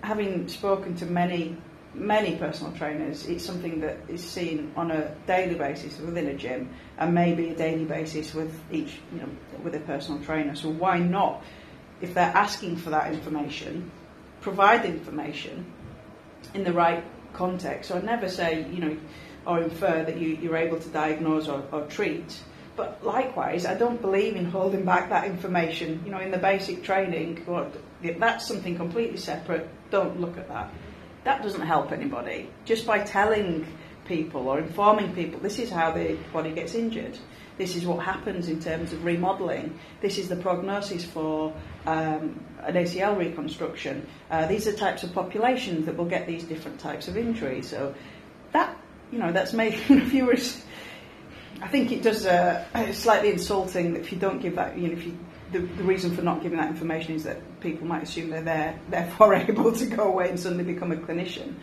having 0.02 0.48
spoken 0.48 0.96
to 0.96 1.06
many, 1.06 1.56
many 1.94 2.36
personal 2.36 2.72
trainers, 2.72 3.26
it's 3.26 3.44
something 3.44 3.80
that 3.80 3.98
is 4.08 4.24
seen 4.24 4.72
on 4.74 4.90
a 4.90 5.14
daily 5.26 5.54
basis 5.54 5.98
within 6.00 6.28
a 6.28 6.34
gym, 6.34 6.70
and 6.98 7.14
maybe 7.14 7.50
a 7.50 7.54
daily 7.54 7.84
basis 7.84 8.34
with 8.34 8.58
each, 8.72 8.98
you 9.12 9.20
know, 9.20 9.28
with 9.62 9.74
a 9.74 9.80
personal 9.80 10.20
trainer. 10.24 10.56
So 10.56 10.70
why 10.70 10.98
not, 10.98 11.44
if 12.00 12.14
they're 12.14 12.24
asking 12.34 12.76
for 12.76 12.90
that 12.90 13.12
information, 13.12 13.90
provide 14.40 14.82
the 14.82 14.88
information 14.88 15.64
in 16.54 16.64
the 16.64 16.72
right 16.72 17.04
context. 17.32 17.88
So 17.88 17.98
I 17.98 18.02
never 18.02 18.28
say, 18.28 18.66
you 18.70 18.80
know, 18.80 18.96
or 19.46 19.60
infer 19.60 20.04
that 20.04 20.18
you, 20.18 20.38
you're 20.40 20.56
able 20.56 20.78
to 20.78 20.88
diagnose 20.88 21.48
or, 21.48 21.64
or 21.72 21.82
treat. 21.86 22.40
But 22.76 23.04
likewise, 23.04 23.66
I 23.66 23.74
don't 23.74 24.00
believe 24.00 24.36
in 24.36 24.46
holding 24.46 24.84
back 24.84 25.10
that 25.10 25.26
information. 25.26 26.02
You 26.04 26.12
know, 26.12 26.20
in 26.20 26.30
the 26.30 26.38
basic 26.38 26.82
training, 26.82 27.42
what, 27.44 27.74
that's 28.02 28.46
something 28.46 28.76
completely 28.76 29.18
separate. 29.18 29.68
Don't 29.90 30.20
look 30.20 30.38
at 30.38 30.48
that. 30.48 30.72
That 31.24 31.42
doesn't 31.42 31.66
help 31.66 31.92
anybody. 31.92 32.48
Just 32.64 32.86
by 32.86 33.00
telling 33.00 33.66
people 34.06 34.48
or 34.48 34.58
informing 34.58 35.14
people, 35.14 35.38
this 35.40 35.58
is 35.58 35.70
how 35.70 35.92
the 35.92 36.16
body 36.32 36.52
gets 36.52 36.74
injured. 36.74 37.18
This 37.58 37.76
is 37.76 37.84
what 37.84 38.04
happens 38.04 38.48
in 38.48 38.60
terms 38.60 38.92
of 38.92 39.04
remodelling. 39.04 39.78
This 40.00 40.16
is 40.16 40.28
the 40.28 40.36
prognosis 40.36 41.04
for 41.04 41.54
um, 41.86 42.42
an 42.64 42.74
ACL 42.74 43.16
reconstruction. 43.16 44.06
Uh, 44.30 44.46
these 44.46 44.66
are 44.66 44.72
types 44.72 45.02
of 45.02 45.12
populations 45.12 45.86
that 45.86 45.96
will 45.96 46.08
get 46.08 46.26
these 46.26 46.44
different 46.44 46.78
types 46.78 47.08
of 47.08 47.16
injuries. 47.16 47.68
So 47.68 47.94
that, 48.52 48.76
you 49.10 49.18
know, 49.18 49.32
that's 49.32 49.52
making 49.52 50.00
viewers. 50.06 50.62
I 51.60 51.68
think 51.68 51.92
it 51.92 52.02
does. 52.02 52.26
Uh, 52.26 52.64
slightly 52.92 53.30
insulting 53.30 53.96
if 53.96 54.12
you 54.12 54.18
don't 54.18 54.40
give 54.40 54.56
that. 54.56 54.76
You 54.76 54.88
know, 54.88 54.94
if 54.94 55.04
you 55.04 55.16
the, 55.52 55.60
the 55.60 55.84
reason 55.84 56.16
for 56.16 56.22
not 56.22 56.42
giving 56.42 56.58
that 56.58 56.70
information 56.70 57.14
is 57.14 57.24
that 57.24 57.60
people 57.60 57.86
might 57.86 58.02
assume 58.02 58.30
they're 58.30 58.42
there, 58.42 58.80
therefore 58.88 59.34
able 59.34 59.72
to 59.72 59.86
go 59.86 60.04
away 60.04 60.28
and 60.28 60.40
suddenly 60.40 60.64
become 60.64 60.92
a 60.92 60.96
clinician. 60.96 61.54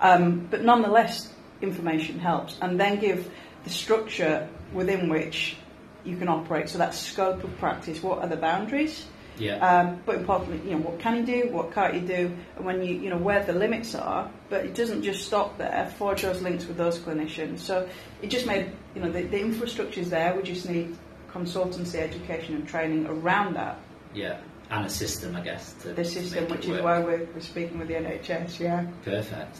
Um, 0.00 0.46
but 0.50 0.62
nonetheless, 0.62 1.32
information 1.60 2.18
helps, 2.18 2.56
and 2.60 2.78
then 2.80 2.98
give 2.98 3.30
the 3.64 3.70
structure 3.70 4.48
within 4.72 5.08
which 5.08 5.56
you 6.04 6.16
can 6.16 6.28
operate. 6.28 6.68
So 6.68 6.78
that 6.78 6.94
scope 6.94 7.44
of 7.44 7.56
practice. 7.58 8.02
What 8.02 8.18
are 8.18 8.28
the 8.28 8.36
boundaries? 8.36 9.06
Yeah. 9.38 9.56
Um, 9.58 10.02
but 10.04 10.16
importantly, 10.16 10.60
you 10.70 10.76
know, 10.76 10.82
what 10.84 10.98
can 11.00 11.16
you 11.16 11.24
do, 11.42 11.50
what 11.50 11.72
can't 11.72 11.94
you 11.94 12.00
do, 12.00 12.36
and 12.56 12.64
when 12.64 12.82
you, 12.82 12.94
you 12.94 13.10
know, 13.10 13.16
where 13.16 13.42
the 13.44 13.52
limits 13.54 13.94
are. 13.94 14.30
But 14.50 14.64
it 14.66 14.74
doesn't 14.74 15.02
just 15.02 15.24
stop 15.26 15.56
there. 15.58 15.92
Forge 15.98 16.22
those 16.22 16.42
links 16.42 16.66
with 16.66 16.76
those 16.76 16.98
clinicians. 16.98 17.58
So 17.60 17.88
it 18.20 18.28
just 18.28 18.46
made, 18.46 18.70
you 18.94 19.00
know, 19.00 19.10
the, 19.10 19.22
the 19.22 19.40
infrastructure 19.40 20.00
is 20.00 20.10
there. 20.10 20.36
We 20.36 20.42
just 20.42 20.68
need 20.68 20.96
consultancy, 21.32 21.96
education, 21.96 22.54
and 22.56 22.68
training 22.68 23.06
around 23.06 23.54
that. 23.54 23.78
yeah. 24.14 24.38
And 24.70 24.86
a 24.86 24.88
system, 24.90 25.36
I 25.36 25.42
guess. 25.42 25.74
To, 25.82 25.92
The 25.92 26.04
system, 26.04 26.48
which 26.48 26.64
is 26.64 26.80
why 26.80 26.98
we're, 27.00 27.26
we're 27.34 27.40
speaking 27.40 27.78
with 27.78 27.88
the 27.88 27.94
NHS. 27.94 28.58
Yeah. 28.58 28.86
Perfect. 29.04 29.58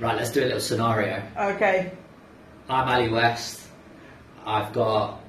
Right, 0.00 0.16
let's 0.16 0.32
do 0.32 0.42
a 0.42 0.46
little 0.46 0.58
scenario. 0.60 1.22
Okay. 1.38 1.92
I'm 2.68 2.88
Ali 2.88 3.08
West. 3.08 3.60
I've 4.44 4.72
got, 4.72 5.20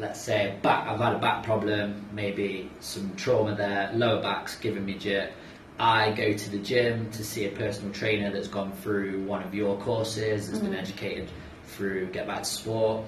let's 0.00 0.20
say, 0.20 0.56
back. 0.62 0.88
I've 0.88 0.98
had 0.98 1.14
a 1.14 1.18
back 1.18 1.44
problem, 1.44 2.06
maybe 2.12 2.70
some 2.80 3.14
trauma 3.16 3.54
there. 3.54 3.90
Lower 3.94 4.20
back's 4.22 4.56
giving 4.56 4.84
me 4.84 4.94
jerk. 4.94 5.30
I 5.78 6.10
go 6.12 6.32
to 6.32 6.50
the 6.50 6.58
gym 6.58 7.10
to 7.12 7.24
see 7.24 7.44
a 7.46 7.50
personal 7.50 7.92
trainer 7.92 8.30
that's 8.32 8.48
gone 8.48 8.72
through 8.72 9.22
one 9.24 9.42
of 9.42 9.54
your 9.54 9.78
courses, 9.78 10.48
that's 10.50 10.58
been 10.62 10.74
educated 10.74 11.30
through 11.66 12.06
Get 12.08 12.26
Back 12.26 12.42
to 12.42 12.48
Sport. 12.48 13.04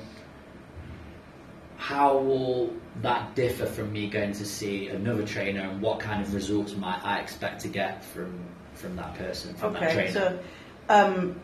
how 1.76 2.16
will 2.18 2.72
that 3.02 3.34
differ 3.34 3.66
from 3.66 3.92
me 3.92 4.08
going 4.08 4.32
to 4.32 4.44
see 4.44 4.88
another 4.88 5.26
trainer, 5.26 5.60
and 5.60 5.82
what 5.82 5.98
kind 6.00 6.22
of 6.22 6.32
results 6.34 6.74
might 6.76 7.00
I 7.04 7.18
expect 7.20 7.60
to 7.62 7.68
get 7.68 8.04
from 8.04 8.38
from 8.74 8.96
that 8.96 9.14
person, 9.16 9.54
from 9.54 9.72
that 9.74 9.82
Okay, 9.82 9.94
trainer? 9.94 10.12
so 10.12 10.38
um, 10.88 11.40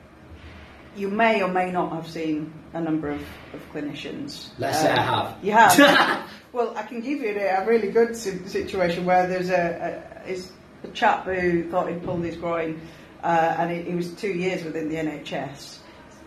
you 0.98 1.08
may 1.08 1.42
or 1.42 1.48
may 1.48 1.70
not 1.70 1.92
have 1.92 2.08
seen 2.08 2.52
a 2.72 2.80
number 2.80 3.10
of, 3.10 3.20
of 3.54 3.72
clinicians. 3.72 4.48
Let's 4.58 4.80
say 4.80 4.90
I 4.90 5.02
have. 5.02 5.44
You 5.44 5.52
have. 5.52 6.30
well, 6.52 6.76
I 6.76 6.82
can 6.82 7.00
give 7.00 7.20
you 7.20 7.30
a, 7.38 7.62
a 7.62 7.66
really 7.66 7.90
good 7.90 8.16
si- 8.16 8.46
situation 8.46 9.04
where 9.04 9.26
there's 9.26 9.50
a, 9.50 10.22
a, 10.26 10.28
is 10.28 10.52
a 10.84 10.88
chap 10.88 11.24
who 11.24 11.70
thought 11.70 11.88
he'd 11.88 12.02
pulled 12.02 12.24
his 12.24 12.36
groin, 12.36 12.80
uh, 13.22 13.56
and 13.58 13.70
he, 13.70 13.90
he 13.90 13.94
was 13.94 14.12
two 14.12 14.32
years 14.32 14.64
within 14.64 14.88
the 14.88 14.96
NHS. 14.96 15.78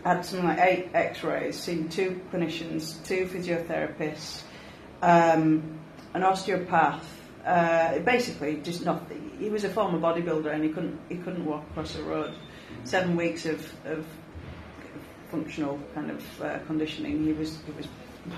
Had 0.04 0.24
something 0.24 0.48
like 0.48 0.58
eight 0.58 0.90
X-rays, 0.94 1.56
seen 1.56 1.88
two 1.88 2.20
clinicians, 2.32 3.04
two 3.06 3.26
physiotherapists, 3.26 4.42
um, 5.00 5.78
an 6.14 6.24
osteopath. 6.24 7.20
Uh, 7.44 7.98
basically, 8.00 8.56
just 8.56 8.84
not. 8.84 9.10
He 9.38 9.48
was 9.48 9.64
a 9.64 9.68
former 9.68 9.98
bodybuilder 9.98 10.52
and 10.52 10.64
he 10.64 10.70
couldn't 10.70 11.00
he 11.08 11.16
couldn't 11.16 11.44
walk 11.44 11.64
across 11.70 11.94
the 11.94 12.02
road. 12.02 12.34
Seven 12.84 13.16
weeks 13.16 13.46
of, 13.46 13.60
of 13.84 14.06
functional 15.32 15.80
kind 15.94 16.10
of 16.10 16.42
uh, 16.42 16.58
conditioning. 16.66 17.24
He 17.24 17.32
was 17.32 17.58
he 17.66 17.72
was 17.72 17.88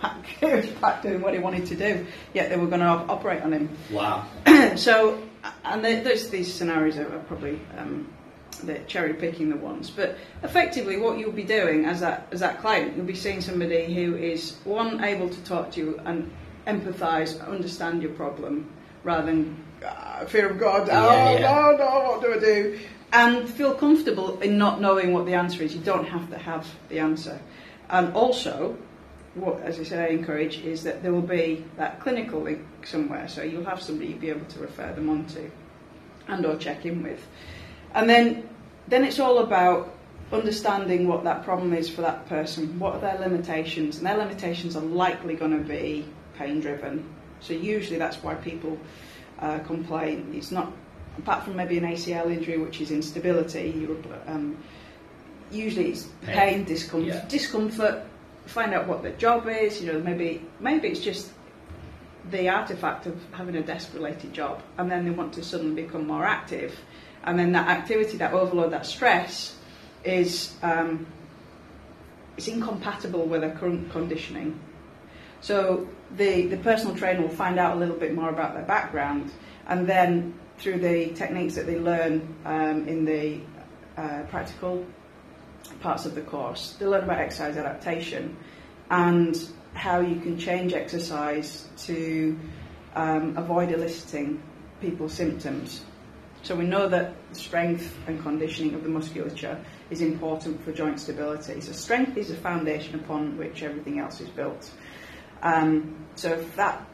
back 0.01 0.25
he 0.41 0.47
was 0.47 0.67
back 0.67 1.03
doing 1.03 1.21
what 1.21 1.35
he 1.35 1.41
wanted 1.41 1.67
to 1.67 1.75
do. 1.75 2.07
Yet 2.33 2.49
they 2.49 2.57
were 2.57 2.69
going 2.69 2.81
to 2.81 2.87
op- 2.87 3.11
operate 3.11 3.43
on 3.43 3.53
him. 3.53 3.69
wow. 3.91 4.25
so, 4.77 5.21
and 5.65 5.85
the, 5.85 6.01
those 6.03 6.31
these 6.31 6.53
scenarios 6.53 6.97
are 6.97 7.19
probably 7.29 7.61
um, 7.77 8.09
the 8.63 8.79
cherry 8.87 9.15
picking 9.15 9.51
the 9.51 9.57
ones. 9.57 9.91
But 9.91 10.17
effectively, 10.43 10.97
what 10.97 11.19
you'll 11.19 11.33
be 11.33 11.43
doing 11.43 11.85
as 11.85 12.01
that 12.01 12.29
as 12.31 12.41
that 12.41 12.61
client, 12.61 12.97
you'll 12.97 13.07
be 13.07 13.17
seeing 13.17 13.41
somebody 13.41 13.93
who 13.93 14.17
is 14.17 14.57
one 14.65 15.05
able 15.05 15.29
to 15.29 15.45
talk 15.45 15.73
to 15.73 15.81
you 15.81 16.01
and 16.05 16.31
empathise, 16.67 17.47
understand 17.47 18.03
your 18.03 18.13
problem, 18.13 18.73
rather 19.03 19.27
than 19.27 19.63
uh, 19.85 20.25
fear 20.27 20.49
of 20.49 20.59
God. 20.59 20.89
Yeah, 20.89 21.05
oh 21.05 21.33
yeah. 21.35 21.41
no, 21.41 21.77
no, 21.77 22.11
what 22.11 22.23
do 22.23 22.35
I 22.35 22.39
do? 22.39 22.79
And 23.15 23.49
feel 23.49 23.75
comfortable 23.75 24.41
in 24.41 24.59
not 24.59 24.81
knowing 24.81 25.13
what 25.13 25.25
the 25.25 25.35
answer 25.35 25.63
is. 25.63 25.73
You 25.73 25.81
don't 25.81 26.05
have 26.05 26.29
to 26.31 26.37
have 26.37 26.69
the 26.89 26.99
answer. 26.99 27.41
And 27.89 28.13
also, 28.13 28.77
what, 29.35 29.61
as 29.63 29.79
I 29.79 29.85
said, 29.85 30.11
I 30.11 30.13
encourage 30.13 30.59
is 30.59 30.83
that 30.83 31.03
there 31.03 31.13
will 31.13 31.23
be 31.23 31.65
that 31.77 32.01
clinical 32.01 32.41
link 32.41 32.61
somewhere, 32.85 33.29
so 33.29 33.43
you'll 33.43 33.65
have 33.65 33.81
somebody 33.81 34.11
you'll 34.11 34.19
be 34.19 34.31
able 34.31 34.47
to 34.47 34.59
refer 34.59 34.93
them 34.93 35.09
on 35.09 35.27
to, 35.27 35.51
and 36.29 36.45
or 36.45 36.57
check 36.57 36.87
in 36.87 37.03
with, 37.03 37.25
and 37.95 38.09
then 38.09 38.49
then 38.89 39.05
it's 39.05 39.19
all 39.19 39.39
about 39.39 39.95
understanding 40.33 41.09
what 41.09 41.25
that 41.25 41.45
problem 41.45 41.73
is 41.73 41.89
for 41.89 42.03
that 42.03 42.29
person. 42.29 42.79
What 42.79 42.95
are 42.95 43.01
their 43.01 43.19
limitations, 43.19 43.99
and 43.99 44.07
their 44.07 44.17
limitations 44.17 44.77
are 44.77 44.83
likely 44.83 45.35
going 45.35 45.57
to 45.57 45.65
be 45.65 46.05
pain 46.37 46.61
driven. 46.61 47.05
So 47.41 47.55
usually 47.55 47.99
that's 47.99 48.23
why 48.23 48.35
people 48.35 48.79
uh, 49.39 49.59
complain. 49.61 50.33
It's 50.35 50.51
not 50.51 50.73
apart 51.19 51.45
from 51.45 51.57
maybe 51.57 51.79
an 51.79 51.85
ACL 51.85 52.31
injury, 52.31 52.59
which 52.59 52.81
is 52.81 52.91
instability. 52.91 53.87
Um, 54.27 54.57
usually 55.51 55.91
it's 55.91 56.05
Pain. 56.23 56.35
pain, 56.37 56.65
discomfort, 56.65 57.15
Yeah. 57.15 57.25
discomfort. 57.29 58.03
Find 58.47 58.75
out 58.75 58.87
what 58.87 59.03
the 59.03 59.11
job 59.11 59.49
is. 59.49 59.81
You 59.83 59.93
know, 59.93 60.01
maybe 60.01 60.45
maybe 60.61 60.89
it's 60.89 61.01
just 61.01 61.31
the 62.31 62.49
artifact 62.49 63.07
of 63.07 63.21
having 63.33 63.55
a 63.57 63.63
desk-related 63.63 64.33
job, 64.33 64.63
and 64.79 64.91
then 64.91 65.05
they 65.05 65.11
want 65.11 65.33
to 65.35 65.43
suddenly 65.43 65.83
become 65.83 66.07
more 66.07 66.25
active, 66.25 66.75
and 67.25 67.39
then 67.39 67.53
that 67.53 67.69
activity, 67.69 68.17
that 68.19 68.33
overload, 68.33 68.73
that 68.73 68.87
stress, 68.87 69.57
is 70.05 70.55
um, 70.63 71.07
it's 72.37 72.49
incompatible 72.49 73.27
with 73.27 73.43
their 73.43 73.53
current 73.53 73.91
conditioning. 73.91 74.59
So 75.41 75.87
the 76.17 76.47
the 76.47 76.57
personal 76.59 76.97
trainer 76.97 77.21
will 77.23 77.29
find 77.29 77.59
out 77.59 77.77
a 77.77 77.79
little 77.81 77.97
bit 77.97 78.15
more 78.15 78.31
about 78.31 78.55
their 78.55 78.65
background, 78.65 79.31
and 79.69 79.87
then 79.87 80.35
through 80.59 80.79
the 80.79 81.13
techniques 81.15 81.55
that 81.55 81.67
they 81.67 81.79
learn 81.79 82.35
um, 82.45 82.87
in 82.89 83.05
the 83.05 83.41
uh, 83.97 84.23
practical 84.29 84.85
parts 85.81 86.07
of 86.07 86.15
the 86.15 86.23
course, 86.23 86.77
they 86.79 86.87
learn 86.87 87.05
about 87.05 87.19
exercise 87.19 87.57
adaptation 87.57 88.37
and 88.91 89.49
how 89.75 90.01
you 90.01 90.21
can 90.21 90.39
change 90.39 90.73
exercise 90.73 91.69
to 91.77 92.39
um, 92.95 93.37
avoid 93.37 93.71
eliciting 93.71 94.43
people's 94.81 95.13
symptoms. 95.13 95.85
So 96.43 96.55
we 96.55 96.67
know 96.67 96.89
that 96.89 97.15
strength 97.33 97.97
and 98.07 98.21
conditioning 98.23 98.75
of 98.75 98.83
the 98.83 98.91
musculature 98.91 99.59
is 99.91 100.03
important 100.03 100.63
for 100.63 100.73
joint 100.73 101.01
stability. 101.01 101.61
So 101.63 101.73
strength 101.73 102.17
is 102.19 102.29
the 102.29 102.37
foundation 102.37 102.97
upon 102.97 103.39
which 103.39 103.63
everything 103.63 103.99
else 103.99 104.21
is 104.21 104.29
built. 104.29 104.71
Um, 105.43 106.07
so 106.17 106.35
if 106.35 106.57
that 106.57 106.87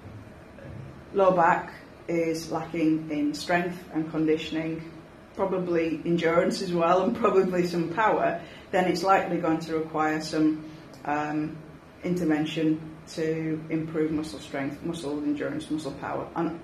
low 1.12 1.32
back 1.32 1.72
is 2.10 2.50
lacking 2.50 3.10
in 3.10 3.32
strength 3.34 3.78
and 3.94 4.10
conditioning, 4.10 4.90
probably 5.34 6.00
endurance 6.04 6.60
as 6.60 6.72
well, 6.72 7.02
and 7.02 7.16
probably 7.16 7.66
some 7.66 7.88
power, 7.94 8.40
then 8.70 8.86
it's 8.86 9.02
likely 9.02 9.38
going 9.38 9.58
to 9.60 9.78
require 9.78 10.20
some 10.20 10.64
um, 11.04 11.56
intervention 12.04 12.80
to 13.14 13.62
improve 13.70 14.10
muscle 14.10 14.38
strength, 14.38 14.82
muscle 14.82 15.18
endurance, 15.22 15.70
muscle 15.70 15.92
power, 15.92 16.28
and 16.36 16.60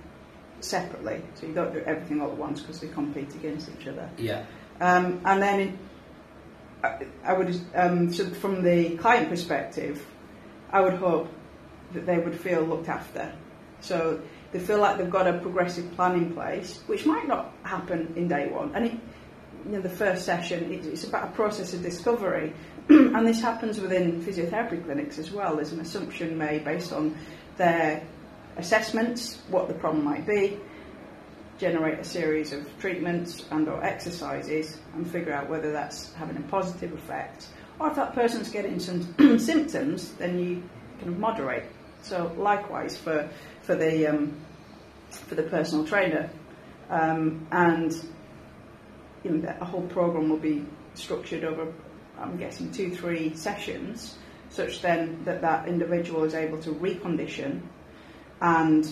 separately. 0.61 1.23
So 1.35 1.47
you 1.47 1.55
don't 1.55 1.73
do 1.73 1.81
everything 1.81 2.21
all 2.21 2.31
at 2.31 2.37
once 2.37 2.61
because 2.61 2.81
they 2.81 2.89
compete 2.89 3.35
against 3.35 3.69
each 3.79 3.87
other. 3.87 4.09
Yeah. 4.17 4.45
Um, 4.81 5.21
and 5.25 5.43
then 5.43 5.61
in, 5.61 5.79
I, 6.83 7.07
I 7.25 7.33
would, 7.33 7.61
um, 7.75 8.13
so 8.13 8.29
from 8.31 8.63
the 8.63 8.97
client 8.97 9.29
perspective, 9.29 10.05
I 10.71 10.81
would 10.81 10.95
hope 10.95 11.29
that 11.95 12.07
they 12.07 12.19
would 12.19 12.39
feel 12.39 12.63
looked 12.63 12.89
after. 12.89 13.33
So 13.81 14.21
they 14.53 14.59
feel 14.59 14.79
like 14.79 14.99
they've 14.99 15.11
got 15.11 15.27
a 15.27 15.39
progressive 15.39 15.91
plan 15.95 16.15
in 16.17 16.33
place, 16.33 16.81
which 16.87 17.05
might 17.07 17.27
not 17.27 17.53
happen 17.63 18.13
in 18.17 18.29
day 18.29 18.49
one. 18.49 18.75
And 18.75 18.87
it, 18.87 18.93
you 19.65 19.73
know, 19.73 19.81
the 19.81 19.91
first 19.91 20.25
session, 20.25 20.73
it, 20.73 20.87
it's 20.87 21.05
about 21.05 21.29
a 21.29 21.33
process 21.33 21.75
of 21.75 21.83
discovery. 21.83 22.55
and 22.89 23.27
this 23.27 23.41
happens 23.41 23.81
within 23.81 24.23
physiotherapy 24.23 24.85
clinics 24.85 25.19
as 25.19 25.33
well. 25.33 25.57
There's 25.57 25.73
an 25.73 25.81
assumption 25.81 26.39
made 26.39 26.65
based 26.65 26.93
on 26.93 27.17
their 27.57 28.07
assessments, 28.57 29.43
what 29.49 29.69
the 29.69 29.75
problem 29.75 30.05
might 30.05 30.27
be, 30.27 30.59
generate 31.59 31.99
a 31.99 32.05
series 32.05 32.53
of 32.53 32.67
treatments 32.79 33.47
and 33.51 33.69
or 33.69 33.83
exercises 33.83 34.79
and 34.95 35.11
figure 35.11 35.33
out 35.33 35.49
whether 35.49 35.73
that's 35.73 36.13
having 36.15 36.37
a 36.37 36.43
positive 36.43 36.93
effect 36.93 37.49
or 37.79 37.89
if 37.89 37.97
that 37.97 38.15
person's 38.15 38.51
getting 38.51 38.79
some 38.79 39.03
symptoms 39.39 40.13
then 40.15 40.39
you 40.39 40.63
kind 40.99 41.13
of 41.13 41.19
moderate 41.19 41.65
so 42.03 42.33
likewise 42.37 42.97
for 42.97 43.29
for 43.67 43.75
the 43.75 44.07
um, 44.07 44.35
for 45.11 45.35
the 45.35 45.43
personal 45.43 45.85
trainer 45.85 46.31
um, 46.89 47.47
and 47.51 47.93
you 49.25 49.31
know 49.33 49.57
a 49.61 49.65
whole 49.65 49.87
program 49.89 50.29
will 50.31 50.39
be 50.39 50.65
structured 50.95 51.45
over 51.45 51.73
I'm 52.19 52.37
guessing 52.39 52.71
two 52.71 52.95
three 52.95 53.35
sessions 53.35 54.17
such 54.51 54.81
then 54.81 55.23
that 55.25 55.43
that 55.43 55.69
individual 55.69 56.25
is 56.25 56.35
able 56.35 56.59
to 56.63 56.71
recondition 56.71 57.63
and 58.41 58.87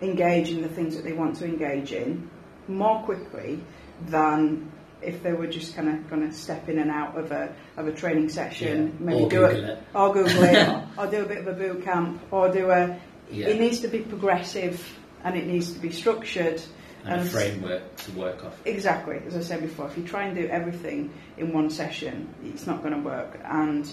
engage 0.00 0.50
in 0.50 0.62
the 0.62 0.68
things 0.68 0.96
that 0.96 1.04
they 1.04 1.12
want 1.12 1.36
to 1.36 1.44
engage 1.44 1.92
in 1.92 2.30
more 2.68 3.02
quickly 3.04 3.62
than 4.06 4.72
if 5.02 5.22
they 5.22 5.32
were 5.32 5.46
just 5.46 5.76
kind 5.76 5.88
of 5.88 6.08
going 6.08 6.28
to 6.28 6.34
step 6.34 6.68
in 6.68 6.78
and 6.78 6.90
out 6.90 7.16
of 7.16 7.30
a 7.30 7.54
of 7.76 7.86
a 7.86 7.92
training 7.92 8.28
session, 8.28 8.86
Yeah, 8.98 9.04
maybe 9.06 9.24
or 9.24 9.28
do 9.28 9.36
Google 9.36 9.50
it, 9.50 9.64
it. 9.70 9.78
or 9.94 10.12
Google 10.14 10.42
it, 10.42 10.68
or, 10.68 10.88
or 10.98 11.06
do 11.10 11.22
a 11.22 11.28
bit 11.28 11.38
of 11.38 11.46
a 11.48 11.52
boot 11.52 11.84
camp, 11.84 12.22
or 12.30 12.50
do 12.50 12.70
a. 12.70 12.98
Yeah. 13.30 13.48
It 13.48 13.60
needs 13.60 13.80
to 13.80 13.88
be 13.88 14.00
progressive 14.00 14.86
and 15.24 15.36
it 15.36 15.46
needs 15.46 15.72
to 15.72 15.78
be 15.78 15.90
structured. 15.90 16.62
And 17.04 17.20
a 17.20 17.24
framework 17.24 17.96
to 17.96 18.12
work 18.12 18.44
off. 18.44 18.60
Exactly, 18.64 19.20
as 19.26 19.36
I 19.36 19.40
said 19.40 19.60
before, 19.60 19.86
if 19.86 19.96
you 19.96 20.04
try 20.04 20.24
and 20.24 20.36
do 20.36 20.48
everything 20.48 21.12
in 21.36 21.52
one 21.52 21.70
session, 21.70 22.34
it's 22.44 22.66
not 22.66 22.82
going 22.82 22.94
to 22.94 23.00
work. 23.00 23.38
And 23.44 23.88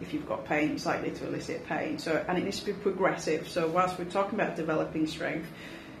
if 0.00 0.14
you've 0.14 0.26
got 0.26 0.46
pain, 0.46 0.72
it's 0.72 0.86
likely 0.86 1.10
to 1.10 1.26
elicit 1.26 1.66
pain. 1.66 1.98
So, 1.98 2.24
and 2.26 2.38
it 2.38 2.44
needs 2.44 2.60
to 2.60 2.66
be 2.66 2.72
progressive. 2.72 3.48
So, 3.48 3.68
whilst 3.68 3.98
we're 3.98 4.06
talking 4.06 4.38
about 4.40 4.56
developing 4.56 5.06
strength, 5.06 5.48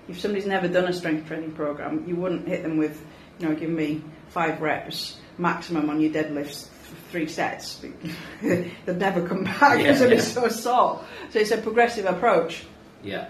if 0.08 0.18
somebody's 0.20 0.46
never 0.46 0.68
done 0.68 0.86
a 0.86 0.92
strength 0.92 1.26
training 1.28 1.52
program, 1.52 2.04
you 2.06 2.16
wouldn't 2.16 2.48
hit 2.48 2.62
them 2.62 2.78
with, 2.78 3.04
you 3.38 3.48
know, 3.48 3.54
give 3.54 3.70
me 3.70 4.02
five 4.28 4.60
reps 4.60 5.18
maximum 5.38 5.90
on 5.90 6.00
your 6.00 6.12
deadlifts 6.12 6.68
three 7.10 7.26
sets. 7.26 7.84
They'd 8.42 8.72
never 8.86 9.26
come 9.26 9.44
back 9.44 9.78
Yeah, 9.78 9.92
because 9.92 10.00
they'd 10.00 10.10
be 10.10 10.18
so 10.20 10.48
sore. 10.48 11.04
So, 11.30 11.38
it's 11.38 11.50
a 11.50 11.58
progressive 11.58 12.06
approach. 12.06 12.64
Yeah, 13.02 13.28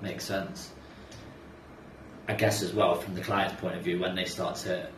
makes 0.00 0.24
sense. 0.24 0.70
I 2.28 2.34
guess 2.34 2.62
as 2.62 2.72
well 2.72 2.94
from 2.94 3.14
the 3.14 3.20
client's 3.20 3.60
point 3.60 3.76
of 3.76 3.82
view, 3.82 3.98
when 4.00 4.14
they 4.14 4.24
start 4.24 4.56
to 4.56 4.88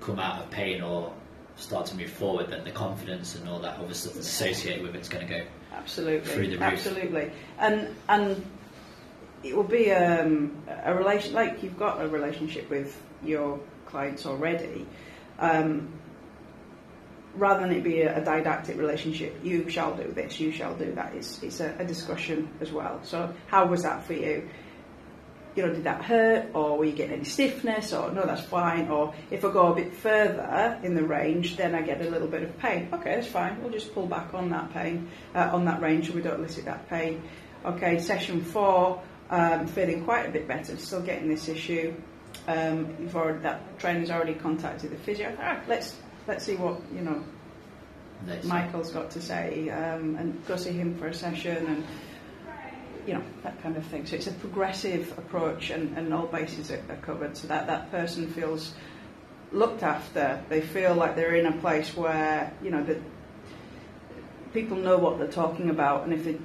come 0.00 0.18
out 0.18 0.42
of 0.42 0.50
pain 0.50 0.82
or 0.82 1.12
start 1.56 1.86
to 1.86 1.96
move 1.96 2.10
forward, 2.10 2.50
then 2.50 2.64
the 2.64 2.70
confidence 2.70 3.36
and 3.36 3.48
all 3.48 3.60
that 3.60 3.78
other 3.78 3.94
stuff 3.94 4.14
that's 4.14 4.26
associated 4.26 4.82
with 4.82 4.94
it's 4.96 5.08
going 5.08 5.26
to 5.26 5.32
go. 5.32 5.44
Absolutely, 5.72 6.28
Through 6.30 6.46
the 6.48 6.52
roof. 6.58 6.62
absolutely, 6.62 7.30
and 7.58 7.94
and 8.08 8.44
it 9.42 9.56
will 9.56 9.62
be 9.64 9.92
um, 9.92 10.56
a 10.84 10.94
relation 10.94 11.32
like 11.32 11.62
you've 11.62 11.78
got 11.78 12.00
a 12.00 12.08
relationship 12.08 12.68
with 12.70 13.00
your 13.24 13.60
clients 13.86 14.26
already. 14.26 14.86
Um, 15.38 15.88
rather 17.36 17.60
than 17.60 17.72
it 17.72 17.82
be 17.82 18.02
a, 18.02 18.18
a, 18.20 18.24
didactic 18.24 18.76
relationship, 18.76 19.38
you 19.42 19.68
shall 19.68 19.96
do 19.96 20.12
this, 20.12 20.40
you 20.40 20.52
shall 20.52 20.74
do 20.74 20.92
that. 20.94 21.14
It's 21.14 21.42
it's 21.42 21.60
a, 21.60 21.74
a 21.78 21.84
discussion 21.84 22.48
as 22.60 22.72
well. 22.72 23.00
So 23.02 23.34
how 23.46 23.66
was 23.66 23.82
that 23.82 24.04
for 24.04 24.14
you? 24.14 24.48
you 25.54 25.64
know, 25.64 25.72
did 25.72 25.84
that 25.84 26.04
hurt, 26.04 26.50
or 26.52 26.78
were 26.78 26.84
you 26.84 26.92
getting 26.92 27.16
any 27.16 27.24
stiffness, 27.24 27.92
or 27.92 28.10
no, 28.10 28.26
that's 28.26 28.42
fine, 28.42 28.88
or 28.88 29.14
if 29.30 29.44
I 29.44 29.52
go 29.52 29.72
a 29.72 29.74
bit 29.74 29.94
further 29.94 30.80
in 30.82 30.94
the 30.94 31.04
range, 31.04 31.56
then 31.56 31.74
I 31.74 31.82
get 31.82 32.00
a 32.00 32.10
little 32.10 32.26
bit 32.26 32.42
of 32.42 32.58
pain. 32.58 32.88
Okay, 32.92 33.14
that's 33.14 33.28
fine. 33.28 33.62
We'll 33.62 33.72
just 33.72 33.94
pull 33.94 34.06
back 34.06 34.34
on 34.34 34.50
that 34.50 34.72
pain, 34.72 35.08
uh, 35.34 35.50
on 35.52 35.64
that 35.66 35.80
range, 35.80 36.08
so 36.08 36.14
we 36.14 36.22
don't 36.22 36.40
elicit 36.40 36.64
that 36.64 36.88
pain. 36.88 37.22
Okay, 37.64 37.98
session 37.98 38.42
four, 38.42 39.00
um, 39.30 39.66
feeling 39.66 40.04
quite 40.04 40.26
a 40.26 40.30
bit 40.30 40.48
better, 40.48 40.76
still 40.76 41.02
getting 41.02 41.28
this 41.28 41.48
issue. 41.48 41.94
Um, 42.48 42.96
you've 43.00 43.14
already 43.14 43.38
that 43.40 43.78
trainer's 43.78 44.10
already 44.10 44.34
contacted 44.34 44.90
the 44.90 44.96
physio. 44.96 45.34
Right, 45.38 45.66
let's 45.68 45.96
let's 46.26 46.44
see 46.44 46.56
what 46.56 46.80
you 46.94 47.02
know. 47.02 47.22
Michael's 48.44 48.90
got 48.90 49.10
to 49.10 49.20
say, 49.20 49.68
um, 49.68 50.16
and 50.16 50.46
go 50.46 50.56
see 50.56 50.72
him 50.72 50.96
for 50.96 51.08
a 51.08 51.14
session 51.14 51.66
and 51.66 51.84
you 53.06 53.14
know, 53.14 53.22
that 53.42 53.60
kind 53.62 53.76
of 53.76 53.84
thing. 53.86 54.06
So 54.06 54.16
it's 54.16 54.26
a 54.26 54.32
progressive 54.32 55.12
approach 55.18 55.70
and, 55.70 55.96
and 55.96 56.12
all 56.12 56.26
bases 56.26 56.70
are, 56.70 56.82
are 56.88 56.96
covered 56.96 57.36
so 57.36 57.48
that 57.48 57.66
that 57.66 57.90
person 57.90 58.30
feels 58.30 58.74
looked 59.52 59.82
after. 59.82 60.42
They 60.48 60.60
feel 60.60 60.94
like 60.94 61.16
they're 61.16 61.34
in 61.34 61.46
a 61.46 61.56
place 61.58 61.94
where, 61.96 62.52
you 62.62 62.70
know, 62.70 62.82
that 62.84 62.98
people 64.52 64.76
know 64.76 64.98
what 64.98 65.18
they're 65.18 65.28
talking 65.28 65.70
about 65.70 66.04
and 66.04 66.12
if 66.12 66.24
they, 66.24 66.38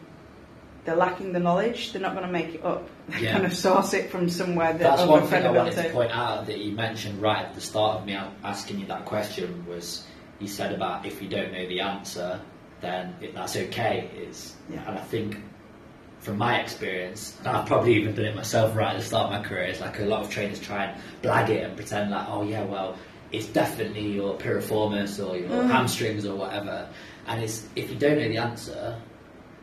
they're 0.89 0.97
lacking 0.97 1.33
the 1.33 1.39
knowledge, 1.39 1.91
they're 1.91 2.01
not 2.01 2.15
going 2.15 2.25
to 2.25 2.31
make 2.31 2.55
it 2.55 2.65
up. 2.65 2.89
They 3.09 3.21
yeah. 3.21 3.33
kind 3.33 3.45
of 3.45 3.55
source 3.55 3.93
it 3.95 4.11
from 4.11 4.29
somewhere 4.29 4.71
that 4.73 4.79
That's 4.79 5.07
one 5.07 5.25
thing 5.25 5.43
I 5.43 5.49
wanted 5.49 5.75
to 5.75 5.89
point 5.89 6.11
out 6.11 6.45
that 6.45 6.59
you 6.59 6.71
mentioned 6.73 7.19
right 7.19 7.43
at 7.43 7.55
the 7.55 7.61
start 7.61 7.99
of 7.99 8.05
me 8.05 8.15
asking 8.43 8.79
you 8.79 8.85
that 8.85 9.05
question 9.05 9.65
was 9.67 10.05
you 10.39 10.47
said 10.47 10.73
about 10.73 11.07
if 11.07 11.19
you 11.19 11.27
don't 11.27 11.51
know 11.51 11.67
the 11.67 11.79
answer, 11.79 12.39
then 12.81 13.15
it, 13.19 13.33
that's 13.33 13.55
okay. 13.55 14.11
Is 14.15 14.53
yeah. 14.69 14.87
and 14.87 14.99
I 14.99 15.01
think 15.01 15.37
from 16.19 16.37
my 16.37 16.59
experience, 16.59 17.35
I've 17.43 17.65
probably 17.65 17.95
even 17.95 18.13
done 18.13 18.25
it 18.25 18.35
myself 18.35 18.75
right 18.75 18.93
at 18.93 18.99
the 18.99 19.03
start 19.03 19.25
of 19.25 19.41
my 19.41 19.47
career, 19.47 19.63
it's 19.63 19.81
like 19.81 19.97
a 19.99 20.03
lot 20.03 20.21
of 20.21 20.29
trainers 20.29 20.59
try 20.59 20.85
and 20.85 21.01
blag 21.23 21.49
it 21.49 21.63
and 21.63 21.75
pretend 21.75 22.11
like, 22.11 22.27
oh 22.29 22.43
yeah, 22.43 22.63
well, 22.63 22.95
it's 23.31 23.47
definitely 23.47 24.11
your 24.11 24.37
piriformis 24.37 25.17
or 25.23 25.35
your 25.35 25.49
mm. 25.49 25.67
hamstrings 25.67 26.27
or 26.27 26.35
whatever. 26.35 26.87
And 27.25 27.41
it's 27.43 27.67
if 27.75 27.89
you 27.89 27.97
don't 27.97 28.19
know 28.19 28.27
the 28.27 28.37
answer, 28.37 29.01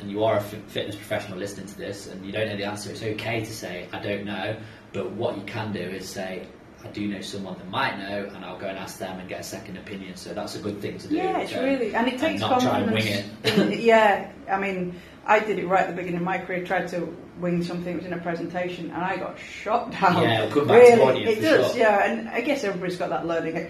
and 0.00 0.10
you 0.10 0.24
are 0.24 0.36
a 0.36 0.40
fitness 0.40 0.96
professional 0.96 1.38
listening 1.38 1.66
to 1.66 1.76
this, 1.76 2.06
and 2.06 2.24
you 2.24 2.32
don't 2.32 2.48
know 2.48 2.56
the 2.56 2.64
answer, 2.64 2.90
it's 2.90 3.02
okay 3.02 3.40
to 3.40 3.52
say, 3.52 3.88
I 3.92 4.00
don't 4.00 4.24
know. 4.24 4.56
But 4.92 5.12
what 5.12 5.36
you 5.36 5.44
can 5.44 5.72
do 5.72 5.80
is 5.80 6.08
say, 6.08 6.46
I 6.84 6.88
do 6.88 7.08
know 7.08 7.20
someone 7.20 7.56
that 7.58 7.68
might 7.68 7.98
know, 7.98 8.30
and 8.34 8.44
I'll 8.44 8.58
go 8.58 8.66
and 8.66 8.78
ask 8.78 8.98
them 8.98 9.18
and 9.18 9.28
get 9.28 9.40
a 9.40 9.44
second 9.44 9.76
opinion. 9.76 10.16
So 10.16 10.34
that's 10.34 10.54
a 10.54 10.58
good 10.58 10.80
thing 10.80 10.98
to 10.98 11.08
do. 11.08 11.16
Yeah, 11.16 11.38
it's 11.38 11.52
really, 11.54 11.94
and 11.94 12.06
it 12.06 12.18
takes 12.18 12.22
and 12.22 12.40
not 12.40 12.60
confidence. 12.60 13.04
Try 13.42 13.52
and 13.52 13.70
wing 13.70 13.72
it. 13.72 13.80
yeah, 13.80 14.30
I 14.50 14.58
mean, 14.58 14.94
I 15.26 15.40
did 15.40 15.58
it 15.58 15.66
right 15.66 15.82
at 15.82 15.88
the 15.88 15.96
beginning 15.96 16.18
of 16.18 16.24
my 16.24 16.38
career. 16.38 16.64
Tried 16.64 16.88
to 16.88 17.16
wing 17.40 17.62
something 17.62 17.94
that 17.94 17.96
was 17.96 18.06
in 18.06 18.12
a 18.12 18.22
presentation, 18.22 18.90
and 18.90 19.02
I 19.02 19.16
got 19.16 19.38
shot 19.38 19.90
down. 20.00 20.22
Yeah, 20.22 20.44
it'll 20.44 20.60
come 20.60 20.68
back 20.68 20.82
really, 20.82 20.96
to 20.96 21.02
audience 21.02 21.38
it 21.38 21.40
does. 21.40 21.72
Sure. 21.72 21.80
Yeah, 21.80 22.10
and 22.10 22.28
I 22.28 22.40
guess 22.42 22.62
everybody's 22.62 22.98
got 22.98 23.10
that 23.10 23.26
learning 23.26 23.56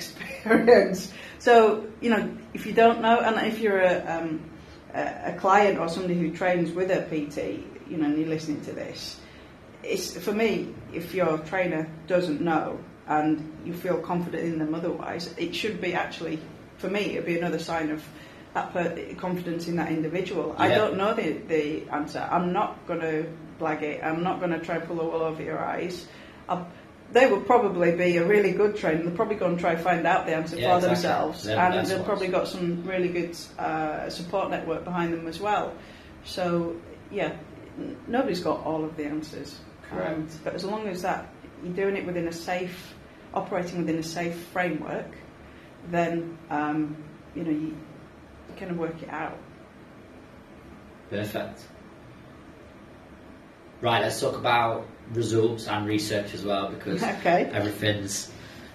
experience. 0.45 1.13
So 1.39 1.87
you 2.01 2.11
know, 2.11 2.37
if 2.53 2.67
you 2.67 2.73
don't 2.73 3.01
know, 3.01 3.21
and 3.21 3.47
if 3.47 3.61
you're 3.61 3.81
a 3.81 4.21
um, 4.21 4.51
a 4.97 5.37
client 5.39 5.79
or 5.79 5.89
somebody 5.89 6.15
who 6.15 6.33
trains 6.33 6.73
with 6.73 6.91
a 6.91 7.03
PT, 7.03 7.65
you 7.91 7.97
know, 7.99 8.07
and 8.07 8.19
you're 8.19 8.29
listening 8.29 8.61
to 8.63 8.73
this, 8.73 9.21
it's 9.83 10.17
for 10.17 10.33
me. 10.33 10.75
If 10.93 11.15
your 11.15 11.39
trainer 11.39 11.89
doesn't 12.07 12.41
know 12.41 12.79
and 13.07 13.59
you 13.65 13.75
feel 13.75 13.99
confident 13.99 14.45
in 14.45 14.59
them 14.59 14.75
otherwise, 14.75 15.33
it 15.37 15.55
should 15.55 15.81
be 15.81 15.95
actually, 15.95 16.41
for 16.79 16.89
me, 16.89 17.13
it'd 17.13 17.27
be 17.27 17.39
another 17.39 17.59
sign 17.59 17.91
of 17.91 18.05
that 18.55 18.73
per- 18.73 19.15
confidence 19.17 19.69
in 19.69 19.77
that 19.77 19.93
individual. 19.93 20.55
Yeah. 20.59 20.65
I 20.65 20.69
don't 20.69 20.97
know 20.97 21.13
the, 21.15 21.33
the 21.47 21.89
answer. 21.91 22.27
I'm 22.31 22.53
not 22.53 22.87
going 22.87 23.01
to 23.01 23.27
blag 23.61 23.83
it. 23.83 24.03
I'm 24.03 24.23
not 24.23 24.41
going 24.41 24.53
to 24.53 24.59
try 24.59 24.79
to 24.79 24.87
pull 24.87 24.97
the 24.97 25.05
wool 25.05 25.23
over 25.23 25.43
your 25.43 25.63
eyes. 25.63 26.09
I'll, 26.49 26.67
they 27.13 27.27
will 27.27 27.41
probably 27.41 27.95
be 27.95 28.17
a 28.17 28.27
really 28.27 28.53
good 28.53 28.77
trainer. 28.77 29.03
They're 29.03 29.15
probably 29.15 29.37
going 29.37 29.57
to 29.57 29.61
try 29.61 29.77
find 29.77 30.07
out 30.07 30.27
the 30.27 30.35
answer 30.35 30.57
yeah, 30.57 30.71
for 30.71 30.77
exactly. 30.77 30.95
themselves, 30.95 31.45
They're 31.45 31.59
and 31.59 31.87
they've 31.87 32.05
probably 32.05 32.29
got 32.29 32.49
some 32.49 32.85
really 32.85 33.09
good 33.09 33.37
uh, 33.59 34.11
support 34.11 34.51
network 34.51 34.85
behind 34.85 35.13
them 35.13 35.27
as 35.27 35.41
well. 35.41 35.75
So 36.25 36.77
yeah, 37.11 37.37
n- 37.79 37.97
nobody's 38.07 38.41
got 38.41 38.65
all 38.65 38.85
of 38.85 38.97
the 38.97 39.05
answers. 39.05 39.61
Correct. 39.91 40.19
Um, 40.19 40.29
but 40.43 40.55
as 40.55 40.65
long 40.65 40.89
as 40.89 41.03
that 41.03 41.29
you're 41.63 41.75
doing 41.75 41.97
it 41.97 42.05
within 42.05 42.27
a 42.29 42.33
safe, 42.33 42.95
operating 43.33 43.79
within 43.79 43.99
a 43.99 44.03
safe 44.03 44.37
framework, 44.53 45.11
then 45.89 46.37
um, 46.51 46.97
you 47.35 47.45
know 47.45 47.51
you, 47.51 47.77
kind 48.59 48.71
of 48.71 48.79
work 48.79 49.01
it 49.03 49.11
out. 49.11 49.39
Perfect. 51.11 51.63
Right, 53.81 54.03
let's 54.03 54.19
talk 54.21 54.35
about 54.35 54.87
results 55.13 55.69
and 55.69 55.87
research 55.87 56.35
as 56.35 56.45
well 56.45 56.69
because 56.69 57.03
okay. 57.03 57.51
everything's 57.53 58.31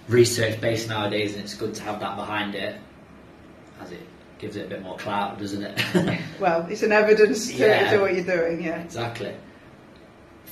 research 0.08 0.60
based 0.60 0.88
nowadays 0.88 1.34
and 1.34 1.42
it's 1.44 1.54
good 1.54 1.74
to 1.74 1.82
have 1.82 2.00
that 2.00 2.16
behind 2.16 2.54
it 2.54 2.80
as 3.80 3.92
it 3.92 4.06
gives 4.38 4.56
it 4.56 4.66
a 4.66 4.68
bit 4.68 4.82
more 4.82 4.96
clout, 4.96 5.38
doesn't 5.38 5.62
it? 5.62 6.20
well, 6.40 6.66
it's 6.68 6.82
an 6.82 6.92
evidence 6.92 7.46
to, 7.48 7.56
yeah, 7.56 7.92
to 7.92 8.00
what 8.00 8.14
you're 8.14 8.24
doing, 8.24 8.62
yeah. 8.62 8.80
Exactly. 8.80 9.34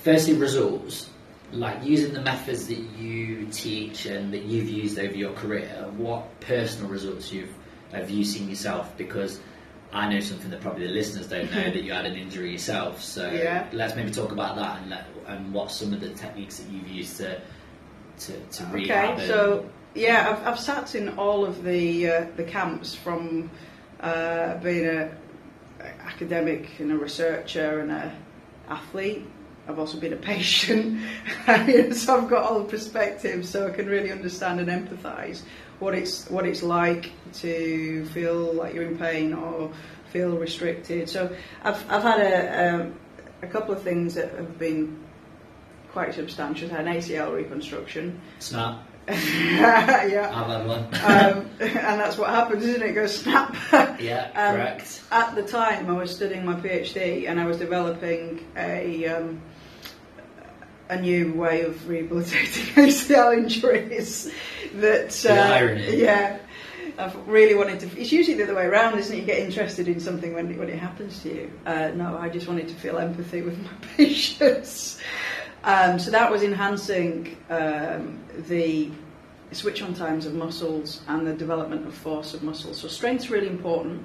Firstly, 0.04 0.34
results. 0.34 1.10
Like 1.52 1.84
using 1.84 2.14
the 2.14 2.20
methods 2.20 2.68
that 2.68 2.78
you 2.78 3.46
teach 3.46 4.06
and 4.06 4.32
that 4.32 4.42
you've 4.42 4.68
used 4.68 4.96
over 5.00 5.14
your 5.14 5.32
career, 5.32 5.90
what 5.96 6.38
personal 6.38 6.88
results 6.88 7.32
you've 7.32 7.52
have 7.90 8.08
you 8.08 8.24
seen 8.24 8.48
yourself? 8.48 8.96
Because 8.96 9.40
I 9.92 10.08
know 10.08 10.20
something 10.20 10.50
that 10.50 10.60
probably 10.60 10.86
the 10.86 10.92
listeners 10.92 11.26
don't 11.26 11.50
know 11.50 11.64
that 11.64 11.82
you 11.82 11.92
had 11.92 12.06
an 12.06 12.14
injury 12.14 12.52
yourself. 12.52 13.02
So 13.02 13.28
yeah. 13.30 13.68
let's 13.72 13.96
maybe 13.96 14.12
talk 14.12 14.30
about 14.30 14.56
that 14.56 14.80
and, 14.80 14.90
let, 14.90 15.06
and 15.26 15.52
what 15.52 15.70
some 15.70 15.92
of 15.92 16.00
the 16.00 16.10
techniques 16.10 16.58
that 16.58 16.70
you've 16.70 16.88
used 16.88 17.16
to 17.18 17.40
to, 18.18 18.38
to 18.38 18.64
rehab. 18.66 19.18
Okay, 19.18 19.26
so 19.26 19.68
yeah, 19.94 20.30
I've, 20.30 20.46
I've 20.46 20.60
sat 20.60 20.94
in 20.94 21.10
all 21.10 21.44
of 21.44 21.64
the 21.64 22.10
uh, 22.10 22.26
the 22.36 22.44
camps 22.44 22.94
from 22.94 23.50
uh, 24.00 24.56
being 24.58 24.86
a 24.86 25.10
academic 25.80 26.78
and 26.78 26.92
a 26.92 26.96
researcher 26.96 27.80
and 27.80 27.90
a 27.90 28.16
athlete. 28.68 29.26
I've 29.68 29.78
also 29.78 29.98
been 29.98 30.12
a 30.12 30.16
patient, 30.16 31.00
so 31.94 32.16
I've 32.16 32.28
got 32.28 32.44
all 32.44 32.58
the 32.58 32.68
perspectives, 32.68 33.48
so 33.48 33.68
I 33.68 33.70
can 33.70 33.86
really 33.86 34.10
understand 34.10 34.58
and 34.58 34.68
empathise 34.68 35.42
what 35.78 35.94
it's 35.94 36.28
what 36.28 36.46
it's 36.46 36.62
like 36.62 37.12
to 37.34 38.04
feel 38.06 38.52
like 38.52 38.74
you're 38.74 38.84
in 38.84 38.98
pain 38.98 39.32
or 39.32 39.72
feel 40.10 40.36
restricted. 40.36 41.08
So 41.08 41.34
I've 41.64 41.90
I've 41.90 42.02
had 42.02 42.20
a 42.20 42.74
um, 42.74 42.94
a 43.42 43.46
couple 43.46 43.74
of 43.74 43.82
things 43.82 44.14
that 44.14 44.34
have 44.34 44.58
been 44.58 44.98
quite 45.92 46.14
substantial. 46.14 46.68
Had 46.68 46.86
an 46.86 46.94
ACL 46.94 47.34
reconstruction. 47.34 48.20
Snap. 48.38 48.86
yeah. 49.08 50.30
I've 50.32 50.46
had 50.46 50.66
one. 50.66 50.84
um, 50.84 51.50
and 51.60 52.00
that's 52.00 52.16
what 52.16 52.30
happens, 52.30 52.64
isn't 52.64 52.82
it? 52.82 52.90
It 52.90 52.92
goes 52.92 53.20
snap. 53.20 53.56
yeah, 54.00 54.30
um, 54.34 54.56
correct. 54.56 55.02
At 55.10 55.34
the 55.34 55.42
time, 55.42 55.88
I 55.88 55.92
was 55.92 56.14
studying 56.14 56.44
my 56.44 56.54
PhD 56.54 57.28
and 57.28 57.40
I 57.40 57.46
was 57.46 57.56
developing 57.56 58.46
a 58.56 59.06
um, 59.06 59.42
a 60.88 61.00
new 61.00 61.32
way 61.32 61.62
of 61.62 61.88
rehabilitating 61.88 62.74
ACL 62.74 63.36
injuries. 63.36 64.32
That 64.74 65.26
uh, 65.26 65.32
irony. 65.32 65.96
Yeah. 65.96 66.38
I've 66.98 67.16
really 67.26 67.54
wanted 67.54 67.80
to. 67.80 68.00
It's 68.00 68.12
usually 68.12 68.36
the 68.36 68.44
other 68.44 68.54
way 68.54 68.66
around, 68.66 68.98
isn't 68.98 69.16
it? 69.16 69.20
You 69.20 69.26
get 69.26 69.38
interested 69.38 69.88
in 69.88 70.00
something 70.00 70.34
when, 70.34 70.56
when 70.58 70.68
it 70.68 70.78
happens 70.78 71.22
to 71.22 71.34
you. 71.34 71.52
Uh, 71.64 71.88
no, 71.94 72.18
I 72.18 72.28
just 72.28 72.46
wanted 72.46 72.68
to 72.68 72.74
feel 72.74 72.98
empathy 72.98 73.40
with 73.42 73.58
my 73.58 73.70
patients. 73.96 75.00
Um, 75.62 75.98
so 75.98 76.10
that 76.10 76.30
was 76.30 76.42
enhancing 76.42 77.36
um, 77.50 78.18
the 78.48 78.90
switch 79.52 79.82
on 79.82 79.94
times 79.94 80.26
of 80.26 80.34
muscles 80.34 81.02
and 81.08 81.26
the 81.26 81.34
development 81.34 81.86
of 81.86 81.94
force 81.94 82.34
of 82.34 82.42
muscles. 82.42 82.78
So 82.78 82.88
strength's 82.88 83.30
really 83.30 83.48
important, 83.48 84.04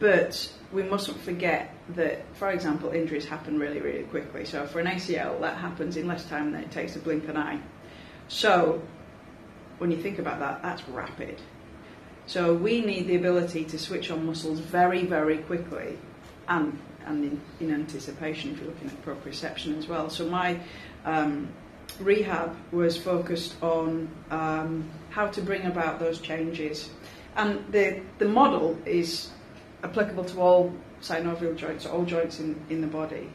but 0.00 0.50
we 0.72 0.82
mustn't 0.82 1.20
forget 1.20 1.74
that, 1.90 2.24
for 2.34 2.50
example, 2.50 2.90
injuries 2.90 3.24
happen 3.24 3.58
really, 3.58 3.80
really 3.80 4.04
quickly. 4.04 4.44
So 4.44 4.66
for 4.66 4.80
an 4.80 4.86
ACL, 4.86 5.40
that 5.40 5.56
happens 5.58 5.96
in 5.96 6.08
less 6.08 6.24
time 6.24 6.52
than 6.52 6.62
it 6.62 6.70
takes 6.70 6.94
to 6.94 6.98
blink 6.98 7.28
an 7.28 7.36
eye. 7.36 7.60
So 8.28 8.82
when 9.78 9.90
you 9.90 9.98
think 9.98 10.18
about 10.18 10.40
that, 10.40 10.62
that's 10.62 10.88
rapid. 10.88 11.40
So 12.26 12.54
we 12.54 12.80
need 12.80 13.06
the 13.06 13.16
ability 13.16 13.64
to 13.66 13.78
switch 13.78 14.10
on 14.10 14.24
muscles 14.24 14.58
very, 14.58 15.04
very 15.04 15.38
quickly 15.38 15.98
and, 16.48 16.78
and 17.06 17.24
in, 17.24 17.40
in 17.60 17.74
anticipation 17.74 18.52
if 18.52 18.58
you're 18.58 18.68
looking 18.68 18.88
at 18.88 19.04
proprioception 19.04 19.78
as 19.78 19.88
well. 19.88 20.10
So 20.10 20.28
my 20.28 20.58
um, 21.04 21.48
rehab 22.00 22.56
was 22.72 22.96
focused 22.96 23.54
on 23.62 24.08
um, 24.30 24.90
how 25.10 25.26
to 25.28 25.40
bring 25.42 25.62
about 25.66 25.98
those 25.98 26.20
changes. 26.20 26.90
And 27.36 27.64
the, 27.72 28.00
the 28.18 28.28
model 28.28 28.78
is 28.84 29.30
applicable 29.82 30.24
to 30.24 30.40
all 30.40 30.72
synovial 31.02 31.56
joints, 31.56 31.86
all 31.86 32.04
joints 32.04 32.40
in, 32.40 32.60
in 32.70 32.80
the 32.80 32.86
body. 32.86 33.30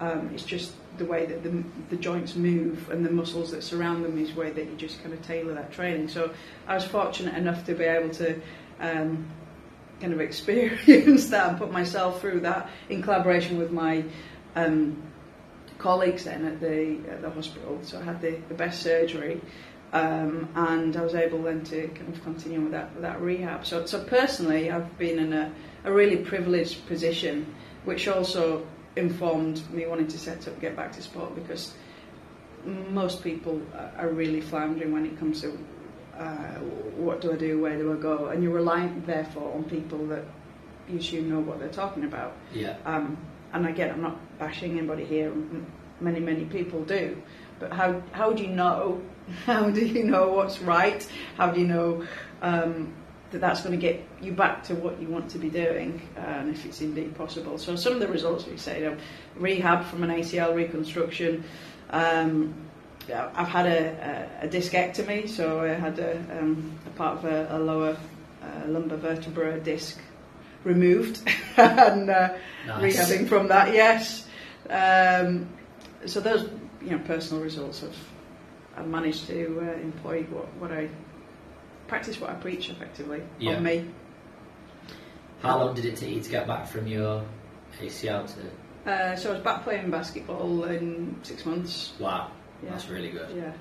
Um, 0.00 0.30
it's 0.32 0.44
just 0.44 0.72
the 0.96 1.04
way 1.04 1.26
that 1.26 1.42
the, 1.42 1.62
the 1.90 1.96
joints 1.96 2.34
move 2.34 2.90
and 2.90 3.04
the 3.04 3.10
muscles 3.10 3.50
that 3.50 3.62
surround 3.62 4.04
them 4.04 4.18
is 4.18 4.34
way 4.34 4.50
that 4.50 4.64
you 4.64 4.76
just 4.76 5.02
kind 5.02 5.12
of 5.12 5.20
tailor 5.26 5.54
that 5.54 5.72
training. 5.72 6.08
So 6.08 6.32
I 6.66 6.74
was 6.74 6.84
fortunate 6.84 7.36
enough 7.36 7.66
to 7.66 7.74
be 7.74 7.84
able 7.84 8.10
to 8.14 8.40
um, 8.80 9.26
kind 10.00 10.12
of 10.12 10.20
experienced 10.20 11.30
that 11.30 11.48
and 11.48 11.58
put 11.58 11.70
myself 11.70 12.20
through 12.20 12.40
that 12.40 12.70
in 12.88 13.02
collaboration 13.02 13.58
with 13.58 13.70
my 13.70 14.04
um, 14.56 15.02
colleagues 15.78 16.24
then 16.24 16.44
at 16.44 16.60
the 16.60 16.98
at 17.10 17.22
the 17.22 17.30
hospital. 17.30 17.78
So 17.82 17.98
I 17.98 18.02
had 18.02 18.20
the, 18.20 18.38
the 18.48 18.54
best 18.54 18.82
surgery. 18.82 19.40
Um, 19.92 20.48
and 20.54 20.96
I 20.96 21.02
was 21.02 21.16
able 21.16 21.42
then 21.42 21.64
to 21.64 21.88
kind 21.88 22.14
of 22.14 22.22
continue 22.22 22.60
with 22.60 22.70
that 22.72 22.92
with 22.94 23.02
that 23.02 23.20
rehab. 23.20 23.66
So, 23.66 23.86
so 23.86 24.04
personally, 24.04 24.70
I've 24.70 24.96
been 24.98 25.18
in 25.18 25.32
a, 25.32 25.52
a 25.84 25.92
really 25.92 26.18
privileged 26.18 26.86
position, 26.86 27.52
which 27.84 28.06
also 28.06 28.64
informed 28.94 29.68
me 29.72 29.86
wanting 29.86 30.06
to 30.08 30.18
set 30.18 30.46
up 30.46 30.60
get 30.60 30.76
back 30.76 30.92
to 30.92 31.02
sport 31.02 31.34
because 31.34 31.74
most 32.64 33.24
people 33.24 33.60
are 33.96 34.10
really 34.10 34.40
floundering 34.40 34.92
when 34.92 35.06
it 35.06 35.18
comes 35.18 35.40
to 35.40 35.58
uh, 36.20 36.58
what 36.96 37.22
do 37.22 37.32
I 37.32 37.36
do, 37.36 37.60
where 37.60 37.78
do 37.78 37.92
I 37.92 37.96
go, 37.96 38.26
and 38.26 38.42
you're 38.42 38.52
reliant 38.52 39.06
therefore 39.06 39.54
on 39.54 39.64
people 39.64 40.06
that 40.08 40.24
you 40.88 40.98
assume 40.98 41.30
know 41.30 41.40
what 41.40 41.58
they're 41.58 41.68
talking 41.68 42.04
about. 42.04 42.36
Yeah. 42.52 42.76
Um, 42.84 43.16
and 43.52 43.66
again, 43.66 43.90
I'm 43.90 44.02
not 44.02 44.38
bashing 44.38 44.78
anybody 44.78 45.04
here. 45.04 45.32
Many, 46.00 46.20
many 46.20 46.44
people 46.44 46.84
do. 46.84 47.20
But 47.58 47.72
how 47.72 48.02
how 48.12 48.32
do 48.32 48.42
you 48.42 48.50
know? 48.50 49.00
How 49.46 49.70
do 49.70 49.86
you 49.86 50.02
know 50.02 50.30
what's 50.32 50.60
right? 50.60 51.06
How 51.36 51.52
do 51.52 51.60
you 51.60 51.66
know 51.68 52.04
um, 52.42 52.92
that 53.30 53.40
that's 53.40 53.60
going 53.60 53.78
to 53.78 53.80
get 53.80 54.04
you 54.20 54.32
back 54.32 54.64
to 54.64 54.74
what 54.74 55.00
you 55.00 55.06
want 55.06 55.30
to 55.30 55.38
be 55.38 55.48
doing, 55.48 56.02
uh, 56.16 56.20
and 56.20 56.50
if 56.50 56.66
it's 56.66 56.80
indeed 56.80 57.14
possible? 57.14 57.56
So 57.56 57.76
some 57.76 57.92
of 57.92 58.00
the 58.00 58.08
results 58.08 58.44
we 58.46 58.56
say, 58.56 58.80
you 58.80 58.90
know, 58.90 58.96
rehab 59.36 59.84
from 59.84 60.02
an 60.02 60.10
ACL 60.10 60.52
reconstruction. 60.56 61.44
Um, 61.90 62.69
I've 63.08 63.48
had 63.48 63.66
a, 63.66 64.38
a, 64.42 64.46
a, 64.46 64.48
discectomy, 64.48 65.28
so 65.28 65.60
I 65.60 65.68
had 65.68 65.98
a, 65.98 66.18
um, 66.38 66.78
a 66.86 66.90
part 66.90 67.18
of 67.18 67.24
a, 67.24 67.48
a 67.50 67.58
lower 67.58 67.96
uh, 68.42 68.68
lumbar 68.68 68.98
vertebra 68.98 69.58
disc 69.60 69.98
removed 70.64 71.20
and 71.56 72.10
uh, 72.10 72.34
nice. 72.66 72.96
rehabbing 72.96 73.28
from 73.28 73.48
that. 73.48 73.72
Yes, 73.74 74.26
um, 74.68 75.48
so 76.06 76.20
those 76.20 76.48
you 76.82 76.90
know 76.90 76.98
personal 77.00 77.42
results 77.42 77.82
of 77.82 77.94
I've 78.76 78.86
managed 78.86 79.26
to 79.26 79.60
uh, 79.60 79.80
employ 79.80 80.22
what, 80.24 80.46
what 80.54 80.72
I 80.72 80.88
practice 81.88 82.20
what 82.20 82.30
I 82.30 82.34
preach 82.34 82.70
effectively 82.70 83.22
yeah. 83.38 83.56
on 83.56 83.62
me. 83.62 83.90
How 85.42 85.58
long 85.58 85.74
did 85.74 85.86
it 85.86 85.96
take 85.96 86.14
you 86.14 86.20
to 86.20 86.30
get 86.30 86.46
back 86.46 86.68
from 86.68 86.86
your 86.86 87.24
ACL 87.80 88.26
to? 88.34 88.90
Uh, 88.90 89.16
so 89.16 89.30
I 89.30 89.32
was 89.34 89.42
back 89.42 89.64
playing 89.64 89.90
basketball 89.90 90.64
in 90.64 91.16
six 91.22 91.44
months. 91.44 91.92
Wow, 91.98 92.30
yeah. 92.62 92.70
that's 92.70 92.88
really 92.88 93.10
good. 93.10 93.28
Yeah. 93.36 93.52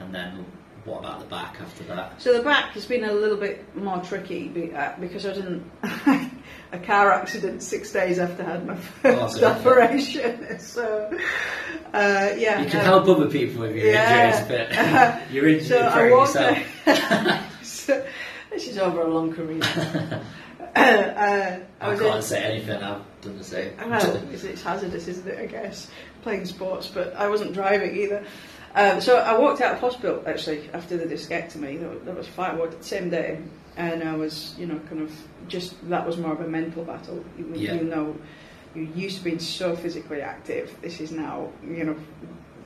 And 0.00 0.14
then 0.14 0.46
what 0.84 1.00
about 1.00 1.20
the 1.20 1.26
back 1.26 1.56
after 1.60 1.84
that? 1.84 2.20
So 2.20 2.32
the 2.32 2.42
back 2.42 2.72
has 2.72 2.86
been 2.86 3.04
a 3.04 3.12
little 3.12 3.36
bit 3.36 3.76
more 3.76 4.00
tricky 4.02 4.72
uh, 4.74 4.94
because 4.98 5.26
I 5.26 5.32
didn't. 5.34 5.70
a 6.72 6.78
car 6.78 7.12
accident 7.12 7.62
six 7.62 7.92
days 7.92 8.18
after 8.18 8.42
I 8.42 8.50
had 8.50 8.66
my 8.66 8.76
first 9.02 9.42
oh, 9.42 9.46
operation. 9.46 10.58
so, 10.60 11.10
uh, 11.92 12.30
yeah. 12.36 12.60
You 12.62 12.70
can 12.70 12.80
um, 12.80 12.84
help 12.84 13.08
other 13.08 13.28
people 13.28 13.62
with 13.62 13.76
your 13.76 13.86
yeah. 13.86 14.36
injuries, 14.36 14.68
but 14.68 15.32
you're 15.32 15.48
injured 15.48 15.68
so 15.68 15.78
I 15.78 16.06
yourself. 16.06 16.58
so, 17.62 18.06
this 18.50 18.68
is 18.68 18.78
over 18.78 19.02
a 19.02 19.08
long 19.08 19.32
career. 19.32 20.22
uh, 20.86 21.58
I, 21.80 21.90
I 21.90 21.96
can't 21.96 22.16
in, 22.16 22.22
say 22.22 22.42
anything. 22.42 22.82
I've 22.82 23.02
done 23.20 23.38
the 23.38 23.44
same. 23.44 23.72
Well, 23.78 24.22
it's, 24.30 24.62
hazardous, 24.62 25.08
isn't 25.08 25.26
it? 25.26 25.38
I 25.38 25.46
guess 25.46 25.90
playing 26.22 26.46
sports, 26.46 26.88
but 26.88 27.14
I 27.16 27.28
wasn't 27.28 27.52
driving 27.52 27.96
either. 27.96 28.24
Um, 28.74 29.00
so 29.00 29.16
I 29.18 29.36
walked 29.38 29.60
out 29.60 29.74
of 29.74 29.80
hospital 29.80 30.22
actually 30.26 30.70
after 30.72 30.96
the 30.96 31.06
discectomy. 31.06 31.80
That 31.80 31.90
was, 31.90 32.02
that 32.02 32.16
was 32.16 32.28
fine. 32.28 32.52
I 32.52 32.54
walked 32.54 32.78
the 32.78 32.84
same 32.84 33.10
day, 33.10 33.40
and 33.76 34.04
I 34.04 34.14
was, 34.14 34.54
you 34.58 34.66
know, 34.66 34.78
kind 34.88 35.02
of 35.02 35.12
just 35.48 35.74
that 35.88 36.06
was 36.06 36.16
more 36.16 36.32
of 36.32 36.40
a 36.40 36.48
mental 36.48 36.84
battle. 36.84 37.24
You, 37.36 37.50
yeah. 37.54 37.74
you 37.74 37.84
know, 37.84 38.16
you 38.74 38.82
used 38.94 39.18
to 39.18 39.24
being 39.24 39.38
so 39.38 39.74
physically 39.74 40.20
active. 40.20 40.76
This 40.82 41.00
is 41.00 41.10
now, 41.10 41.50
you 41.66 41.84
know, 41.84 41.96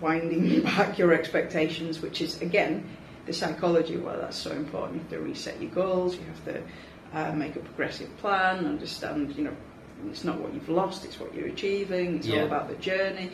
winding 0.01 0.63
back 0.65 0.99
your 0.99 1.13
expectations, 1.13 2.01
which 2.01 2.21
is 2.21 2.43
again 2.43 2.87
the 3.27 3.33
psychology. 3.33 3.97
Well, 3.97 4.19
that's 4.21 4.37
so 4.37 4.51
important. 4.51 4.95
You 4.95 5.01
have 5.01 5.11
to 5.11 5.21
reset 5.21 5.63
your 5.63 5.71
goals. 5.71 6.17
You 6.17 6.25
have 6.25 6.45
to 6.47 6.63
uh, 7.13 7.33
make 7.33 7.57
a 7.57 7.61
progressive 7.61 8.17
plan. 8.19 8.67
Understand, 8.67 9.37
you 9.37 9.45
know, 9.45 9.57
it's 10.11 10.25
not 10.25 10.39
what 10.39 10.53
you've 10.55 10.69
lost; 10.69 11.05
it's 11.05 11.21
what 11.21 11.35
you're 11.35 11.49
achieving. 11.49 12.17
It's 12.17 12.27
yeah. 12.27 12.41
all 12.41 12.47
about 12.47 12.69
the 12.69 12.77
journey. 12.77 13.31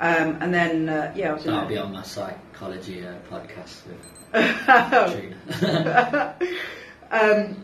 Um, 0.00 0.38
and 0.40 0.52
then, 0.52 0.88
uh, 0.88 1.12
yeah, 1.14 1.30
I 1.30 1.34
was 1.34 1.44
That'll 1.44 1.68
be 1.68 1.78
on 1.78 1.92
my 1.92 2.02
psychology 2.02 3.06
uh, 3.06 3.14
podcast 3.30 3.86
with 3.86 4.04
um, 7.12 7.56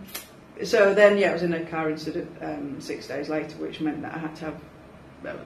so 0.62 0.94
then, 0.94 1.18
yeah, 1.18 1.30
I 1.30 1.32
was 1.32 1.42
in 1.42 1.54
a 1.54 1.64
car 1.64 1.90
incident 1.90 2.30
um, 2.40 2.80
six 2.80 3.08
days 3.08 3.28
later, 3.28 3.56
which 3.56 3.80
meant 3.80 4.02
that 4.02 4.14
I 4.14 4.18
had 4.18 4.36
to 4.36 4.44
have, 4.44 4.60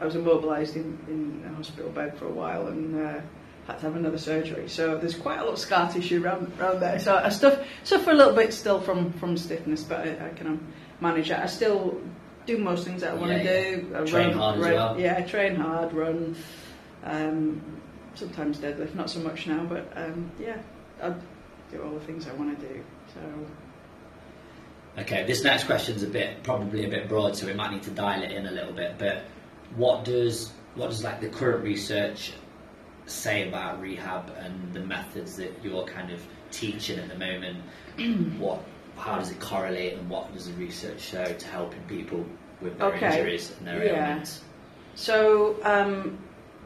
I 0.01 0.05
was 0.05 0.17
immobilised 0.17 0.77
in, 0.77 0.99
in 1.09 1.51
a 1.51 1.55
hospital 1.55 1.89
bed 1.91 2.19
for 2.19 2.27
a 2.27 2.31
while 2.31 2.67
and 2.67 3.01
uh, 3.01 3.21
had 3.67 3.79
to 3.79 3.87
have 3.87 3.97
another 3.97 4.19
surgery. 4.19 4.69
So 4.69 4.99
there's 4.99 5.15
quite 5.15 5.39
a 5.39 5.45
lot 5.45 5.53
of 5.55 5.59
scar 5.59 5.91
tissue 5.93 6.23
around, 6.23 6.53
around 6.59 6.81
there. 6.81 6.99
So 6.99 7.17
I 7.17 7.29
stuff, 7.29 7.65
suffer 7.85 8.11
a 8.11 8.15
little 8.15 8.35
bit 8.35 8.53
still 8.53 8.81
from, 8.81 9.13
from 9.15 9.37
stiffness, 9.37 9.85
but 9.85 10.01
I, 10.01 10.11
I 10.11 10.29
of 10.47 10.61
manage 11.01 11.31
it. 11.31 11.39
I 11.39 11.47
still 11.47 12.01
do 12.47 12.59
most 12.59 12.85
things 12.85 13.03
that 13.03 13.13
I 13.13 13.15
want 13.15 13.33
to 13.33 13.39
yeah, 13.39 13.77
do. 13.77 13.97
I 13.97 14.05
train 14.05 14.29
run, 14.29 14.39
hard 14.39 14.61
run, 14.61 14.69
as 14.69 14.75
well. 14.75 15.01
Yeah, 15.01 15.17
I 15.19 15.23
train 15.23 15.55
hard, 15.55 15.93
run. 15.93 16.37
Um, 17.05 17.81
sometimes 18.15 18.59
deadlift, 18.59 18.95
not 18.95 19.11
so 19.11 19.21
much 19.21 19.47
now, 19.47 19.65
but 19.65 19.93
um, 19.97 20.31
yeah, 20.39 20.61
I 21.03 21.15
do 21.71 21.83
all 21.83 21.95
the 21.95 22.05
things 22.05 22.27
I 22.29 22.33
want 22.35 22.59
to 22.59 22.69
do. 22.69 22.85
So. 23.15 23.21
Okay, 24.99 25.25
this 25.25 25.43
next 25.43 25.65
question's 25.65 26.03
a 26.03 26.09
bit 26.09 26.43
probably 26.43 26.85
a 26.85 26.89
bit 26.89 27.09
broad, 27.09 27.37
so 27.37 27.47
we 27.47 27.55
might 27.55 27.73
need 27.73 27.83
to 27.85 27.91
dial 27.91 28.23
it 28.23 28.33
in 28.33 28.47
a 28.47 28.51
little 28.51 28.73
bit. 28.73 28.97
But 28.99 29.25
what 29.75 30.05
does 30.05 30.53
what 30.75 30.91
does 30.91 31.03
like 31.03 31.21
the 31.21 31.29
current 31.29 31.65
research 31.65 32.33
say 33.07 33.49
about 33.49 33.81
rehab 33.81 34.31
and 34.39 34.73
the 34.73 34.81
methods 34.81 35.37
that 35.37 35.53
you're 35.63 35.85
kind 35.85 36.11
of 36.11 36.23
teaching 36.51 36.99
at 36.99 37.09
the 37.09 37.19
moment? 37.19 37.59
what 38.39 38.63
how 38.97 39.19
does 39.19 39.31
it 39.31 39.41
correlate, 39.41 39.95
and 39.95 40.09
what 40.09 40.33
does 40.33 40.47
the 40.47 40.53
research 40.55 41.01
show 41.01 41.25
to 41.25 41.47
helping 41.49 41.83
people 41.85 42.25
with 42.61 42.79
their 42.79 42.89
okay. 42.89 43.19
injuries 43.19 43.53
and 43.59 43.67
their 43.67 43.85
yeah. 43.85 44.11
ailments? 44.11 44.43
So 44.95 45.57
um, 45.65 46.19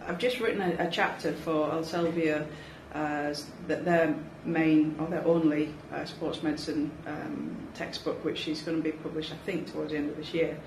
I've 0.06 0.18
just 0.18 0.40
written 0.40 0.60
a, 0.60 0.88
a 0.88 0.90
chapter 0.90 1.32
for 1.32 1.70
Elsevier, 1.70 2.46
uh, 2.92 3.34
that 3.66 3.84
their 3.84 4.16
main 4.44 4.96
or 4.98 5.06
their 5.08 5.26
only 5.26 5.74
uh, 5.92 6.04
sports 6.04 6.42
medicine 6.42 6.90
um, 7.06 7.56
textbook, 7.74 8.24
which 8.24 8.48
is 8.48 8.62
going 8.62 8.78
to 8.78 8.82
be 8.82 8.92
published, 8.92 9.32
I 9.32 9.36
think, 9.44 9.72
towards 9.72 9.92
the 9.92 9.98
end 9.98 10.10
of 10.10 10.16
this 10.16 10.32
year. 10.32 10.58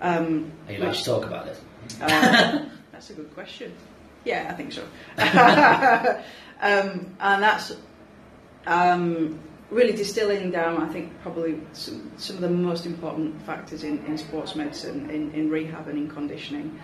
Um, 0.00 0.52
Are 0.66 0.72
you 0.72 0.82
allowed 0.82 0.94
to 0.94 1.04
talk 1.04 1.24
about 1.24 1.46
this? 1.46 1.60
Uh, 2.00 2.66
that's 2.92 3.10
a 3.10 3.14
good 3.14 3.32
question. 3.34 3.72
Yeah, 4.24 4.48
I 4.50 4.54
think 4.54 4.72
so. 4.72 4.82
um, 6.60 7.16
and 7.20 7.42
that's 7.42 7.74
um, 8.66 9.40
really 9.70 9.92
distilling 9.92 10.50
down, 10.50 10.82
I 10.82 10.88
think, 10.88 11.12
probably 11.22 11.60
some, 11.72 12.10
some 12.16 12.36
of 12.36 12.42
the 12.42 12.50
most 12.50 12.86
important 12.86 13.40
factors 13.42 13.84
in, 13.84 14.04
in 14.06 14.16
sports 14.16 14.54
medicine, 14.54 15.10
in, 15.10 15.32
in 15.32 15.50
rehab 15.50 15.88
and 15.88 15.98
in 15.98 16.08
conditioning. 16.08 16.78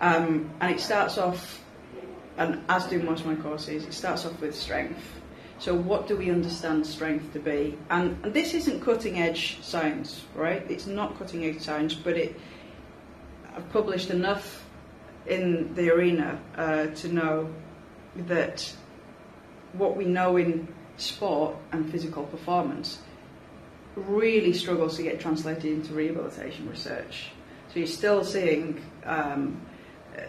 Um, 0.00 0.50
and 0.60 0.72
it 0.72 0.80
starts 0.80 1.18
off, 1.18 1.62
and 2.36 2.62
as 2.68 2.86
do 2.86 3.02
most 3.02 3.20
of 3.20 3.26
my 3.26 3.34
courses, 3.36 3.84
it 3.84 3.92
starts 3.92 4.24
off 4.24 4.40
with 4.40 4.54
strength. 4.54 5.02
So, 5.58 5.74
what 5.74 6.06
do 6.06 6.16
we 6.16 6.30
understand 6.30 6.86
strength 6.86 7.32
to 7.32 7.40
be? 7.40 7.76
And, 7.90 8.16
and 8.22 8.32
this 8.32 8.54
isn't 8.54 8.80
cutting 8.80 9.18
edge 9.20 9.58
science, 9.60 10.24
right? 10.36 10.64
It's 10.70 10.86
not 10.86 11.18
cutting 11.18 11.44
edge 11.46 11.60
science, 11.60 11.94
but 11.94 12.16
it. 12.16 12.38
I've 13.56 13.68
published 13.72 14.10
enough 14.10 14.64
in 15.28 15.74
the 15.74 15.90
arena 15.90 16.40
uh, 16.56 16.86
to 16.86 17.08
know 17.08 17.52
that 18.16 18.74
what 19.74 19.96
we 19.96 20.04
know 20.04 20.36
in 20.36 20.66
sport 20.96 21.56
and 21.72 21.90
physical 21.90 22.24
performance 22.24 22.98
really 23.94 24.52
struggles 24.52 24.96
to 24.96 25.02
get 25.02 25.20
translated 25.20 25.66
into 25.66 25.92
rehabilitation 25.92 26.68
research. 26.68 27.30
So 27.68 27.80
you're 27.80 27.86
still 27.86 28.24
seeing 28.24 28.82
um, 29.04 29.60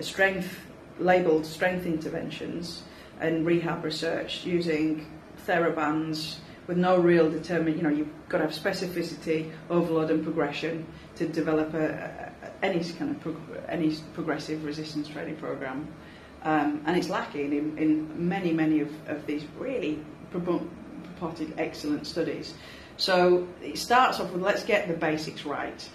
strength 0.02 0.60
labelled 1.00 1.45
strength 1.45 1.86
interventions 1.86 2.84
and 3.20 3.45
rehab 3.45 3.84
research 3.84 4.45
using 4.45 5.06
therabands 5.47 6.36
with 6.68 6.78
no 6.78 6.97
real 6.97 7.30
determined, 7.32 7.78
you 7.78 7.82
know, 7.82 7.89
you've 7.89 8.10
got 8.28 8.39
to 8.39 8.43
have 8.43 8.54
specificity, 8.54 9.52
overload 9.70 10.12
and 10.12 10.24
progression 10.24 10.86
to 11.16 11.28
develop 11.28 11.74
a, 11.74 12.29
any 12.62 12.84
kind 12.84 13.12
of 13.12 13.20
prog- 13.22 13.64
any 13.68 13.96
progressive 14.14 14.64
resistance 14.64 15.08
training 15.08 15.38
program. 15.38 15.88
Um, 16.44 16.82
and 16.86 16.96
it's 16.98 17.10
lacking 17.10 17.52
in, 17.52 17.78
in 17.78 18.30
many, 18.30 18.54
many 18.54 18.80
of, 18.80 18.90
of 19.08 19.26
these 19.26 19.44
really 19.58 20.00
purported 20.32 21.54
excellent 21.58 22.08
studies. 22.08 22.54
So 22.98 23.48
it 23.62 23.78
starts 23.78 24.20
off 24.20 24.32
with 24.32 24.42
let's 24.42 24.64
get 24.64 24.88
the 24.88 24.94
basics 24.94 25.46
right. 25.46 25.90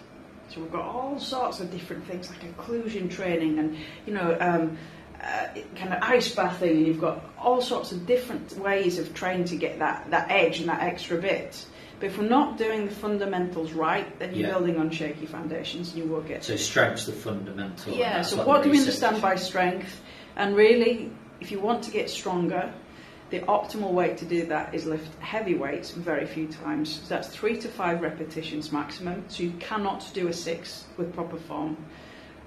So 0.51 0.61
we've 0.61 0.73
got 0.73 0.83
all 0.83 1.19
sorts 1.19 1.61
of 1.61 1.71
different 1.71 2.07
things 2.07 2.31
like 2.31 2.57
occlusion 2.57 3.11
training 3.11 3.59
and, 3.59 3.77
you 4.07 4.13
know, 4.13 4.37
um, 4.41 4.77
uh, 5.23 5.49
kind 5.77 5.95
of 5.95 6.03
ice 6.03 6.35
bathing, 6.35 6.77
and 6.77 6.87
you've 6.87 7.01
got 7.01 7.25
all 7.39 7.63
sorts 7.63 7.93
of 7.93 8.07
different 8.07 8.59
ways 8.59 8.99
of 8.99 9.15
trying 9.15 9.45
to 9.47 9.57
get 9.57 9.79
that, 9.79 10.11
that 10.11 10.31
edge 10.31 10.61
and 10.61 10.69
that 10.69 10.83
extra 10.83 11.19
bit. 11.19 11.65
But 12.05 12.11
if 12.11 12.19
we're 12.19 12.29
not 12.29 12.59
doing 12.59 12.85
the 12.85 12.95
fundamentals 12.95 13.73
right, 13.73 14.07
then 14.19 14.35
you're 14.35 14.49
Yeah. 14.49 14.59
building 14.59 14.77
on 14.77 14.91
shaky 14.91 15.25
foundations 15.25 15.95
and 15.95 16.03
you 16.05 16.11
will 16.11 16.21
get 16.21 16.45
So 16.45 16.55
strength's 16.55 17.07
the 17.07 17.13
fundamental. 17.13 17.95
yeah, 17.95 18.21
so 18.21 18.37
what 18.37 18.47
what 18.47 18.63
do 18.63 18.69
we 18.69 18.79
understand 18.79 19.23
by 19.23 19.37
strength? 19.37 20.03
And 20.37 20.55
really, 20.55 21.11
if 21.41 21.51
you 21.51 21.61
want 21.61 21.83
to 21.85 21.91
get 21.91 22.11
stronger, 22.11 22.75
the 23.31 23.41
optimal 23.41 23.93
way 23.93 24.13
to 24.17 24.25
do 24.27 24.45
that 24.45 24.75
is 24.75 24.85
lift 24.85 25.19
heavy 25.23 25.55
weights 25.55 25.93
very 25.93 26.27
few 26.27 26.47
times. 26.47 27.01
So 27.05 27.09
that's 27.09 27.29
three 27.29 27.57
to 27.57 27.69
five 27.69 28.03
repetitions 28.03 28.71
maximum. 28.71 29.25
So 29.29 29.43
you 29.43 29.53
cannot 29.59 30.07
do 30.13 30.29
a 30.29 30.33
six 30.35 30.85
with 30.99 31.15
proper 31.15 31.39
form. 31.39 31.79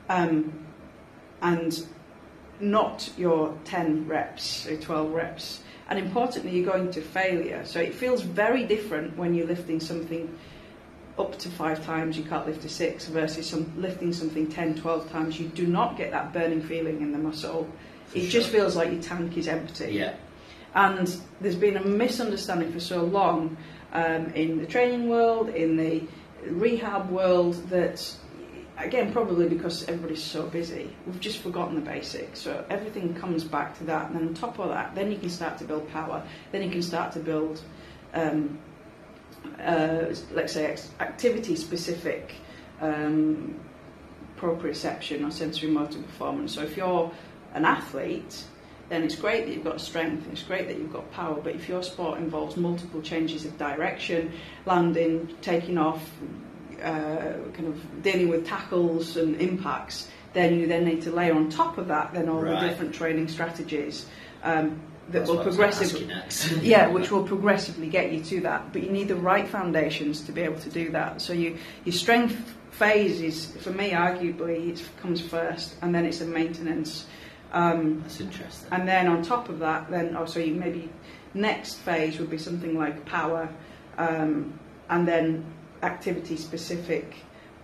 Um, 0.08 0.54
and 1.42 1.84
not 2.60 3.10
your 3.18 3.58
10 3.66 4.08
reps 4.08 4.68
or 4.68 4.78
12 4.78 5.12
reps. 5.12 5.62
And 5.90 5.98
importantly, 6.00 6.52
you're 6.52 6.70
going 6.70 6.92
to 6.92 7.02
failure. 7.02 7.64
So 7.66 7.80
it 7.80 7.94
feels 7.94 8.22
very 8.22 8.66
different 8.66 9.18
when 9.18 9.34
you're 9.34 9.48
lifting 9.48 9.80
something 9.80 10.38
up 11.18 11.38
to 11.40 11.50
five 11.50 11.84
times, 11.86 12.18
you 12.18 12.24
can't 12.24 12.46
lift 12.46 12.62
to 12.62 12.70
six, 12.70 13.08
versus 13.08 13.48
some, 13.50 13.72
lifting 13.82 14.14
something 14.14 14.48
10, 14.48 14.76
12 14.76 15.12
times, 15.12 15.40
you 15.40 15.48
do 15.48 15.66
not 15.66 15.98
get 15.98 16.12
that 16.12 16.32
burning 16.34 16.62
feeling 16.62 17.02
in 17.02 17.12
the 17.12 17.18
muscle. 17.18 17.68
For 18.08 18.20
it 18.20 18.30
just 18.30 18.50
feels 18.50 18.76
like 18.76 18.92
your 18.92 19.02
tank 19.02 19.38
is 19.38 19.48
empty. 19.48 19.94
Yeah, 19.94 20.16
And 20.76 21.20
there's 21.42 21.56
been 21.56 21.78
a 21.78 21.84
misunderstanding 21.84 22.72
for 22.72 22.80
so 22.80 23.04
long 23.04 23.58
um, 23.94 24.28
in 24.36 24.60
the 24.60 24.68
training 24.68 25.10
world, 25.10 25.50
in 25.50 25.76
the 25.76 26.04
rehab 26.46 27.10
world, 27.10 27.56
that 27.70 28.14
again, 28.78 29.12
probably 29.12 29.48
because 29.48 29.84
everybody's 29.84 30.24
so 30.24 30.44
busy, 30.44 30.96
we've 31.06 31.20
just 31.20 31.40
forgotten 31.40 31.76
the 31.76 31.82
basics. 31.82 32.40
So 32.40 32.66
everything 32.70 33.14
comes 33.14 33.44
back 33.44 33.78
to 33.80 33.84
that. 33.86 34.10
And 34.10 34.20
then 34.20 34.28
on 34.30 34.34
top 34.34 34.60
of 34.60 34.70
that, 34.70 34.96
then 34.96 35.12
you 35.12 35.18
can 35.18 35.30
start 35.30 35.58
to 35.60 35.64
build 35.66 35.90
power. 35.90 36.24
Then 36.52 36.64
you 36.64 36.70
can 36.70 36.82
start 36.82 37.12
to 37.14 37.20
build, 37.20 37.62
um, 38.14 38.60
uh, 39.60 40.06
let's 40.32 40.54
say, 40.54 40.78
activity 41.00 41.56
specific. 41.56 42.36
Um, 42.80 43.60
proprioception 44.38 45.28
or 45.28 45.32
sensory 45.32 45.70
motor 45.70 46.00
performance. 46.00 46.54
So 46.54 46.62
if 46.62 46.78
you're 46.78 47.12
an 47.54 47.66
athlete, 47.66 48.44
then 48.90 49.04
it's 49.04 49.16
great 49.16 49.46
that 49.46 49.54
you've 49.54 49.64
got 49.64 49.82
strength, 49.82 50.28
it's 50.32 50.44
great 50.44 50.68
that 50.68 50.78
you've 50.78 50.94
got 50.94 51.12
power, 51.12 51.36
but 51.42 51.56
if 51.56 51.68
your 51.68 51.84
sport 51.84 52.20
involves 52.20 52.56
multiple 52.56 53.02
changes 53.02 53.44
of 53.44 53.58
direction, 53.58 54.32
landing, 54.66 55.36
taking 55.42 55.78
off, 55.78 56.10
uh, 56.82 57.34
kind 57.54 57.68
of 57.68 58.04
dealing 58.04 58.30
with 58.30 58.46
tackles 58.48 59.18
and 59.18 59.40
impacts, 59.42 60.08
then 60.34 60.60
you 60.60 60.68
then 60.68 60.86
need 60.86 61.02
to 61.04 61.12
layer 61.12 61.34
on 61.34 61.50
top 61.50 61.78
of 61.78 61.88
that 61.88 62.14
then 62.14 62.30
all 62.30 62.42
Right. 62.42 62.62
the 62.62 62.68
different 62.70 62.94
training 62.94 63.28
strategies 63.28 64.06
um, 64.44 64.80
that 65.10 65.20
that's 65.20 65.30
will 65.30 65.38
what 65.38 65.44
I 65.46 65.48
was 65.48 65.58
gonna 65.58 65.68
ask 65.70 65.96
progressively 65.96 66.68
yeah, 66.70 66.88
which 66.88 67.12
will 67.12 67.24
progressively 67.24 67.88
get 67.88 68.12
you 68.12 68.22
to 68.26 68.42
that. 68.42 68.74
But 68.74 68.84
you 68.84 68.92
need 68.92 69.08
the 69.08 69.16
right 69.16 69.48
foundations 69.48 70.22
to 70.24 70.32
be 70.34 70.42
able 70.42 70.60
to 70.60 70.70
do 70.70 70.92
that. 70.92 71.22
So 71.22 71.32
you, 71.34 71.58
your 71.86 71.94
strength 71.94 72.56
phase 72.72 73.22
is, 73.22 73.46
for 73.64 73.72
me, 73.72 73.92
arguably, 73.92 74.70
it 74.70 74.84
comes 75.02 75.22
first, 75.22 75.76
and 75.82 75.96
then 75.96 76.06
it's 76.06 76.20
a 76.22 76.26
maintenance. 76.26 77.06
Um, 77.54 78.02
That's 78.02 78.20
interesting. 78.20 78.68
and 78.74 78.86
then 78.86 79.08
on 79.08 79.22
top 79.24 79.48
of 79.48 79.60
that, 79.60 79.90
then 79.90 80.16
also 80.18 80.42
you 80.42 80.54
maybe 80.54 80.90
next 81.34 81.76
phase 81.76 82.20
would 82.20 82.30
be 82.30 82.38
something 82.38 82.78
like 82.78 83.06
power, 83.06 83.48
um, 83.98 84.60
and 84.90 85.08
then 85.08 85.46
activity 85.84 86.38
specific 86.38 87.16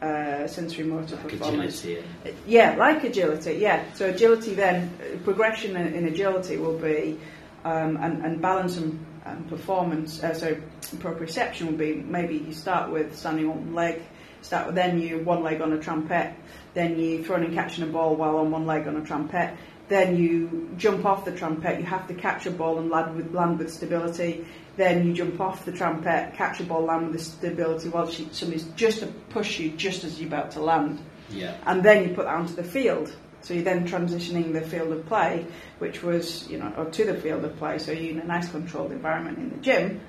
uh, 0.01 0.47
sensory 0.47 0.83
motor 0.83 1.15
like 1.15 1.29
performance. 1.29 1.83
agility 1.83 2.07
and 2.25 2.35
Yeah, 2.45 2.75
like 2.75 3.03
agility. 3.03 3.53
Yeah. 3.53 3.83
So 3.93 4.09
agility 4.09 4.53
then 4.53 4.91
uh, 4.99 5.17
progression 5.23 5.77
in, 5.77 5.93
in 5.93 6.05
agility 6.05 6.57
will 6.57 6.77
be 6.77 7.17
um, 7.63 7.97
and, 7.97 8.25
and 8.25 8.41
balance 8.41 8.77
and, 8.77 9.05
and 9.25 9.47
performance. 9.47 10.21
Uh, 10.21 10.33
so 10.33 10.57
proprioception 10.97 11.67
will 11.67 11.77
be 11.77 11.95
maybe 11.95 12.37
you 12.37 12.53
start 12.53 12.91
with 12.91 13.15
standing 13.15 13.49
on 13.49 13.57
one 13.57 13.75
leg, 13.75 14.01
start 14.41 14.67
with 14.67 14.75
then 14.75 14.99
you 14.99 15.19
one 15.19 15.41
leg 15.41 15.61
on 15.61 15.71
a 15.71 15.77
trampette, 15.77 16.33
then 16.73 16.99
you 16.99 17.23
throwing 17.23 17.45
and 17.45 17.53
catching 17.53 17.83
a 17.83 17.87
ball 17.87 18.15
while 18.15 18.37
on 18.37 18.51
one 18.51 18.65
leg 18.65 18.87
on 18.87 18.97
a 18.97 19.01
trampette. 19.01 19.55
Then 19.93 20.17
you 20.17 20.71
jump 20.75 21.05
off 21.05 21.23
the 21.23 21.31
trampette. 21.31 21.77
You 21.77 21.85
have 21.85 22.07
to 22.07 22.15
catch 22.15 22.47
a 22.47 22.51
ball 22.51 22.79
and 22.79 22.89
land 22.89 23.15
with 23.15 23.31
land 23.31 23.59
with 23.59 23.71
stability. 23.71 24.43
Then 24.75 25.05
you 25.05 25.13
jump 25.13 25.39
off 25.39 25.65
the 25.65 25.71
trampette, 25.71 26.33
catch 26.33 26.59
a 26.59 26.63
ball, 26.63 26.83
land 26.85 27.03
with 27.05 27.13
the 27.19 27.23
stability 27.23 27.89
while 27.89 28.09
she, 28.09 28.27
somebody's 28.31 28.63
just 28.75 29.01
to 29.01 29.07
push 29.29 29.59
you 29.59 29.69
just 29.85 30.03
as 30.03 30.19
you're 30.19 30.29
about 30.29 30.49
to 30.53 30.61
land 30.61 30.99
yeah, 31.29 31.55
and 31.67 31.83
then 31.83 32.09
you 32.09 32.15
put 32.15 32.25
that 32.25 32.33
onto 32.33 32.55
the 32.55 32.63
field. 32.63 33.15
So 33.41 33.53
you're 33.53 33.63
then 33.63 33.87
transitioning 33.87 34.51
the 34.53 34.61
field 34.61 34.91
of 34.93 35.05
play, 35.05 35.45
which 35.77 36.01
was, 36.01 36.49
you 36.49 36.57
know, 36.57 36.73
or 36.75 36.85
to 36.85 37.05
the 37.05 37.13
field 37.13 37.45
of 37.45 37.55
play. 37.57 37.77
So 37.77 37.91
you're 37.91 38.13
in 38.13 38.19
a 38.19 38.25
nice 38.25 38.49
controlled 38.49 38.91
environment 38.91 39.37
in 39.37 39.51
the 39.51 39.57
gym. 39.57 40.01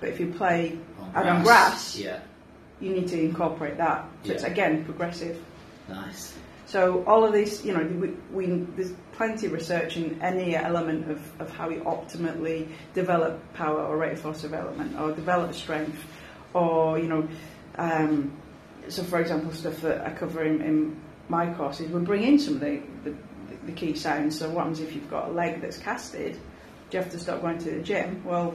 But 0.00 0.10
if 0.10 0.20
you 0.20 0.32
play 0.32 0.78
out 1.14 1.26
on 1.26 1.42
grass, 1.44 1.96
Yeah, 1.96 2.20
you 2.78 2.90
need 2.92 3.08
to 3.08 3.18
incorporate 3.18 3.78
that. 3.78 4.04
So 4.24 4.32
it's 4.32 4.42
again 4.42 4.84
progressive. 4.84 5.42
nice. 5.88 6.34
So 6.66 7.04
all 7.04 7.24
of 7.24 7.32
these, 7.32 7.64
you 7.64 7.72
know, 7.74 7.84
we, 7.84 8.08
we, 8.32 8.66
plenty 9.16 9.46
of 9.46 9.52
research 9.52 9.96
in 9.96 10.20
any 10.22 10.56
element 10.56 11.10
of, 11.10 11.40
of 11.40 11.50
how 11.50 11.68
we 11.68 11.76
optimally 11.76 12.68
develop 12.94 13.40
power 13.54 13.82
or 13.82 13.96
rate 13.96 14.12
of 14.12 14.20
force 14.20 14.42
development 14.42 14.98
or 14.98 15.12
develop 15.12 15.54
strength 15.54 16.04
or, 16.52 16.98
you 16.98 17.08
know, 17.08 17.28
um, 17.76 18.36
so 18.88 19.02
for 19.02 19.20
example, 19.20 19.52
stuff 19.52 19.80
that 19.82 20.06
I 20.06 20.10
cover 20.10 20.44
in, 20.44 20.60
in 20.60 21.00
my 21.28 21.52
courses, 21.54 21.90
we 21.90 22.00
bring 22.00 22.22
in 22.22 22.38
some 22.38 22.54
of 22.54 22.60
the, 22.60 22.80
the, 23.04 23.14
the 23.66 23.72
key 23.72 23.94
signs. 23.94 24.38
So 24.38 24.50
what 24.50 24.60
happens 24.60 24.80
if 24.80 24.94
you've 24.94 25.10
got 25.10 25.28
a 25.28 25.32
leg 25.32 25.60
that's 25.60 25.78
casted? 25.78 26.34
Do 26.34 26.98
you 26.98 27.02
have 27.02 27.12
to 27.12 27.18
stop 27.18 27.40
going 27.40 27.58
to 27.58 27.70
the 27.70 27.82
gym? 27.82 28.22
Well, 28.24 28.54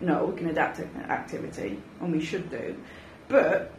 no, 0.00 0.26
we 0.26 0.36
can 0.36 0.48
adapt 0.48 0.78
to 0.78 0.86
activity, 1.08 1.80
and 2.00 2.12
we 2.12 2.24
should 2.24 2.50
do. 2.50 2.76
But 3.28 3.72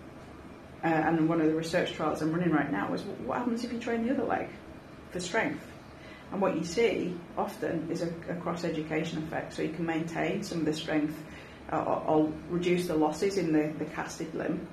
uh, 0.83 0.87
and 0.87 1.27
one 1.27 1.41
of 1.41 1.47
the 1.47 1.55
research 1.55 1.93
trials 1.93 2.21
I'm 2.21 2.31
running 2.31 2.51
right 2.51 2.71
now 2.71 2.93
is 2.93 3.01
what 3.01 3.39
happens 3.39 3.63
if 3.63 3.73
you 3.73 3.79
train 3.79 4.05
the 4.05 4.13
other 4.13 4.23
leg 4.23 4.49
for 5.11 5.19
strength? 5.19 5.65
And 6.31 6.41
what 6.41 6.55
you 6.57 6.63
see 6.63 7.15
often 7.37 7.89
is 7.91 8.01
a, 8.01 8.07
a 8.29 8.35
cross 8.35 8.63
education 8.63 9.23
effect. 9.23 9.53
So 9.53 9.61
you 9.61 9.69
can 9.69 9.85
maintain 9.85 10.43
some 10.43 10.59
of 10.59 10.65
the 10.65 10.73
strength 10.73 11.15
uh, 11.71 11.77
or, 11.77 12.03
or 12.07 12.33
reduce 12.49 12.87
the 12.87 12.95
losses 12.95 13.37
in 13.37 13.53
the, 13.53 13.73
the 13.77 13.85
casted 13.85 14.33
limb 14.35 14.67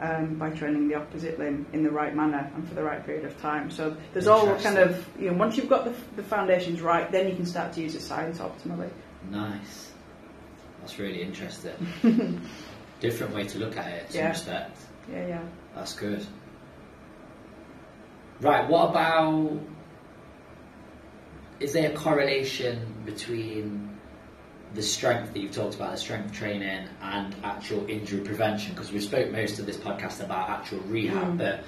um, 0.00 0.34
by 0.34 0.50
training 0.50 0.88
the 0.88 0.94
opposite 0.96 1.38
limb 1.38 1.66
in 1.72 1.82
the 1.82 1.90
right 1.90 2.14
manner 2.14 2.50
and 2.54 2.68
for 2.68 2.74
the 2.74 2.82
right 2.82 3.04
period 3.04 3.24
of 3.24 3.40
time. 3.40 3.70
So 3.70 3.96
there's 4.12 4.26
all 4.28 4.54
kind 4.56 4.78
of, 4.78 5.08
you 5.18 5.30
know, 5.30 5.36
once 5.36 5.56
you've 5.56 5.68
got 5.68 5.84
the, 5.84 5.94
the 6.16 6.22
foundations 6.22 6.80
right, 6.80 7.10
then 7.10 7.28
you 7.28 7.34
can 7.34 7.46
start 7.46 7.72
to 7.74 7.80
use 7.80 7.94
the 7.94 8.00
science 8.00 8.38
optimally. 8.38 8.90
Nice. 9.30 9.92
That's 10.80 10.98
really 10.98 11.22
interesting. 11.22 11.74
Different 13.00 13.34
way 13.34 13.44
to 13.44 13.58
look 13.58 13.76
at 13.76 13.92
it, 13.92 14.14
Yeah. 14.14 14.28
respect. 14.30 14.78
Yeah, 15.10 15.26
yeah. 15.26 15.42
That's 15.74 15.94
good. 15.94 16.24
Right, 18.40 18.68
what 18.68 18.90
about. 18.90 19.58
Is 21.60 21.72
there 21.72 21.90
a 21.90 21.94
correlation 21.94 22.94
between 23.04 23.96
the 24.74 24.82
strength 24.82 25.32
that 25.32 25.40
you've 25.40 25.52
talked 25.54 25.74
about, 25.74 25.92
the 25.92 25.96
strength 25.96 26.32
training, 26.32 26.86
and 27.02 27.34
actual 27.42 27.88
injury 27.88 28.20
prevention? 28.20 28.74
Because 28.74 28.92
we 28.92 29.00
spoke 29.00 29.30
most 29.32 29.58
of 29.58 29.66
this 29.66 29.76
podcast 29.76 30.22
about 30.22 30.50
actual 30.50 30.80
rehab, 30.80 31.34
Mm. 31.34 31.38
but 31.38 31.64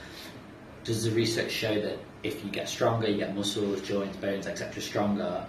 does 0.85 1.05
the 1.05 1.11
research 1.11 1.51
show 1.51 1.75
that 1.81 1.99
if 2.23 2.45
you 2.45 2.51
get 2.51 2.69
stronger, 2.69 3.09
you 3.09 3.17
get 3.17 3.35
muscles, 3.35 3.81
joints, 3.83 4.17
bones, 4.19 4.47
etc., 4.47 4.81
stronger, 4.81 5.45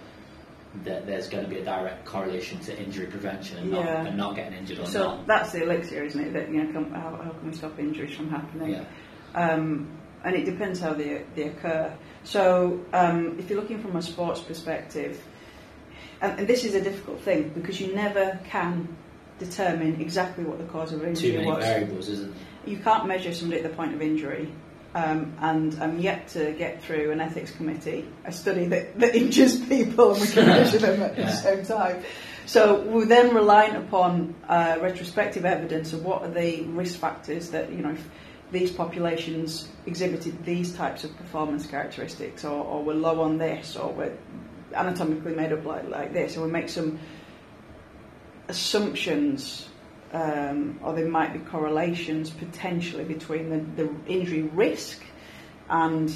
that 0.84 1.06
there's 1.06 1.28
going 1.28 1.44
to 1.44 1.50
be 1.50 1.58
a 1.58 1.64
direct 1.64 2.04
correlation 2.06 2.58
to 2.60 2.76
injury 2.82 3.06
prevention 3.06 3.58
and, 3.58 3.70
not, 3.70 3.86
and 3.86 4.16
not 4.16 4.34
getting 4.34 4.54
injured 4.54 4.78
or 4.78 4.86
So 4.86 5.04
not? 5.16 5.26
that's 5.26 5.52
the 5.52 5.62
elixir, 5.64 6.02
isn't 6.04 6.20
it? 6.20 6.32
That 6.32 6.48
you 6.50 6.64
know, 6.64 6.72
come, 6.72 6.90
how, 6.92 7.10
how 7.22 7.30
can 7.30 7.50
we 7.50 7.54
stop 7.54 7.78
injuries 7.78 8.16
from 8.16 8.30
happening? 8.30 8.70
Yeah. 8.70 8.84
Um, 9.34 9.88
and 10.24 10.34
it 10.36 10.44
depends 10.44 10.80
how 10.80 10.92
they, 10.94 11.22
they 11.34 11.44
occur. 11.44 11.92
So 12.24 12.80
um, 12.92 13.36
if 13.38 13.50
you're 13.50 13.60
looking 13.60 13.80
from 13.82 13.96
a 13.96 14.02
sports 14.02 14.40
perspective, 14.40 15.22
and, 16.20 16.38
and 16.40 16.48
this 16.48 16.64
is 16.64 16.74
a 16.74 16.80
difficult 16.80 17.20
thing 17.20 17.48
because 17.50 17.80
you 17.80 17.94
never 17.94 18.38
can 18.44 18.88
determine 19.38 20.00
exactly 20.00 20.44
what 20.44 20.58
the 20.58 20.64
cause 20.64 20.92
of 20.92 21.02
injury 21.04 21.32
Too 21.32 21.38
many 21.38 21.50
was. 21.50 21.64
variables, 21.64 22.08
isn't 22.08 22.30
it? 22.30 22.70
You 22.70 22.76
can't 22.78 23.06
measure 23.06 23.32
somebody 23.34 23.60
at 23.62 23.68
the 23.68 23.74
point 23.76 23.92
of 23.94 24.00
injury. 24.02 24.48
Um, 24.94 25.32
and 25.40 25.74
I'm 25.82 25.98
yet 25.98 26.28
to 26.28 26.52
get 26.52 26.82
through 26.82 27.12
an 27.12 27.20
ethics 27.20 27.50
committee, 27.50 28.06
a 28.26 28.30
study 28.30 28.66
that, 28.66 28.98
that 29.00 29.14
injures 29.22 29.58
people 29.58 30.12
and 30.12 30.20
we 30.20 30.26
can 30.28 30.46
measure 30.46 30.78
them 30.78 31.02
at 31.02 31.16
Yeah. 31.18 31.24
the 31.26 31.32
same 31.32 31.64
time. 31.64 32.02
So 32.44 32.82
we're 32.82 33.06
then 33.06 33.34
reliant 33.34 33.76
upon 33.78 34.34
uh, 34.48 34.78
retrospective 34.82 35.46
evidence 35.46 35.94
of 35.94 36.04
what 36.04 36.22
are 36.22 36.30
the 36.30 36.62
risk 36.64 36.98
factors 36.98 37.50
that, 37.50 37.70
you 37.72 37.78
know, 37.78 37.92
if 37.92 38.06
these 38.52 38.70
populations 38.70 39.68
exhibited 39.86 40.44
these 40.44 40.74
types 40.74 41.04
of 41.04 41.16
performance 41.16 41.66
characteristics 41.66 42.44
or, 42.44 42.62
or 42.64 42.84
were 42.84 42.94
low 42.94 43.20
on 43.22 43.38
this 43.38 43.76
or 43.76 43.92
were 43.92 44.12
anatomically 44.74 45.34
made 45.34 45.52
up 45.52 45.64
like, 45.64 45.88
like 45.88 46.12
this, 46.12 46.36
and 46.36 46.44
we 46.44 46.50
make 46.50 46.68
some 46.68 46.98
assumptions 48.48 49.68
um, 50.12 50.78
or 50.82 50.94
there 50.94 51.08
might 51.08 51.32
be 51.32 51.38
correlations 51.38 52.30
potentially 52.30 53.04
between 53.04 53.48
the, 53.48 53.82
the 53.82 53.90
injury 54.06 54.42
risk 54.42 55.02
and 55.70 56.14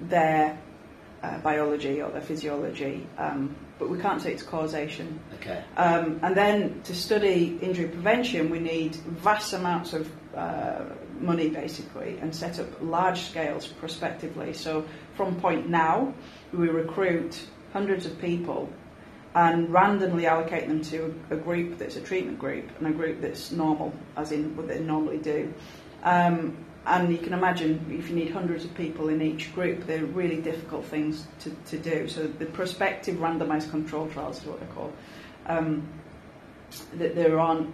their 0.00 0.58
uh, 1.22 1.38
biology 1.38 2.00
or 2.00 2.10
their 2.10 2.20
physiology, 2.20 3.06
um, 3.18 3.54
but 3.78 3.88
we 3.88 3.98
can't 3.98 4.22
say 4.22 4.32
it's 4.32 4.42
causation. 4.42 5.20
Okay. 5.34 5.62
Um, 5.76 6.20
and 6.22 6.36
then 6.36 6.82
to 6.82 6.94
study 6.94 7.58
injury 7.60 7.88
prevention, 7.88 8.50
we 8.50 8.60
need 8.60 8.94
vast 8.94 9.52
amounts 9.52 9.92
of 9.92 10.10
uh, 10.36 10.84
money 11.22 11.48
basically 11.48 12.18
and 12.20 12.34
set 12.34 12.58
up 12.58 12.68
large 12.80 13.20
scales 13.22 13.66
prospectively. 13.66 14.52
So 14.52 14.84
from 15.14 15.40
point 15.40 15.68
now, 15.68 16.14
we 16.52 16.68
recruit 16.68 17.40
hundreds 17.72 18.06
of 18.06 18.18
people 18.20 18.68
and 19.34 19.72
randomly 19.72 20.26
allocate 20.26 20.68
them 20.68 20.82
to 20.82 21.14
a 21.30 21.36
group 21.36 21.78
that's 21.78 21.96
a 21.96 22.00
treatment 22.00 22.38
group 22.38 22.68
and 22.78 22.86
a 22.86 22.92
group 22.92 23.20
that's 23.20 23.50
normal, 23.50 23.92
as 24.16 24.30
in 24.32 24.54
what 24.56 24.68
they 24.68 24.78
normally 24.78 25.18
do. 25.18 25.52
Um, 26.02 26.56
and 26.84 27.12
you 27.12 27.18
can 27.18 27.32
imagine 27.32 27.86
if 27.98 28.08
you 28.08 28.16
need 28.16 28.32
hundreds 28.32 28.64
of 28.64 28.74
people 28.74 29.08
in 29.08 29.22
each 29.22 29.54
group, 29.54 29.86
they're 29.86 30.04
really 30.04 30.40
difficult 30.40 30.84
things 30.84 31.26
to, 31.40 31.50
to 31.66 31.78
do. 31.78 32.08
So 32.08 32.26
the 32.26 32.46
prospective 32.46 33.16
randomized 33.16 33.70
control 33.70 34.08
trials 34.08 34.40
is 34.40 34.46
what 34.46 34.58
they're 34.58 34.68
called. 34.70 34.92
Um, 35.46 35.88
that 36.94 37.14
there 37.14 37.38
aren't 37.38 37.72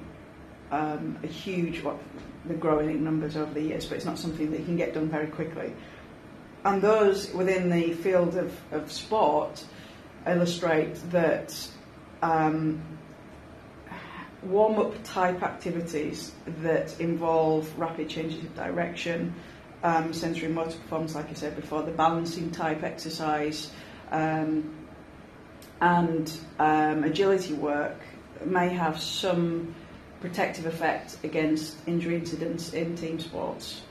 um, 0.71 1.19
a 1.23 1.27
huge, 1.27 1.83
what 1.83 1.99
they're 2.45 2.57
growing 2.57 3.05
numbers 3.05 3.37
over 3.37 3.53
the 3.53 3.63
years, 3.63 3.87
but 3.87 3.97
it's 3.97 4.07
not 4.07 4.19
something 4.19 4.51
that 4.51 4.61
you 4.61 4.67
can 4.67 4.77
get 4.77 4.95
done 4.95 5.09
very 5.09 5.29
quickly. 5.29 5.73
And 6.65 6.83
those 6.83 7.33
within 7.33 7.71
the 7.71 7.93
field 7.93 8.37
of, 8.37 8.57
of 8.73 8.91
sport 8.91 9.65
illustrate 10.27 10.97
that 11.11 11.55
um, 12.23 12.83
warm 14.43 14.79
up 14.79 15.03
type 15.05 15.43
activities 15.43 16.33
that 16.63 16.99
involve 17.01 17.79
rapid 17.79 18.09
changes 18.09 18.45
of 18.45 18.55
direction, 18.55 19.35
um, 19.83 20.13
sensory 20.13 20.49
motor 20.49 20.79
performance, 20.79 21.15
like 21.15 21.31
I 21.31 21.35
said 21.35 21.57
before, 21.57 21.83
the 21.83 21.93
balancing 21.93 22.51
type 22.51 22.83
exercise, 22.83 23.71
um, 24.11 24.75
and 25.81 26.33
um, 26.59 27.05
agility 27.05 27.55
work 27.55 27.97
may 28.45 28.69
have 28.71 29.01
some 29.01 29.75
protective 30.21 30.67
effect 30.67 31.17
against 31.25 31.77
injury 31.87 32.17
incidents 32.17 32.73
in 32.73 32.97
team 32.97 33.19
sports. 33.21 33.83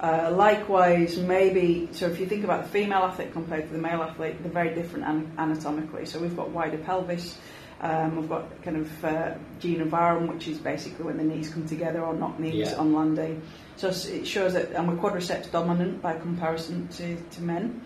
Uh, 0.00 0.32
likewise, 0.34 1.16
maybe, 1.18 1.88
so 1.92 2.06
if 2.08 2.18
you 2.18 2.26
think 2.26 2.42
about 2.42 2.64
the 2.64 2.68
female 2.68 3.02
athlete 3.04 3.32
compared 3.32 3.66
to 3.68 3.72
the 3.72 3.78
male 3.78 4.02
athlete, 4.02 4.42
they're 4.42 4.50
very 4.50 4.74
different 4.74 5.04
anatomically. 5.38 6.04
So 6.06 6.18
we've 6.18 6.36
got 6.36 6.50
wider 6.50 6.78
pelvis, 6.78 7.38
um, 7.80 8.16
we've 8.16 8.28
got 8.28 8.62
kind 8.62 8.78
of 8.78 9.04
uh, 9.04 9.34
genu 9.60 9.84
varum, 9.84 10.32
which 10.32 10.48
is 10.48 10.58
basically 10.58 11.04
when 11.04 11.18
the 11.18 11.24
knees 11.24 11.52
come 11.52 11.66
together 11.66 12.00
or 12.00 12.14
knock 12.14 12.38
knees 12.40 12.54
Yeah. 12.54 12.76
on 12.76 12.92
landing. 12.92 13.42
So 13.76 13.88
it 13.88 14.26
shows 14.26 14.54
that, 14.54 14.72
and 14.72 14.88
we're 14.88 14.96
quadriceps 14.96 15.50
dominant 15.50 16.02
by 16.02 16.18
comparison 16.18 16.88
to, 16.88 17.16
to 17.16 17.42
men. 17.42 17.82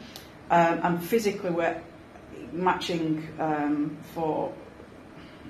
Um, 0.51 0.81
and 0.83 1.03
physically, 1.03 1.51
we're 1.51 1.81
matching 2.53 3.29
um, 3.39 3.99
for, 4.15 4.53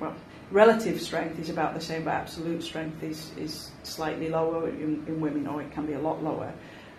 well, 0.00 0.14
relative 0.50 1.00
strength 1.00 1.38
is 1.38 1.50
about 1.50 1.74
the 1.74 1.80
same, 1.80 2.04
but 2.04 2.14
absolute 2.14 2.62
strength 2.62 3.02
is, 3.02 3.32
is 3.36 3.70
slightly 3.82 4.28
lower 4.28 4.68
in, 4.68 5.04
in 5.06 5.20
women, 5.20 5.46
or 5.46 5.62
it 5.62 5.72
can 5.72 5.86
be 5.86 5.94
a 5.94 6.00
lot 6.00 6.22
lower. 6.22 6.52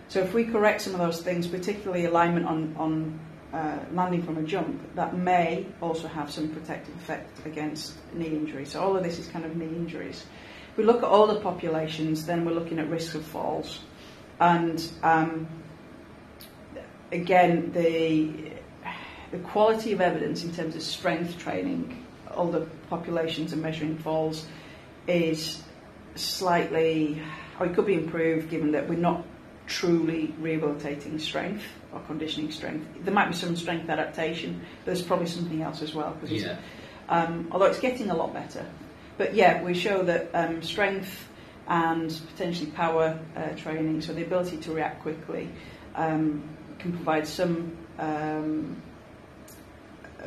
So 0.09 0.21
if 0.21 0.33
we 0.33 0.45
correct 0.45 0.81
some 0.81 0.93
of 0.93 0.99
those 0.99 1.21
things, 1.21 1.47
particularly 1.47 2.05
alignment 2.05 2.45
on, 2.45 2.75
on 2.77 3.19
uh, 3.53 3.79
landing 3.93 4.23
from 4.23 4.37
a 4.37 4.43
jump, 4.43 4.95
that 4.95 5.17
may 5.17 5.65
also 5.81 6.07
have 6.07 6.31
some 6.31 6.49
protective 6.49 6.95
effect 6.95 7.45
against 7.45 7.93
knee 8.13 8.27
injury. 8.27 8.65
So 8.65 8.81
all 8.81 8.95
of 8.95 9.03
this 9.03 9.19
is 9.19 9.27
kind 9.27 9.45
of 9.45 9.55
knee 9.55 9.65
injuries. 9.65 10.25
If 10.71 10.77
we 10.77 10.83
look 10.83 10.97
at 10.97 11.09
older 11.09 11.39
populations, 11.39 12.25
then 12.25 12.45
we're 12.45 12.53
looking 12.53 12.79
at 12.79 12.89
risk 12.89 13.15
of 13.15 13.25
falls. 13.25 13.79
And 14.39 14.85
um, 15.03 15.47
again, 17.11 17.71
the, 17.71 18.51
the 19.31 19.39
quality 19.39 19.93
of 19.93 20.01
evidence 20.01 20.43
in 20.43 20.53
terms 20.53 20.75
of 20.75 20.83
strength 20.83 21.37
training, 21.37 22.05
older 22.31 22.67
populations 22.89 23.53
and 23.53 23.61
measuring 23.61 23.97
falls, 23.97 24.45
is 25.07 25.61
slightly, 26.15 27.21
or 27.59 27.67
it 27.67 27.75
could 27.75 27.85
be 27.85 27.93
improved 27.93 28.49
given 28.49 28.71
that 28.71 28.88
we're 28.88 28.95
not 28.97 29.23
truly 29.67 30.33
rehabilitating 30.39 31.19
strength 31.19 31.63
or 31.93 31.99
conditioning 32.01 32.51
strength. 32.51 32.85
There 33.03 33.13
might 33.13 33.27
be 33.27 33.33
some 33.35 33.55
strength 33.55 33.89
adaptation, 33.89 34.61
but 34.79 34.85
there's 34.85 35.01
probably 35.01 35.27
something 35.27 35.61
else 35.61 35.81
as 35.81 35.93
well. 35.93 36.11
'cause 36.19 36.31
it's- 36.31 36.43
Yeah. 36.43 36.57
um, 37.09 37.47
although 37.51 37.65
it's 37.65 37.79
getting 37.79 38.09
a 38.09 38.15
lot 38.15 38.33
better. 38.33 38.65
But 39.17 39.33
yeah, 39.33 39.63
we 39.63 39.73
show 39.73 40.03
that 40.03 40.29
um, 40.33 40.61
strength 40.61 41.27
and 41.67 42.09
potentially 42.31 42.71
power 42.71 43.19
uh, 43.35 43.49
training, 43.57 44.01
so 44.01 44.13
the 44.13 44.23
ability 44.23 44.57
to 44.57 44.71
react 44.71 45.01
quickly, 45.01 45.49
um, 45.95 46.43
can 46.79 46.91
provide 46.93 47.27
some 47.27 47.71
um, 47.99 48.75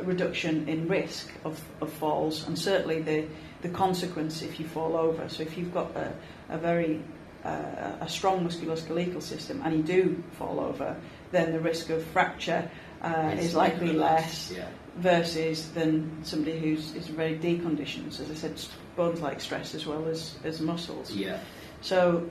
reduction 0.03 0.67
in 0.67 0.87
risk 0.87 1.29
of, 1.45 1.59
of 1.81 1.91
falls 1.93 2.47
and 2.47 2.57
certainly 2.57 3.01
the, 3.01 3.25
the 3.61 3.69
consequence 3.69 4.41
if 4.41 4.59
you 4.59 4.67
fall 4.67 4.95
over. 4.95 5.27
So 5.29 5.43
if 5.43 5.57
you've 5.57 5.73
got 5.73 5.95
a, 5.95 6.13
a 6.49 6.57
very 6.57 7.01
uh, 7.43 7.97
a 8.01 8.07
strong 8.07 8.45
musculoskeletal 8.45 9.21
system 9.21 9.61
and 9.65 9.75
you 9.75 9.83
do 9.83 10.23
fall 10.33 10.59
over, 10.59 10.95
then 11.31 11.51
the 11.51 11.59
risk 11.59 11.89
of 11.89 12.03
fracture 12.07 12.69
uh, 13.01 13.35
is 13.39 13.55
likely 13.55 13.93
less, 13.93 14.51
Yeah. 14.55 14.67
versus 14.97 15.71
than 15.71 16.23
somebody 16.23 16.59
who's 16.59 16.93
is 16.95 17.07
very 17.07 17.35
deconditioned. 17.37 18.13
So 18.13 18.23
as 18.23 18.31
I 18.31 18.35
said, 18.35 18.61
bones 18.95 19.21
like 19.21 19.41
stress 19.41 19.73
as 19.73 19.87
well 19.87 20.07
as, 20.07 20.37
as 20.43 20.61
muscles. 20.61 21.11
Yeah. 21.11 21.39
So 21.81 22.29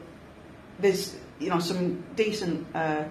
there's 0.78 1.16
you 1.40 1.48
know 1.50 1.58
some 1.58 2.04
decent 2.14 2.66
uh, 2.74 3.04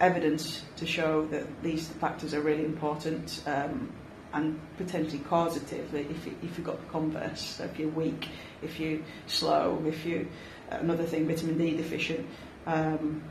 evidence 0.00 0.62
to 0.76 0.86
show 0.86 1.26
that 1.26 1.62
these 1.62 1.88
factors 1.88 2.34
are 2.34 2.40
really 2.40 2.64
important 2.64 3.42
um, 3.46 3.92
and 4.32 4.60
potentially 4.76 5.18
causative 5.20 5.94
if, 5.94 6.26
you, 6.26 6.36
if 6.42 6.56
you've 6.56 6.66
got 6.66 6.78
the 6.80 6.86
converse. 6.92 7.40
So 7.40 7.64
if 7.64 7.78
you're 7.78 7.88
weak, 7.88 8.28
if 8.62 8.78
you're 8.78 9.00
slow, 9.26 9.82
if 9.86 10.04
you 10.04 10.28
another 10.70 11.04
thing, 11.04 11.26
vitamin 11.26 11.58
D 11.58 11.76
deficient, 11.76 12.26
um, 12.66 13.22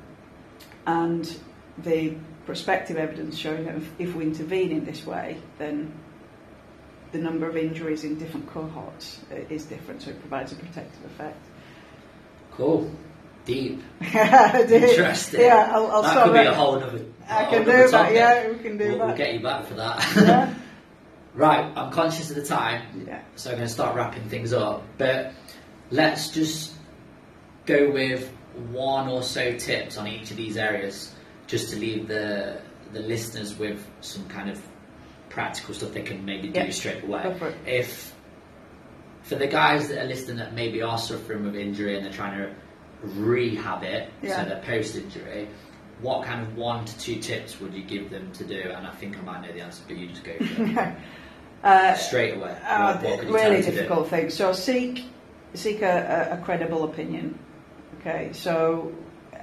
and 0.86 1.40
the 1.78 2.16
prospective 2.46 2.98
evidence 2.98 3.38
showing 3.38 3.66
that 3.66 3.76
if, 4.00 4.16
we 4.16 4.24
intervene 4.24 4.72
in 4.72 4.86
this 4.86 5.06
way, 5.06 5.38
then 5.58 5.94
the 7.12 7.20
number 7.20 7.48
of 7.48 7.56
injuries 7.56 8.04
in 8.04 8.18
different 8.18 8.48
cohorts 8.50 9.20
uh, 9.32 9.36
is 9.50 9.66
different, 9.66 10.02
so 10.02 10.10
it 10.10 10.20
provides 10.20 10.52
a 10.52 10.56
protective 10.56 11.06
effect. 11.06 11.46
Cool. 12.52 12.90
Deep. 13.48 13.82
Interesting. 14.02 14.84
Interesting. 14.84 15.42
Yeah, 15.42 15.72
I'll, 15.72 15.88
I'll 15.88 16.02
that 16.02 16.12
stop 16.12 16.26
could 16.26 16.34
be 16.34 16.40
it. 16.40 16.48
a 16.48 16.54
whole 16.54 16.76
other. 16.76 17.06
I 17.30 17.46
can 17.46 17.64
do 17.64 17.72
that. 17.72 17.90
topic. 17.90 18.16
Yeah, 18.16 18.50
we 18.50 18.58
can 18.60 18.78
do 18.78 18.90
We'll, 18.90 19.08
we'll 19.08 19.16
get 19.16 19.34
you 19.34 19.40
back 19.40 19.66
for 19.66 19.76
that. 19.76 20.16
Yeah. 20.18 20.54
right, 21.34 21.72
I'm 21.78 21.90
conscious 21.92 22.30
of 22.30 22.36
the 22.36 22.44
time, 22.44 23.06
yeah. 23.08 23.22
so 23.38 23.50
I'm 23.52 23.56
going 23.56 23.68
to 23.68 23.74
start 23.74 23.96
wrapping 23.96 24.28
things 24.28 24.52
up. 24.52 24.84
But 24.98 25.32
let's 25.92 26.30
just 26.32 26.74
go 27.66 27.90
with 27.90 28.30
one 28.70 29.08
or 29.08 29.24
so 29.24 29.58
tips 29.58 29.98
on 29.98 30.10
each 30.10 30.30
of 30.30 30.36
these 30.36 30.58
areas, 30.58 31.16
just 31.48 31.70
to 31.72 31.80
leave 31.80 32.10
the 32.10 32.62
the 32.92 33.00
listeners 33.00 33.58
with 33.58 33.86
some 34.02 34.28
kind 34.28 34.50
of 34.50 34.62
practical 35.30 35.74
stuff 35.74 35.94
they 35.94 36.02
can 36.02 36.26
maybe 36.26 36.50
do 36.50 36.70
straight 36.72 37.02
away. 37.04 37.24
Go 37.24 37.34
for 37.36 37.48
it. 37.48 37.58
If 37.66 38.14
for 39.24 39.36
the 39.36 39.48
guys 39.48 39.88
that 39.88 40.04
are 40.04 40.08
listening 40.08 40.38
that 40.38 40.54
maybe 40.54 40.82
are 40.82 40.98
suffering 40.98 41.46
with 41.46 41.56
injury 41.56 41.96
and 41.96 42.06
they're 42.06 42.14
trying 42.14 42.38
to 42.40 42.56
rehab 43.04 43.84
it, 43.84 44.10
Yeah. 44.22 44.44
so 44.44 44.50
they're 44.50 44.62
post 44.62 44.96
injury. 44.96 45.48
What 46.02 46.26
kind 46.26 46.42
of 46.42 46.56
one 46.56 46.86
to 46.86 47.00
two 47.00 47.16
tips 47.16 47.60
would 47.60 47.74
you 47.74 47.84
give 47.84 48.10
them 48.10 48.32
to 48.34 48.44
do? 48.44 48.60
And 48.60 48.86
I 48.86 48.92
think 48.92 49.18
I 49.18 49.22
might 49.22 49.42
know 49.42 49.52
the 49.52 49.62
answer, 49.62 49.84
but 49.88 49.98
you 49.98 50.08
just 50.08 50.24
go 50.24 50.38
for 50.38 50.64
it. 50.64 50.96
Uh, 51.64 51.96
straight 51.96 52.36
away. 52.36 52.56
Uh, 52.64 52.98
what, 52.98 53.04
what 53.04 53.20
could 53.20 53.30
you 53.30 53.36
tell 53.36 53.50
really 53.50 53.62
difficult 53.64 54.08
thing. 54.10 54.30
So 54.30 54.54
seek 54.54 55.06
seek 55.56 55.82
a, 55.82 56.30
a, 56.32 56.38
a 56.38 56.42
credible 56.44 56.84
opinion. 56.84 57.38
Okay, 58.00 58.30
so 58.32 58.94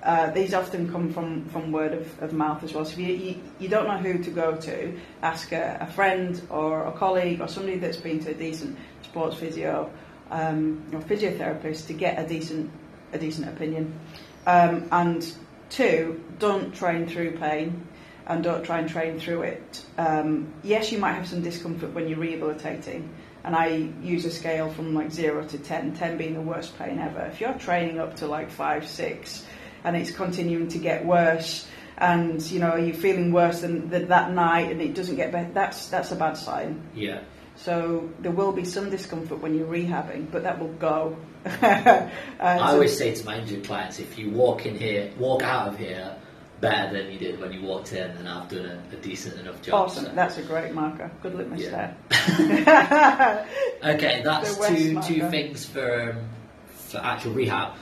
uh, 0.03 0.31
these 0.31 0.55
often 0.55 0.91
come 0.91 1.13
from, 1.13 1.45
from 1.47 1.73
word 1.73 1.93
of, 1.93 2.23
of 2.23 2.33
mouth 2.33 2.63
as 2.63 2.73
well. 2.73 2.85
So 2.85 2.93
if 2.93 2.99
you, 2.99 3.15
you, 3.15 3.41
you 3.59 3.69
don't 3.69 3.87
know 3.89 3.97
who 3.99 4.23
to 4.23 4.31
go 4.31 4.55
to, 4.55 4.97
ask 5.23 5.51
a, 5.53 5.79
a 5.81 5.87
friend 5.87 6.41
or 6.51 6.87
a 6.87 6.93
colleague 6.93 7.41
or 7.41 7.49
somebody 7.49 7.79
that's 7.79 7.97
been 7.97 8.21
to 8.25 8.31
a 8.31 8.35
decent 8.35 8.79
sports 9.03 9.37
physio 9.37 9.91
um, 10.31 10.83
or 10.93 11.01
physiotherapist 11.01 11.87
to 11.89 11.95
get 11.95 12.23
a 12.23 12.29
decent 12.29 12.71
a 13.15 13.19
decent 13.19 13.49
opinion. 13.49 13.99
Um, 14.47 14.89
and 14.93 15.33
two, 15.71 16.23
don't 16.39 16.75
train 16.75 17.07
through 17.07 17.39
pain 17.39 17.87
and 18.27 18.43
don't 18.43 18.65
try 18.65 18.79
and 18.79 18.89
train 18.89 19.19
through 19.19 19.43
it. 19.43 19.85
Um, 19.99 20.53
yes, 20.63 20.91
you 20.93 20.99
might 20.99 21.13
have 21.13 21.29
some 21.29 21.43
discomfort 21.43 21.93
when 21.93 22.09
you're 22.09 22.19
rehabilitating, 22.19 23.09
and 23.45 23.55
I 23.55 23.91
use 24.03 24.25
a 24.25 24.31
scale 24.31 24.71
from 24.71 24.95
like 24.95 25.11
zero 25.11 25.45
to 25.47 25.59
10, 25.59 25.95
10 25.97 26.17
being 26.17 26.35
the 26.35 26.41
worst 26.41 26.77
pain 26.79 26.99
ever. 26.99 27.21
If 27.27 27.41
you're 27.41 27.55
training 27.55 27.99
up 27.99 28.17
to 28.17 28.27
like 28.27 28.51
five, 28.51 28.87
six, 28.87 29.45
and 29.85 29.97
it's 29.97 30.11
continuing 30.11 30.69
to 30.69 30.79
get 30.79 31.05
worse, 31.05 31.69
and 31.99 32.43
you 32.51 32.59
know 32.59 32.75
you're 32.77 32.95
feeling 32.95 33.31
worse 33.31 33.61
than 33.61 33.91
th- 33.91 34.09
that 34.09 34.33
night, 34.33 34.71
and 34.71 34.81
it 34.81 34.95
doesn't 34.95 35.17
get 35.17 35.31
better, 35.31 35.51
that's 35.53 35.89
that's 35.89 36.11
a 36.11 36.17
bad 36.17 36.37
sign. 36.37 36.83
Yeah. 36.95 37.21
So 37.57 38.11
there 38.19 38.33
will 38.33 38.53
be 38.53 38.65
some 38.65 38.91
discomfort 38.91 39.41
when 39.41 39.55
you're 39.55 39.69
rehabbing, 39.69 40.31
but 40.31 40.43
that 40.43 40.59
will 40.59 40.73
go. 40.73 41.17
Uh, 42.45 42.59
I 42.59 42.73
always 42.73 42.97
say 42.99 43.15
to 43.15 43.25
my 43.25 43.39
injured 43.39 43.65
clients, 43.65 43.99
if 44.01 44.19
you 44.19 44.29
walk 44.31 44.67
in 44.67 44.77
here, 44.77 45.11
walk 45.19 45.43
out 45.43 45.69
of 45.69 45.79
here 45.79 46.15
better 46.61 46.93
than 46.93 47.11
you 47.11 47.19
did 47.19 47.41
when 47.41 47.53
you 47.53 47.63
walked 47.63 47.93
in, 47.93 48.11
and 48.11 48.29
I've 48.29 48.49
done 48.49 48.67
a, 48.67 48.83
a 48.95 48.97
decent 49.01 49.39
enough 49.41 49.63
job. 49.63 49.75
Awesome. 49.87 50.05
so- 50.07 50.13
That's 50.15 50.37
a 50.37 50.43
great 50.43 50.75
marker. 50.75 51.11
Good 51.23 51.35
litmus 51.35 51.63
Yeah. 51.63 51.95
there. 52.11 53.47
Okay, 53.95 54.21
that's 54.25 54.57
two 54.67 54.93
marker. 54.95 55.09
two 55.09 55.29
things 55.31 55.65
for 55.65 56.11
um, 56.13 56.29
for 56.69 56.99
actual 56.99 57.33
rehab. 57.33 57.77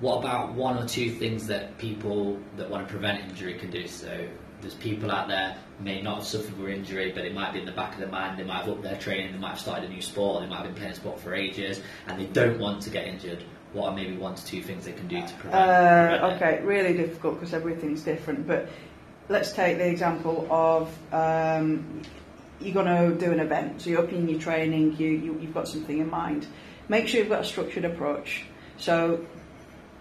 What 0.00 0.18
about 0.18 0.54
one 0.54 0.76
or 0.82 0.86
two 0.86 1.10
things 1.10 1.46
that 1.48 1.78
people 1.78 2.38
that 2.56 2.68
want 2.68 2.86
to 2.86 2.90
prevent 2.92 3.20
injury 3.30 3.54
can 3.54 3.70
do? 3.70 3.86
So 3.86 4.26
there's 4.60 4.74
people 4.74 5.10
out 5.10 5.28
there 5.28 5.56
may 5.80 6.00
not 6.00 6.18
have 6.18 6.26
suffered 6.26 6.56
with 6.58 6.70
injury, 6.70 7.12
but 7.14 7.24
it 7.24 7.34
might 7.34 7.52
be 7.52 7.60
in 7.60 7.66
the 7.66 7.72
back 7.72 7.94
of 7.94 8.00
their 8.00 8.08
mind. 8.08 8.38
They 8.38 8.44
might 8.44 8.64
have 8.64 8.68
upped 8.68 8.82
their 8.82 8.98
training. 8.98 9.32
They 9.32 9.38
might 9.38 9.50
have 9.50 9.60
started 9.60 9.90
a 9.90 9.92
new 9.92 10.02
sport. 10.02 10.42
They 10.42 10.48
might 10.48 10.58
have 10.58 10.66
been 10.66 10.74
playing 10.74 10.94
sport 10.94 11.20
for 11.20 11.34
ages, 11.34 11.80
and 12.06 12.20
they 12.20 12.26
don't 12.26 12.58
want 12.58 12.82
to 12.82 12.90
get 12.90 13.06
injured. 13.06 13.42
What 13.72 13.88
are 13.88 13.94
maybe 13.94 14.16
one 14.16 14.36
to 14.36 14.46
two 14.46 14.62
things 14.62 14.84
they 14.84 14.92
can 14.92 15.08
do 15.08 15.20
to 15.20 15.34
prevent? 15.34 15.54
Uh, 15.54 16.08
prevent 16.08 16.32
it? 16.32 16.36
okay, 16.36 16.64
really 16.64 16.96
difficult 16.96 17.34
because 17.34 17.52
everything's 17.52 18.02
different. 18.02 18.46
But 18.46 18.68
let's 19.28 19.52
take 19.52 19.78
the 19.78 19.88
example 19.88 20.46
of 20.50 20.96
um, 21.12 22.02
you're 22.60 22.74
going 22.74 22.86
to 22.86 23.18
do 23.18 23.32
an 23.32 23.40
event. 23.40 23.82
So 23.82 23.90
you're 23.90 24.02
up 24.02 24.12
in 24.12 24.28
your 24.28 24.40
training, 24.40 24.96
you, 24.96 25.08
you, 25.08 25.38
you've 25.40 25.54
got 25.54 25.68
something 25.68 25.98
in 25.98 26.08
mind. 26.08 26.46
Make 26.88 27.08
sure 27.08 27.20
you've 27.20 27.28
got 27.28 27.40
a 27.40 27.44
structured 27.44 27.84
approach. 27.84 28.44
So 28.76 29.26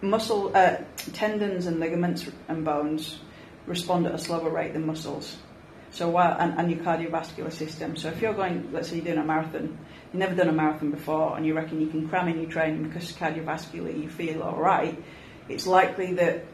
muscle, 0.02 0.52
uh, 0.56 0.78
tendons 1.14 1.66
and 1.66 1.80
ligaments 1.80 2.30
and 2.48 2.64
bones 2.64 3.20
respond 3.66 4.06
at 4.06 4.14
a 4.14 4.18
slower 4.18 4.50
rate 4.50 4.74
than 4.74 4.86
muscles. 4.86 5.38
So 5.94 6.10
while 6.10 6.36
and, 6.40 6.58
and 6.60 6.72
your 6.72 6.84
cardiovascular 6.84 7.54
system. 7.54 7.96
So 7.96 8.10
if 8.10 8.20
you're 8.20 8.34
going, 8.34 8.70
let's 8.74 8.90
say 8.90 8.96
you're 8.96 9.06
doing 9.06 9.20
a 9.20 9.24
marathon, 9.24 9.78
you've 10.12 10.20
never 10.20 10.34
done 10.34 10.50
a 10.50 10.54
marathon 10.54 10.90
before, 10.90 11.38
and 11.38 11.46
you 11.46 11.54
reckon 11.54 11.80
you 11.80 11.88
can 11.88 12.10
cram 12.10 12.28
in 12.28 12.42
your 12.42 12.50
training 12.50 12.84
because 12.84 13.12
cardiovascularly 13.14 14.02
you 14.02 14.10
feel 14.10 14.42
all 14.42 14.60
right, 14.60 15.02
it's 15.48 15.68
likely 15.68 16.14
that 16.16 16.46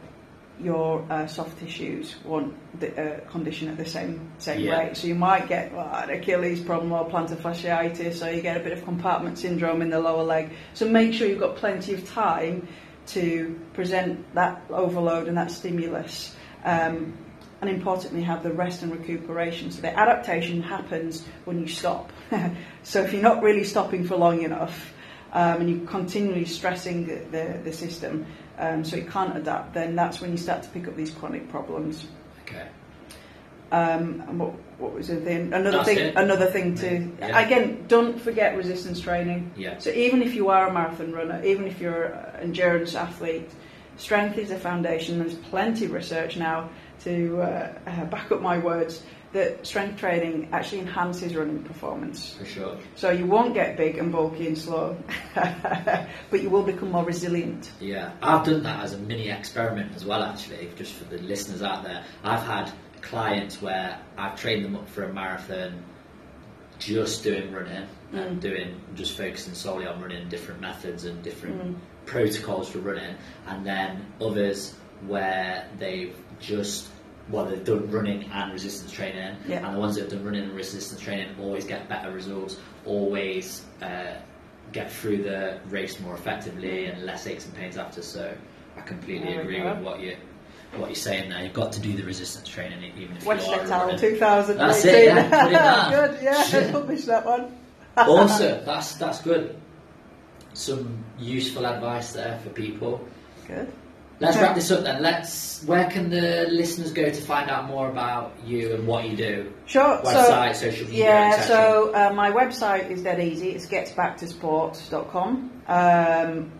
your 0.61 1.09
uh, 1.09 1.25
soft 1.25 1.57
tissues 1.59 2.17
won't 2.25 2.53
the, 2.81 2.89
uh, 3.01 3.19
condition 3.29 3.69
at 3.69 3.77
the 3.77 3.85
same 3.85 4.29
same 4.39 4.59
Yeah. 4.59 4.77
rate. 4.77 4.97
So 4.97 5.07
you 5.07 5.15
might 5.15 5.47
get 5.47 5.73
well, 5.73 5.89
an 5.93 6.09
Achilles 6.09 6.59
problem 6.61 6.91
or 6.91 7.09
plantar 7.09 7.37
fasciitis, 7.37 8.25
or 8.25 8.35
you 8.35 8.41
get 8.41 8.57
a 8.57 8.59
bit 8.59 8.73
of 8.73 8.83
compartment 8.83 9.37
syndrome 9.37 9.81
in 9.81 9.89
the 9.89 10.01
lower 10.01 10.23
leg. 10.23 10.51
So 10.73 10.85
make 10.85 11.13
sure 11.13 11.27
you've 11.29 11.39
got 11.39 11.55
plenty 11.55 11.93
of 11.93 12.05
time 12.09 12.67
to 13.07 13.57
present 13.73 14.35
that 14.35 14.61
overload 14.69 15.29
and 15.29 15.37
that 15.37 15.49
stimulus. 15.49 16.35
Um, 16.65 17.13
and 17.61 17.69
importantly, 17.69 18.23
have 18.23 18.43
the 18.43 18.51
rest 18.51 18.83
and 18.83 18.91
recuperation. 18.91 19.71
So 19.71 19.81
the 19.81 19.97
adaptation 19.97 20.61
happens 20.61 21.25
when 21.45 21.59
you 21.59 21.67
stop. 21.67 22.11
so 22.83 23.01
if 23.01 23.13
you're 23.13 23.21
not 23.21 23.43
really 23.43 23.63
stopping 23.63 24.05
for 24.05 24.15
long 24.15 24.43
enough, 24.43 24.93
um, 25.33 25.61
and 25.61 25.69
you're 25.69 25.87
continually 25.87 26.45
stressing 26.45 27.05
the, 27.05 27.15
the, 27.31 27.59
the 27.65 27.73
system, 27.73 28.25
um, 28.57 28.83
so 28.83 28.97
it 28.97 29.09
can't 29.09 29.35
adapt, 29.37 29.73
then 29.73 29.95
that's 29.95 30.21
when 30.21 30.31
you 30.31 30.37
start 30.37 30.63
to 30.63 30.69
pick 30.69 30.87
up 30.87 30.95
these 30.95 31.11
chronic 31.11 31.49
problems. 31.49 32.07
Okay. 32.43 32.67
Um, 33.71 34.23
and 34.27 34.39
what, 34.39 34.53
what 34.79 34.93
was 34.93 35.09
the 35.09 35.17
thing? 35.17 35.53
Another 35.53 35.71
That's 35.71 35.89
thing. 35.89 35.97
it. 35.99 36.15
Another 36.15 36.47
thing 36.47 36.75
to 36.75 37.07
Yeah. 37.19 37.39
again, 37.39 37.85
don't 37.87 38.19
forget 38.19 38.57
resistance 38.57 38.99
training. 38.99 39.51
Yeah. 39.55 39.77
So 39.77 39.91
even 39.91 40.23
if 40.23 40.33
you 40.33 40.49
are 40.49 40.67
a 40.69 40.73
marathon 40.73 41.11
runner, 41.13 41.43
even 41.45 41.67
if 41.67 41.79
you're 41.79 42.05
an 42.05 42.41
endurance 42.41 42.95
athlete, 42.95 43.49
strength 43.99 44.37
is 44.37 44.51
a 44.51 44.57
foundation. 44.57 45.19
There's 45.19 45.35
plenty 45.35 45.85
of 45.85 45.91
research 45.91 46.37
now 46.37 46.69
to 47.01 47.41
uh, 47.41 47.73
uh, 47.85 48.05
back 48.05 48.31
up 48.31 48.41
my 48.41 48.57
words 48.57 49.03
that 49.31 49.65
strength 49.65 49.99
training 49.99 50.49
actually 50.51 50.79
enhances 50.79 51.35
running 51.35 51.61
performance. 51.61 52.33
For 52.33 52.45
sure. 52.45 52.77
So 52.95 53.11
you 53.11 53.27
won't 53.27 53.53
get 53.53 53.77
big 53.77 53.97
and 53.99 54.11
bulky 54.11 54.47
and 54.47 54.57
slow, 54.57 54.97
but 55.35 56.41
you 56.41 56.49
will 56.49 56.63
become 56.63 56.91
more 56.91 57.05
resilient. 57.05 57.69
Yeah, 57.79 58.13
I've 58.23 58.43
done 58.43 58.63
that 58.63 58.83
as 58.83 58.93
a 58.93 58.97
mini 58.97 59.29
experiment 59.29 59.95
as 59.95 60.03
well, 60.03 60.23
actually, 60.23 60.71
just 60.75 60.93
for 60.95 61.03
the 61.03 61.19
listeners 61.19 61.61
out 61.61 61.83
there. 61.83 62.03
I've 62.23 62.43
had 62.43 62.71
clients 63.01 63.61
where 63.61 63.99
I've 64.17 64.35
trained 64.35 64.65
them 64.65 64.75
up 64.75 64.89
for 64.89 65.03
a 65.03 65.13
marathon 65.13 65.83
just 66.79 67.23
doing 67.23 67.51
running 67.51 67.87
and 68.13 68.41
doing 68.41 68.81
just 68.95 69.15
focusing 69.15 69.53
solely 69.53 69.85
on 69.85 70.01
running 70.01 70.27
different 70.29 70.61
methods 70.61 71.05
and 71.05 71.21
different 71.21 71.77
protocols 72.09 72.69
for 72.69 72.79
running 72.79 73.15
and 73.47 73.65
then 73.65 74.05
others 74.19 74.73
where 75.07 75.67
they've 75.77 76.15
just 76.39 76.87
well 77.29 77.45
they've 77.45 77.63
done 77.63 77.89
running 77.91 78.23
and 78.33 78.51
resistance 78.51 78.91
training 78.91 79.35
Yeah. 79.47 79.65
and 79.65 79.75
the 79.75 79.79
ones 79.79 79.95
that 79.95 80.01
have 80.01 80.11
done 80.11 80.25
running 80.25 80.43
and 80.45 80.53
resistance 80.53 80.99
training 80.99 81.35
always 81.39 81.65
get 81.65 81.87
better 81.87 82.11
results 82.11 82.57
always 82.85 83.63
uh, 83.83 84.15
get 84.71 84.91
through 84.91 85.23
the 85.23 85.59
race 85.69 85.99
more 85.99 86.15
effectively 86.15 86.85
and 86.85 87.05
less 87.05 87.27
aches 87.27 87.45
and 87.45 87.53
pains 87.55 87.77
after 87.77 88.01
so 88.01 88.33
I 88.75 88.81
completely 88.81 89.27
There 89.33 89.41
agree 89.41 89.61
with 89.63 89.77
what 89.83 89.99
you 89.99 90.17
what 90.75 90.87
you're 90.89 90.95
saying 90.95 91.29
there 91.29 91.43
you've 91.43 91.53
got 91.53 91.71
to 91.73 91.79
do 91.79 91.93
the 91.95 92.03
resistance 92.03 92.47
training 92.49 92.91
even 92.97 93.17
if 93.17 93.25
West 93.25 93.47
you 93.47 93.53
are 93.53 93.65
running. 93.67 93.97
2018. 93.99 94.57
That's 94.57 94.85
it, 94.85 95.05
yeah. 95.05 95.89
Good, 96.07 96.23
yeah, 96.23 96.71
publish 96.71 97.05
that 97.05 97.25
one. 97.25 97.55
awesome. 97.97 98.65
That's 98.65 98.93
that's 98.95 99.21
good. 99.21 99.55
Some 100.59 101.03
useful 101.17 101.65
advice 101.65 102.11
there 102.13 102.37
for 102.43 102.49
people. 102.49 102.99
Good. 103.47 103.71
Let's 104.19 104.35
Okay. 104.35 104.45
wrap 104.45 104.55
this 104.55 104.69
up 104.71 104.83
then. 104.83 105.01
Let's. 105.01 105.63
Where 105.63 105.85
can 105.89 106.09
the 106.09 106.47
listeners 106.51 106.91
go 106.91 107.05
to 107.05 107.21
find 107.21 107.49
out 107.49 107.67
more 107.67 107.87
about 107.89 108.33
you 108.45 108.73
and 108.75 108.85
what 108.85 109.05
you 109.05 109.15
do? 109.15 109.53
Sure. 109.65 109.99
Website, 110.03 110.55
so, 110.55 110.69
social 110.69 110.87
media, 110.87 111.05
Yeah, 111.05 111.29
etc. 111.37 111.45
so 111.47 111.93
uh, 111.95 112.11
my 112.13 112.29
website 112.29 112.89
is 112.91 113.01
dead 113.01 113.21
easy. 113.21 113.51
It's 113.51 113.65
getsbacktosport.com. 113.67 115.51
Um, 115.67 116.51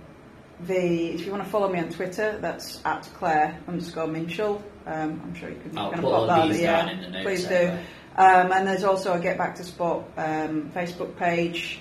the 0.68 1.08
if 1.14 1.26
you 1.26 1.32
want 1.32 1.44
to 1.44 1.50
follow 1.50 1.70
me 1.70 1.80
on 1.80 1.90
Twitter, 1.90 2.38
that's 2.42 2.80
at 2.86 3.04
Claire 3.16 3.60
underscore 3.68 4.08
Minshull. 4.08 4.62
Um, 4.86 5.22
I'm 5.24 5.36
sure 5.36 5.50
you 5.50 5.60
can 5.62 5.78
I'll 5.78 5.90
put 5.90 6.00
of 6.00 6.06
all 6.06 6.28
pop 6.28 6.40
that. 6.48 6.48
these 6.54 6.62
yeah, 6.62 6.86
down 6.86 6.90
in 6.90 7.02
the 7.02 7.10
notes 7.10 7.24
please 7.26 7.46
do. 7.46 7.78
Um, 8.18 8.52
and 8.52 8.68
there's 8.68 8.84
also 8.84 9.14
a 9.14 9.20
Get 9.20 9.38
Back 9.38 9.56
to 9.56 9.64
Sport 9.64 10.04
um, 10.18 10.72
Facebook 10.76 11.16
page 11.18 11.80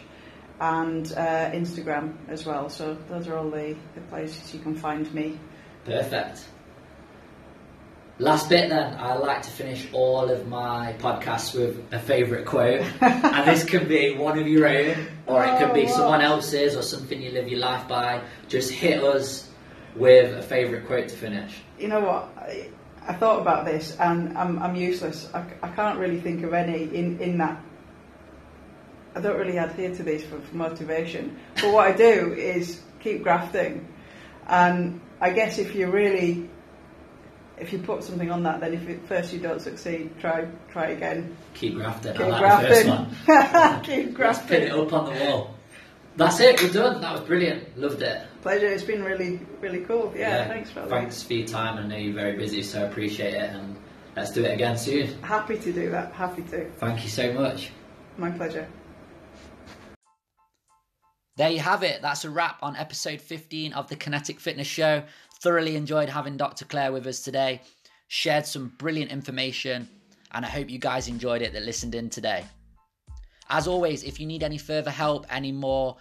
and 0.61 1.13
uh, 1.13 1.51
Instagram 1.51 2.17
as 2.29 2.45
well. 2.45 2.69
So 2.69 2.97
those 3.09 3.29
are 3.29 3.37
all 3.37 3.51
the, 3.51 3.77
the 3.95 4.01
places 4.03 4.53
you 4.53 4.61
can 4.61 4.75
find 4.75 5.13
me. 5.15 5.39
Perfect. 5.85 6.45
Last 8.21 8.49
bit 8.49 8.69
then, 8.69 8.97
I 8.99 9.15
like 9.15 9.43
to 9.43 9.51
finish 9.51 9.87
all 9.93 10.29
of 10.29 10.49
my 10.49 10.97
podcasts 10.99 11.55
with 11.55 11.81
a 11.93 12.01
favourite 12.01 12.47
quote. 12.47 12.81
and 13.01 13.47
this 13.47 13.63
can 13.63 13.87
be 13.87 14.17
one 14.17 14.37
of 14.37 14.49
your 14.49 14.67
own, 14.67 15.07
or 15.27 15.45
it 15.45 15.57
could 15.59 15.73
be 15.73 15.85
Oh, 15.85 15.97
someone 15.97 16.21
else's, 16.21 16.75
or 16.75 16.83
something 16.83 17.23
you 17.23 17.31
live 17.31 17.47
your 17.47 17.61
life 17.61 17.87
by. 17.87 18.21
Just 18.49 18.73
hit 18.73 19.05
us 19.05 19.49
with 19.95 20.37
a 20.37 20.43
favourite 20.43 20.87
quote 20.87 21.09
to 21.09 21.15
finish. 21.15 21.61
You 21.79 21.89
know 21.89 22.01
what? 22.01 22.29
I, 22.37 22.71
I 23.07 23.15
thought 23.15 23.41
about 23.41 23.65
this 23.65 23.97
and 23.99 24.37
I'm, 24.37 24.59
I'm 24.63 24.75
useless. 24.75 25.31
I, 25.33 25.45
I 25.63 25.69
can't 25.69 25.99
really 25.99 26.21
think 26.21 26.43
of 26.45 26.53
any 26.53 26.83
in, 26.95 27.21
in 27.21 27.39
that. 27.39 27.63
I 29.15 29.21
don't 29.21 29.39
really 29.39 29.57
adhere 29.57 29.95
to 29.95 30.03
these 30.03 30.25
for, 30.25 30.41
for 30.41 30.57
motivation. 30.57 31.39
But 31.57 31.73
what 31.73 31.89
I 31.89 31.97
do 31.97 32.35
is 32.35 32.83
keep 33.01 33.23
grafting. 33.23 33.89
And 34.47 35.01
I 35.21 35.31
guess 35.31 35.59
if 35.59 35.75
you 35.75 35.91
really, 35.91 36.49
if 37.59 37.73
you 37.73 37.79
put 37.81 38.05
something 38.05 38.31
on 38.31 38.43
that, 38.45 38.61
then 38.61 38.75
if 38.75 38.89
at 38.89 39.07
first 39.07 39.33
you 39.33 39.41
don't 39.41 39.61
succeed, 39.61 40.19
try 40.21 40.47
try 40.71 40.89
again. 40.89 41.37
Keep 41.55 41.75
grafting. 41.75 42.13
Keep 42.13 42.23
I 42.23 42.29
like 42.29 42.63
the 42.63 42.69
first 42.69 42.87
grafting. 42.87 43.27
one. 43.27 43.83
keep 43.83 44.19
Let's 44.19 44.39
pin 44.43 44.63
it 44.63 44.73
up 44.73 44.93
on 44.93 45.13
the 45.13 45.25
wall. 45.25 45.55
That's 46.17 46.41
it, 46.41 46.61
we're 46.61 46.73
done. 46.73 47.01
That 47.01 47.13
was 47.13 47.21
brilliant. 47.21 47.79
Loved 47.79 48.03
it. 48.03 48.27
Pleasure. 48.43 48.67
It's 48.67 48.83
been 48.83 49.05
really 49.05 49.41
really 49.61 49.81
cool. 49.81 50.13
Yeah. 50.17 50.49
Thanks 50.49 50.71
for 50.71 50.87
Thanks 50.87 51.23
for 51.23 51.35
your 51.35 51.47
time. 51.47 51.79
I 51.79 51.87
know 51.87 51.97
you're 51.97 52.15
very 52.15 52.37
busy, 52.37 52.63
so 52.63 52.83
I 52.83 52.87
appreciate 52.87 53.35
it. 53.35 53.51
And 53.51 53.77
let's 54.17 54.33
do 54.33 54.45
it 54.45 54.53
again 54.53 54.77
soon. 54.77 55.07
Happy 55.23 55.59
to 55.59 55.73
do 55.73 55.91
that. 55.91 56.13
Happy 56.13 56.43
to. 56.43 56.71
Thank 56.73 57.05
you 57.05 57.11
so 57.11 57.33
much. 57.33 57.71
My 58.17 58.31
pleasure. 58.31 58.69
There 61.39 61.51
you 61.51 61.61
have 61.61 61.85
it. 61.85 62.03
That's 62.03 62.25
a 62.25 62.31
wrap 62.31 62.59
on 62.65 62.75
episode 62.75 63.21
15 63.21 63.73
of 63.75 63.89
the 63.89 63.95
Kinetik 63.95 64.41
Fitness 64.41 64.67
Show. 64.67 65.05
Thoroughly 65.41 65.77
enjoyed 65.77 66.09
having 66.09 66.37
Dr. 66.37 66.65
Claire 66.65 66.91
with 66.91 67.07
us 67.07 67.21
today. 67.21 67.63
Shared 68.09 68.45
some 68.45 68.75
brilliant 68.77 69.13
information, 69.13 69.89
and 70.33 70.45
I 70.45 70.49
hope 70.49 70.69
you 70.69 70.81
guys 70.81 71.07
enjoyed 71.07 71.43
it 71.43 71.53
that 71.53 71.63
listened 71.63 71.95
in 71.95 72.11
today. 72.11 72.45
As 73.51 73.69
always, 73.69 74.03
if 74.03 74.19
you 74.19 74.27
need 74.27 74.43
any 74.43 74.59
further 74.59 74.91
help, 74.91 75.27
any 75.33 75.53
more 75.53 75.97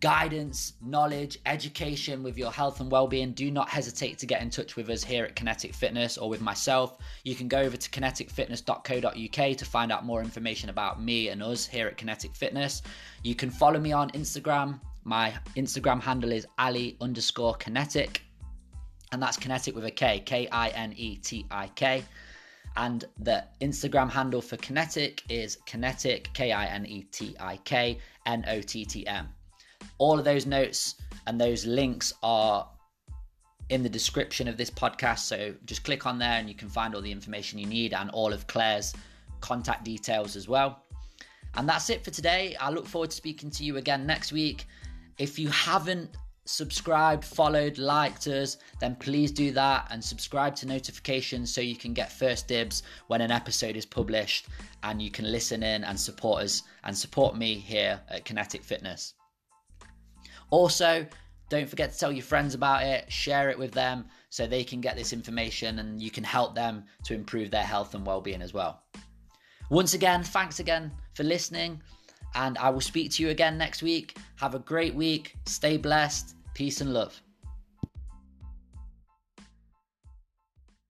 guidance, 0.00 0.74
knowledge, 0.82 1.38
education 1.46 2.22
with 2.22 2.36
your 2.36 2.52
health 2.52 2.80
and 2.80 2.90
well-being, 2.90 3.32
do 3.32 3.50
not 3.50 3.68
hesitate 3.68 4.18
to 4.18 4.26
get 4.26 4.42
in 4.42 4.50
touch 4.50 4.76
with 4.76 4.90
us 4.90 5.02
here 5.02 5.24
at 5.24 5.34
Kinetik 5.34 5.74
Fitness 5.74 6.18
or 6.18 6.28
with 6.28 6.40
myself. 6.40 6.98
You 7.24 7.34
can 7.34 7.48
go 7.48 7.58
over 7.58 7.76
to 7.76 7.90
kinetikfitness.co.uk 7.90 9.56
to 9.56 9.64
find 9.64 9.92
out 9.92 10.04
more 10.04 10.22
information 10.22 10.68
about 10.70 11.02
me 11.02 11.28
and 11.28 11.42
us 11.42 11.66
here 11.66 11.86
at 11.86 11.96
Kinetik 11.96 12.36
Fitness. 12.36 12.82
You 13.22 13.34
can 13.34 13.50
follow 13.50 13.80
me 13.80 13.92
on 13.92 14.10
Instagram. 14.10 14.80
My 15.04 15.34
Instagram 15.56 16.00
handle 16.00 16.32
is 16.32 16.46
ali 16.58 16.96
underscore 17.00 17.54
kinetik, 17.54 18.18
and 19.12 19.22
that's 19.22 19.36
kinetik 19.36 19.74
with 19.74 19.84
a 19.86 19.90
K, 19.90 20.20
K 20.20 20.48
I 20.48 20.68
N 20.68 20.92
E 20.96 21.16
T 21.16 21.46
I 21.50 21.68
K. 21.68 22.04
And 22.76 23.04
the 23.20 23.44
Instagram 23.62 24.10
handle 24.10 24.42
for 24.42 24.58
Kinetik 24.58 25.22
is 25.30 25.56
Kinetik, 25.66 26.32
K 26.34 26.52
I 26.52 26.66
All 29.98 30.18
of 30.18 30.24
those 30.24 30.46
notes 30.46 30.96
and 31.26 31.40
those 31.40 31.66
links 31.66 32.12
are 32.22 32.68
in 33.68 33.82
the 33.82 33.88
description 33.88 34.46
of 34.48 34.56
this 34.56 34.70
podcast. 34.70 35.20
So 35.20 35.54
just 35.64 35.84
click 35.84 36.06
on 36.06 36.18
there 36.18 36.38
and 36.38 36.48
you 36.48 36.54
can 36.54 36.68
find 36.68 36.94
all 36.94 37.02
the 37.02 37.10
information 37.10 37.58
you 37.58 37.66
need 37.66 37.94
and 37.94 38.10
all 38.10 38.32
of 38.32 38.46
Claire's 38.46 38.94
contact 39.40 39.84
details 39.84 40.36
as 40.36 40.48
well. 40.48 40.82
And 41.54 41.68
that's 41.68 41.90
it 41.90 42.04
for 42.04 42.10
today. 42.10 42.54
I 42.60 42.70
look 42.70 42.86
forward 42.86 43.10
to 43.10 43.16
speaking 43.16 43.50
to 43.50 43.64
you 43.64 43.78
again 43.78 44.06
next 44.06 44.32
week. 44.32 44.66
If 45.18 45.38
you 45.38 45.48
haven't 45.48 46.10
subscribed, 46.44 47.24
followed, 47.24 47.78
liked 47.78 48.26
us, 48.28 48.58
then 48.80 48.94
please 48.96 49.32
do 49.32 49.50
that 49.52 49.88
and 49.90 50.04
subscribe 50.04 50.54
to 50.56 50.66
notifications 50.66 51.52
so 51.52 51.60
you 51.60 51.76
can 51.76 51.92
get 51.92 52.12
first 52.12 52.46
dibs 52.46 52.82
when 53.08 53.20
an 53.20 53.30
episode 53.30 53.76
is 53.76 53.86
published 53.86 54.46
and 54.82 55.02
you 55.02 55.10
can 55.10 55.30
listen 55.30 55.62
in 55.62 55.82
and 55.82 55.98
support 55.98 56.44
us 56.44 56.62
and 56.84 56.96
support 56.96 57.36
me 57.36 57.54
here 57.54 58.00
at 58.08 58.24
Kinetik 58.24 58.62
Fitness. 58.62 59.14
Also, 60.50 61.06
don't 61.48 61.68
forget 61.68 61.92
to 61.92 61.98
tell 61.98 62.12
your 62.12 62.24
friends 62.24 62.54
about 62.54 62.82
it, 62.82 63.10
share 63.10 63.50
it 63.50 63.58
with 63.58 63.72
them 63.72 64.06
so 64.30 64.46
they 64.46 64.64
can 64.64 64.80
get 64.80 64.96
this 64.96 65.12
information 65.12 65.78
and 65.78 66.02
you 66.02 66.10
can 66.10 66.24
help 66.24 66.54
them 66.54 66.84
to 67.04 67.14
improve 67.14 67.50
their 67.50 67.62
health 67.62 67.94
and 67.94 68.04
well-being 68.04 68.42
as 68.42 68.52
well. 68.52 68.82
Once 69.70 69.94
again, 69.94 70.22
thanks 70.22 70.60
again 70.60 70.90
for 71.14 71.22
listening 71.22 71.80
and 72.34 72.58
I 72.58 72.70
will 72.70 72.80
speak 72.80 73.12
to 73.12 73.22
you 73.22 73.30
again 73.30 73.56
next 73.56 73.82
week. 73.82 74.18
Have 74.36 74.54
a 74.54 74.60
great 74.60 74.94
week. 74.94 75.36
Stay 75.46 75.76
blessed. 75.76 76.34
Peace 76.54 76.80
and 76.80 76.92
love. 76.92 77.20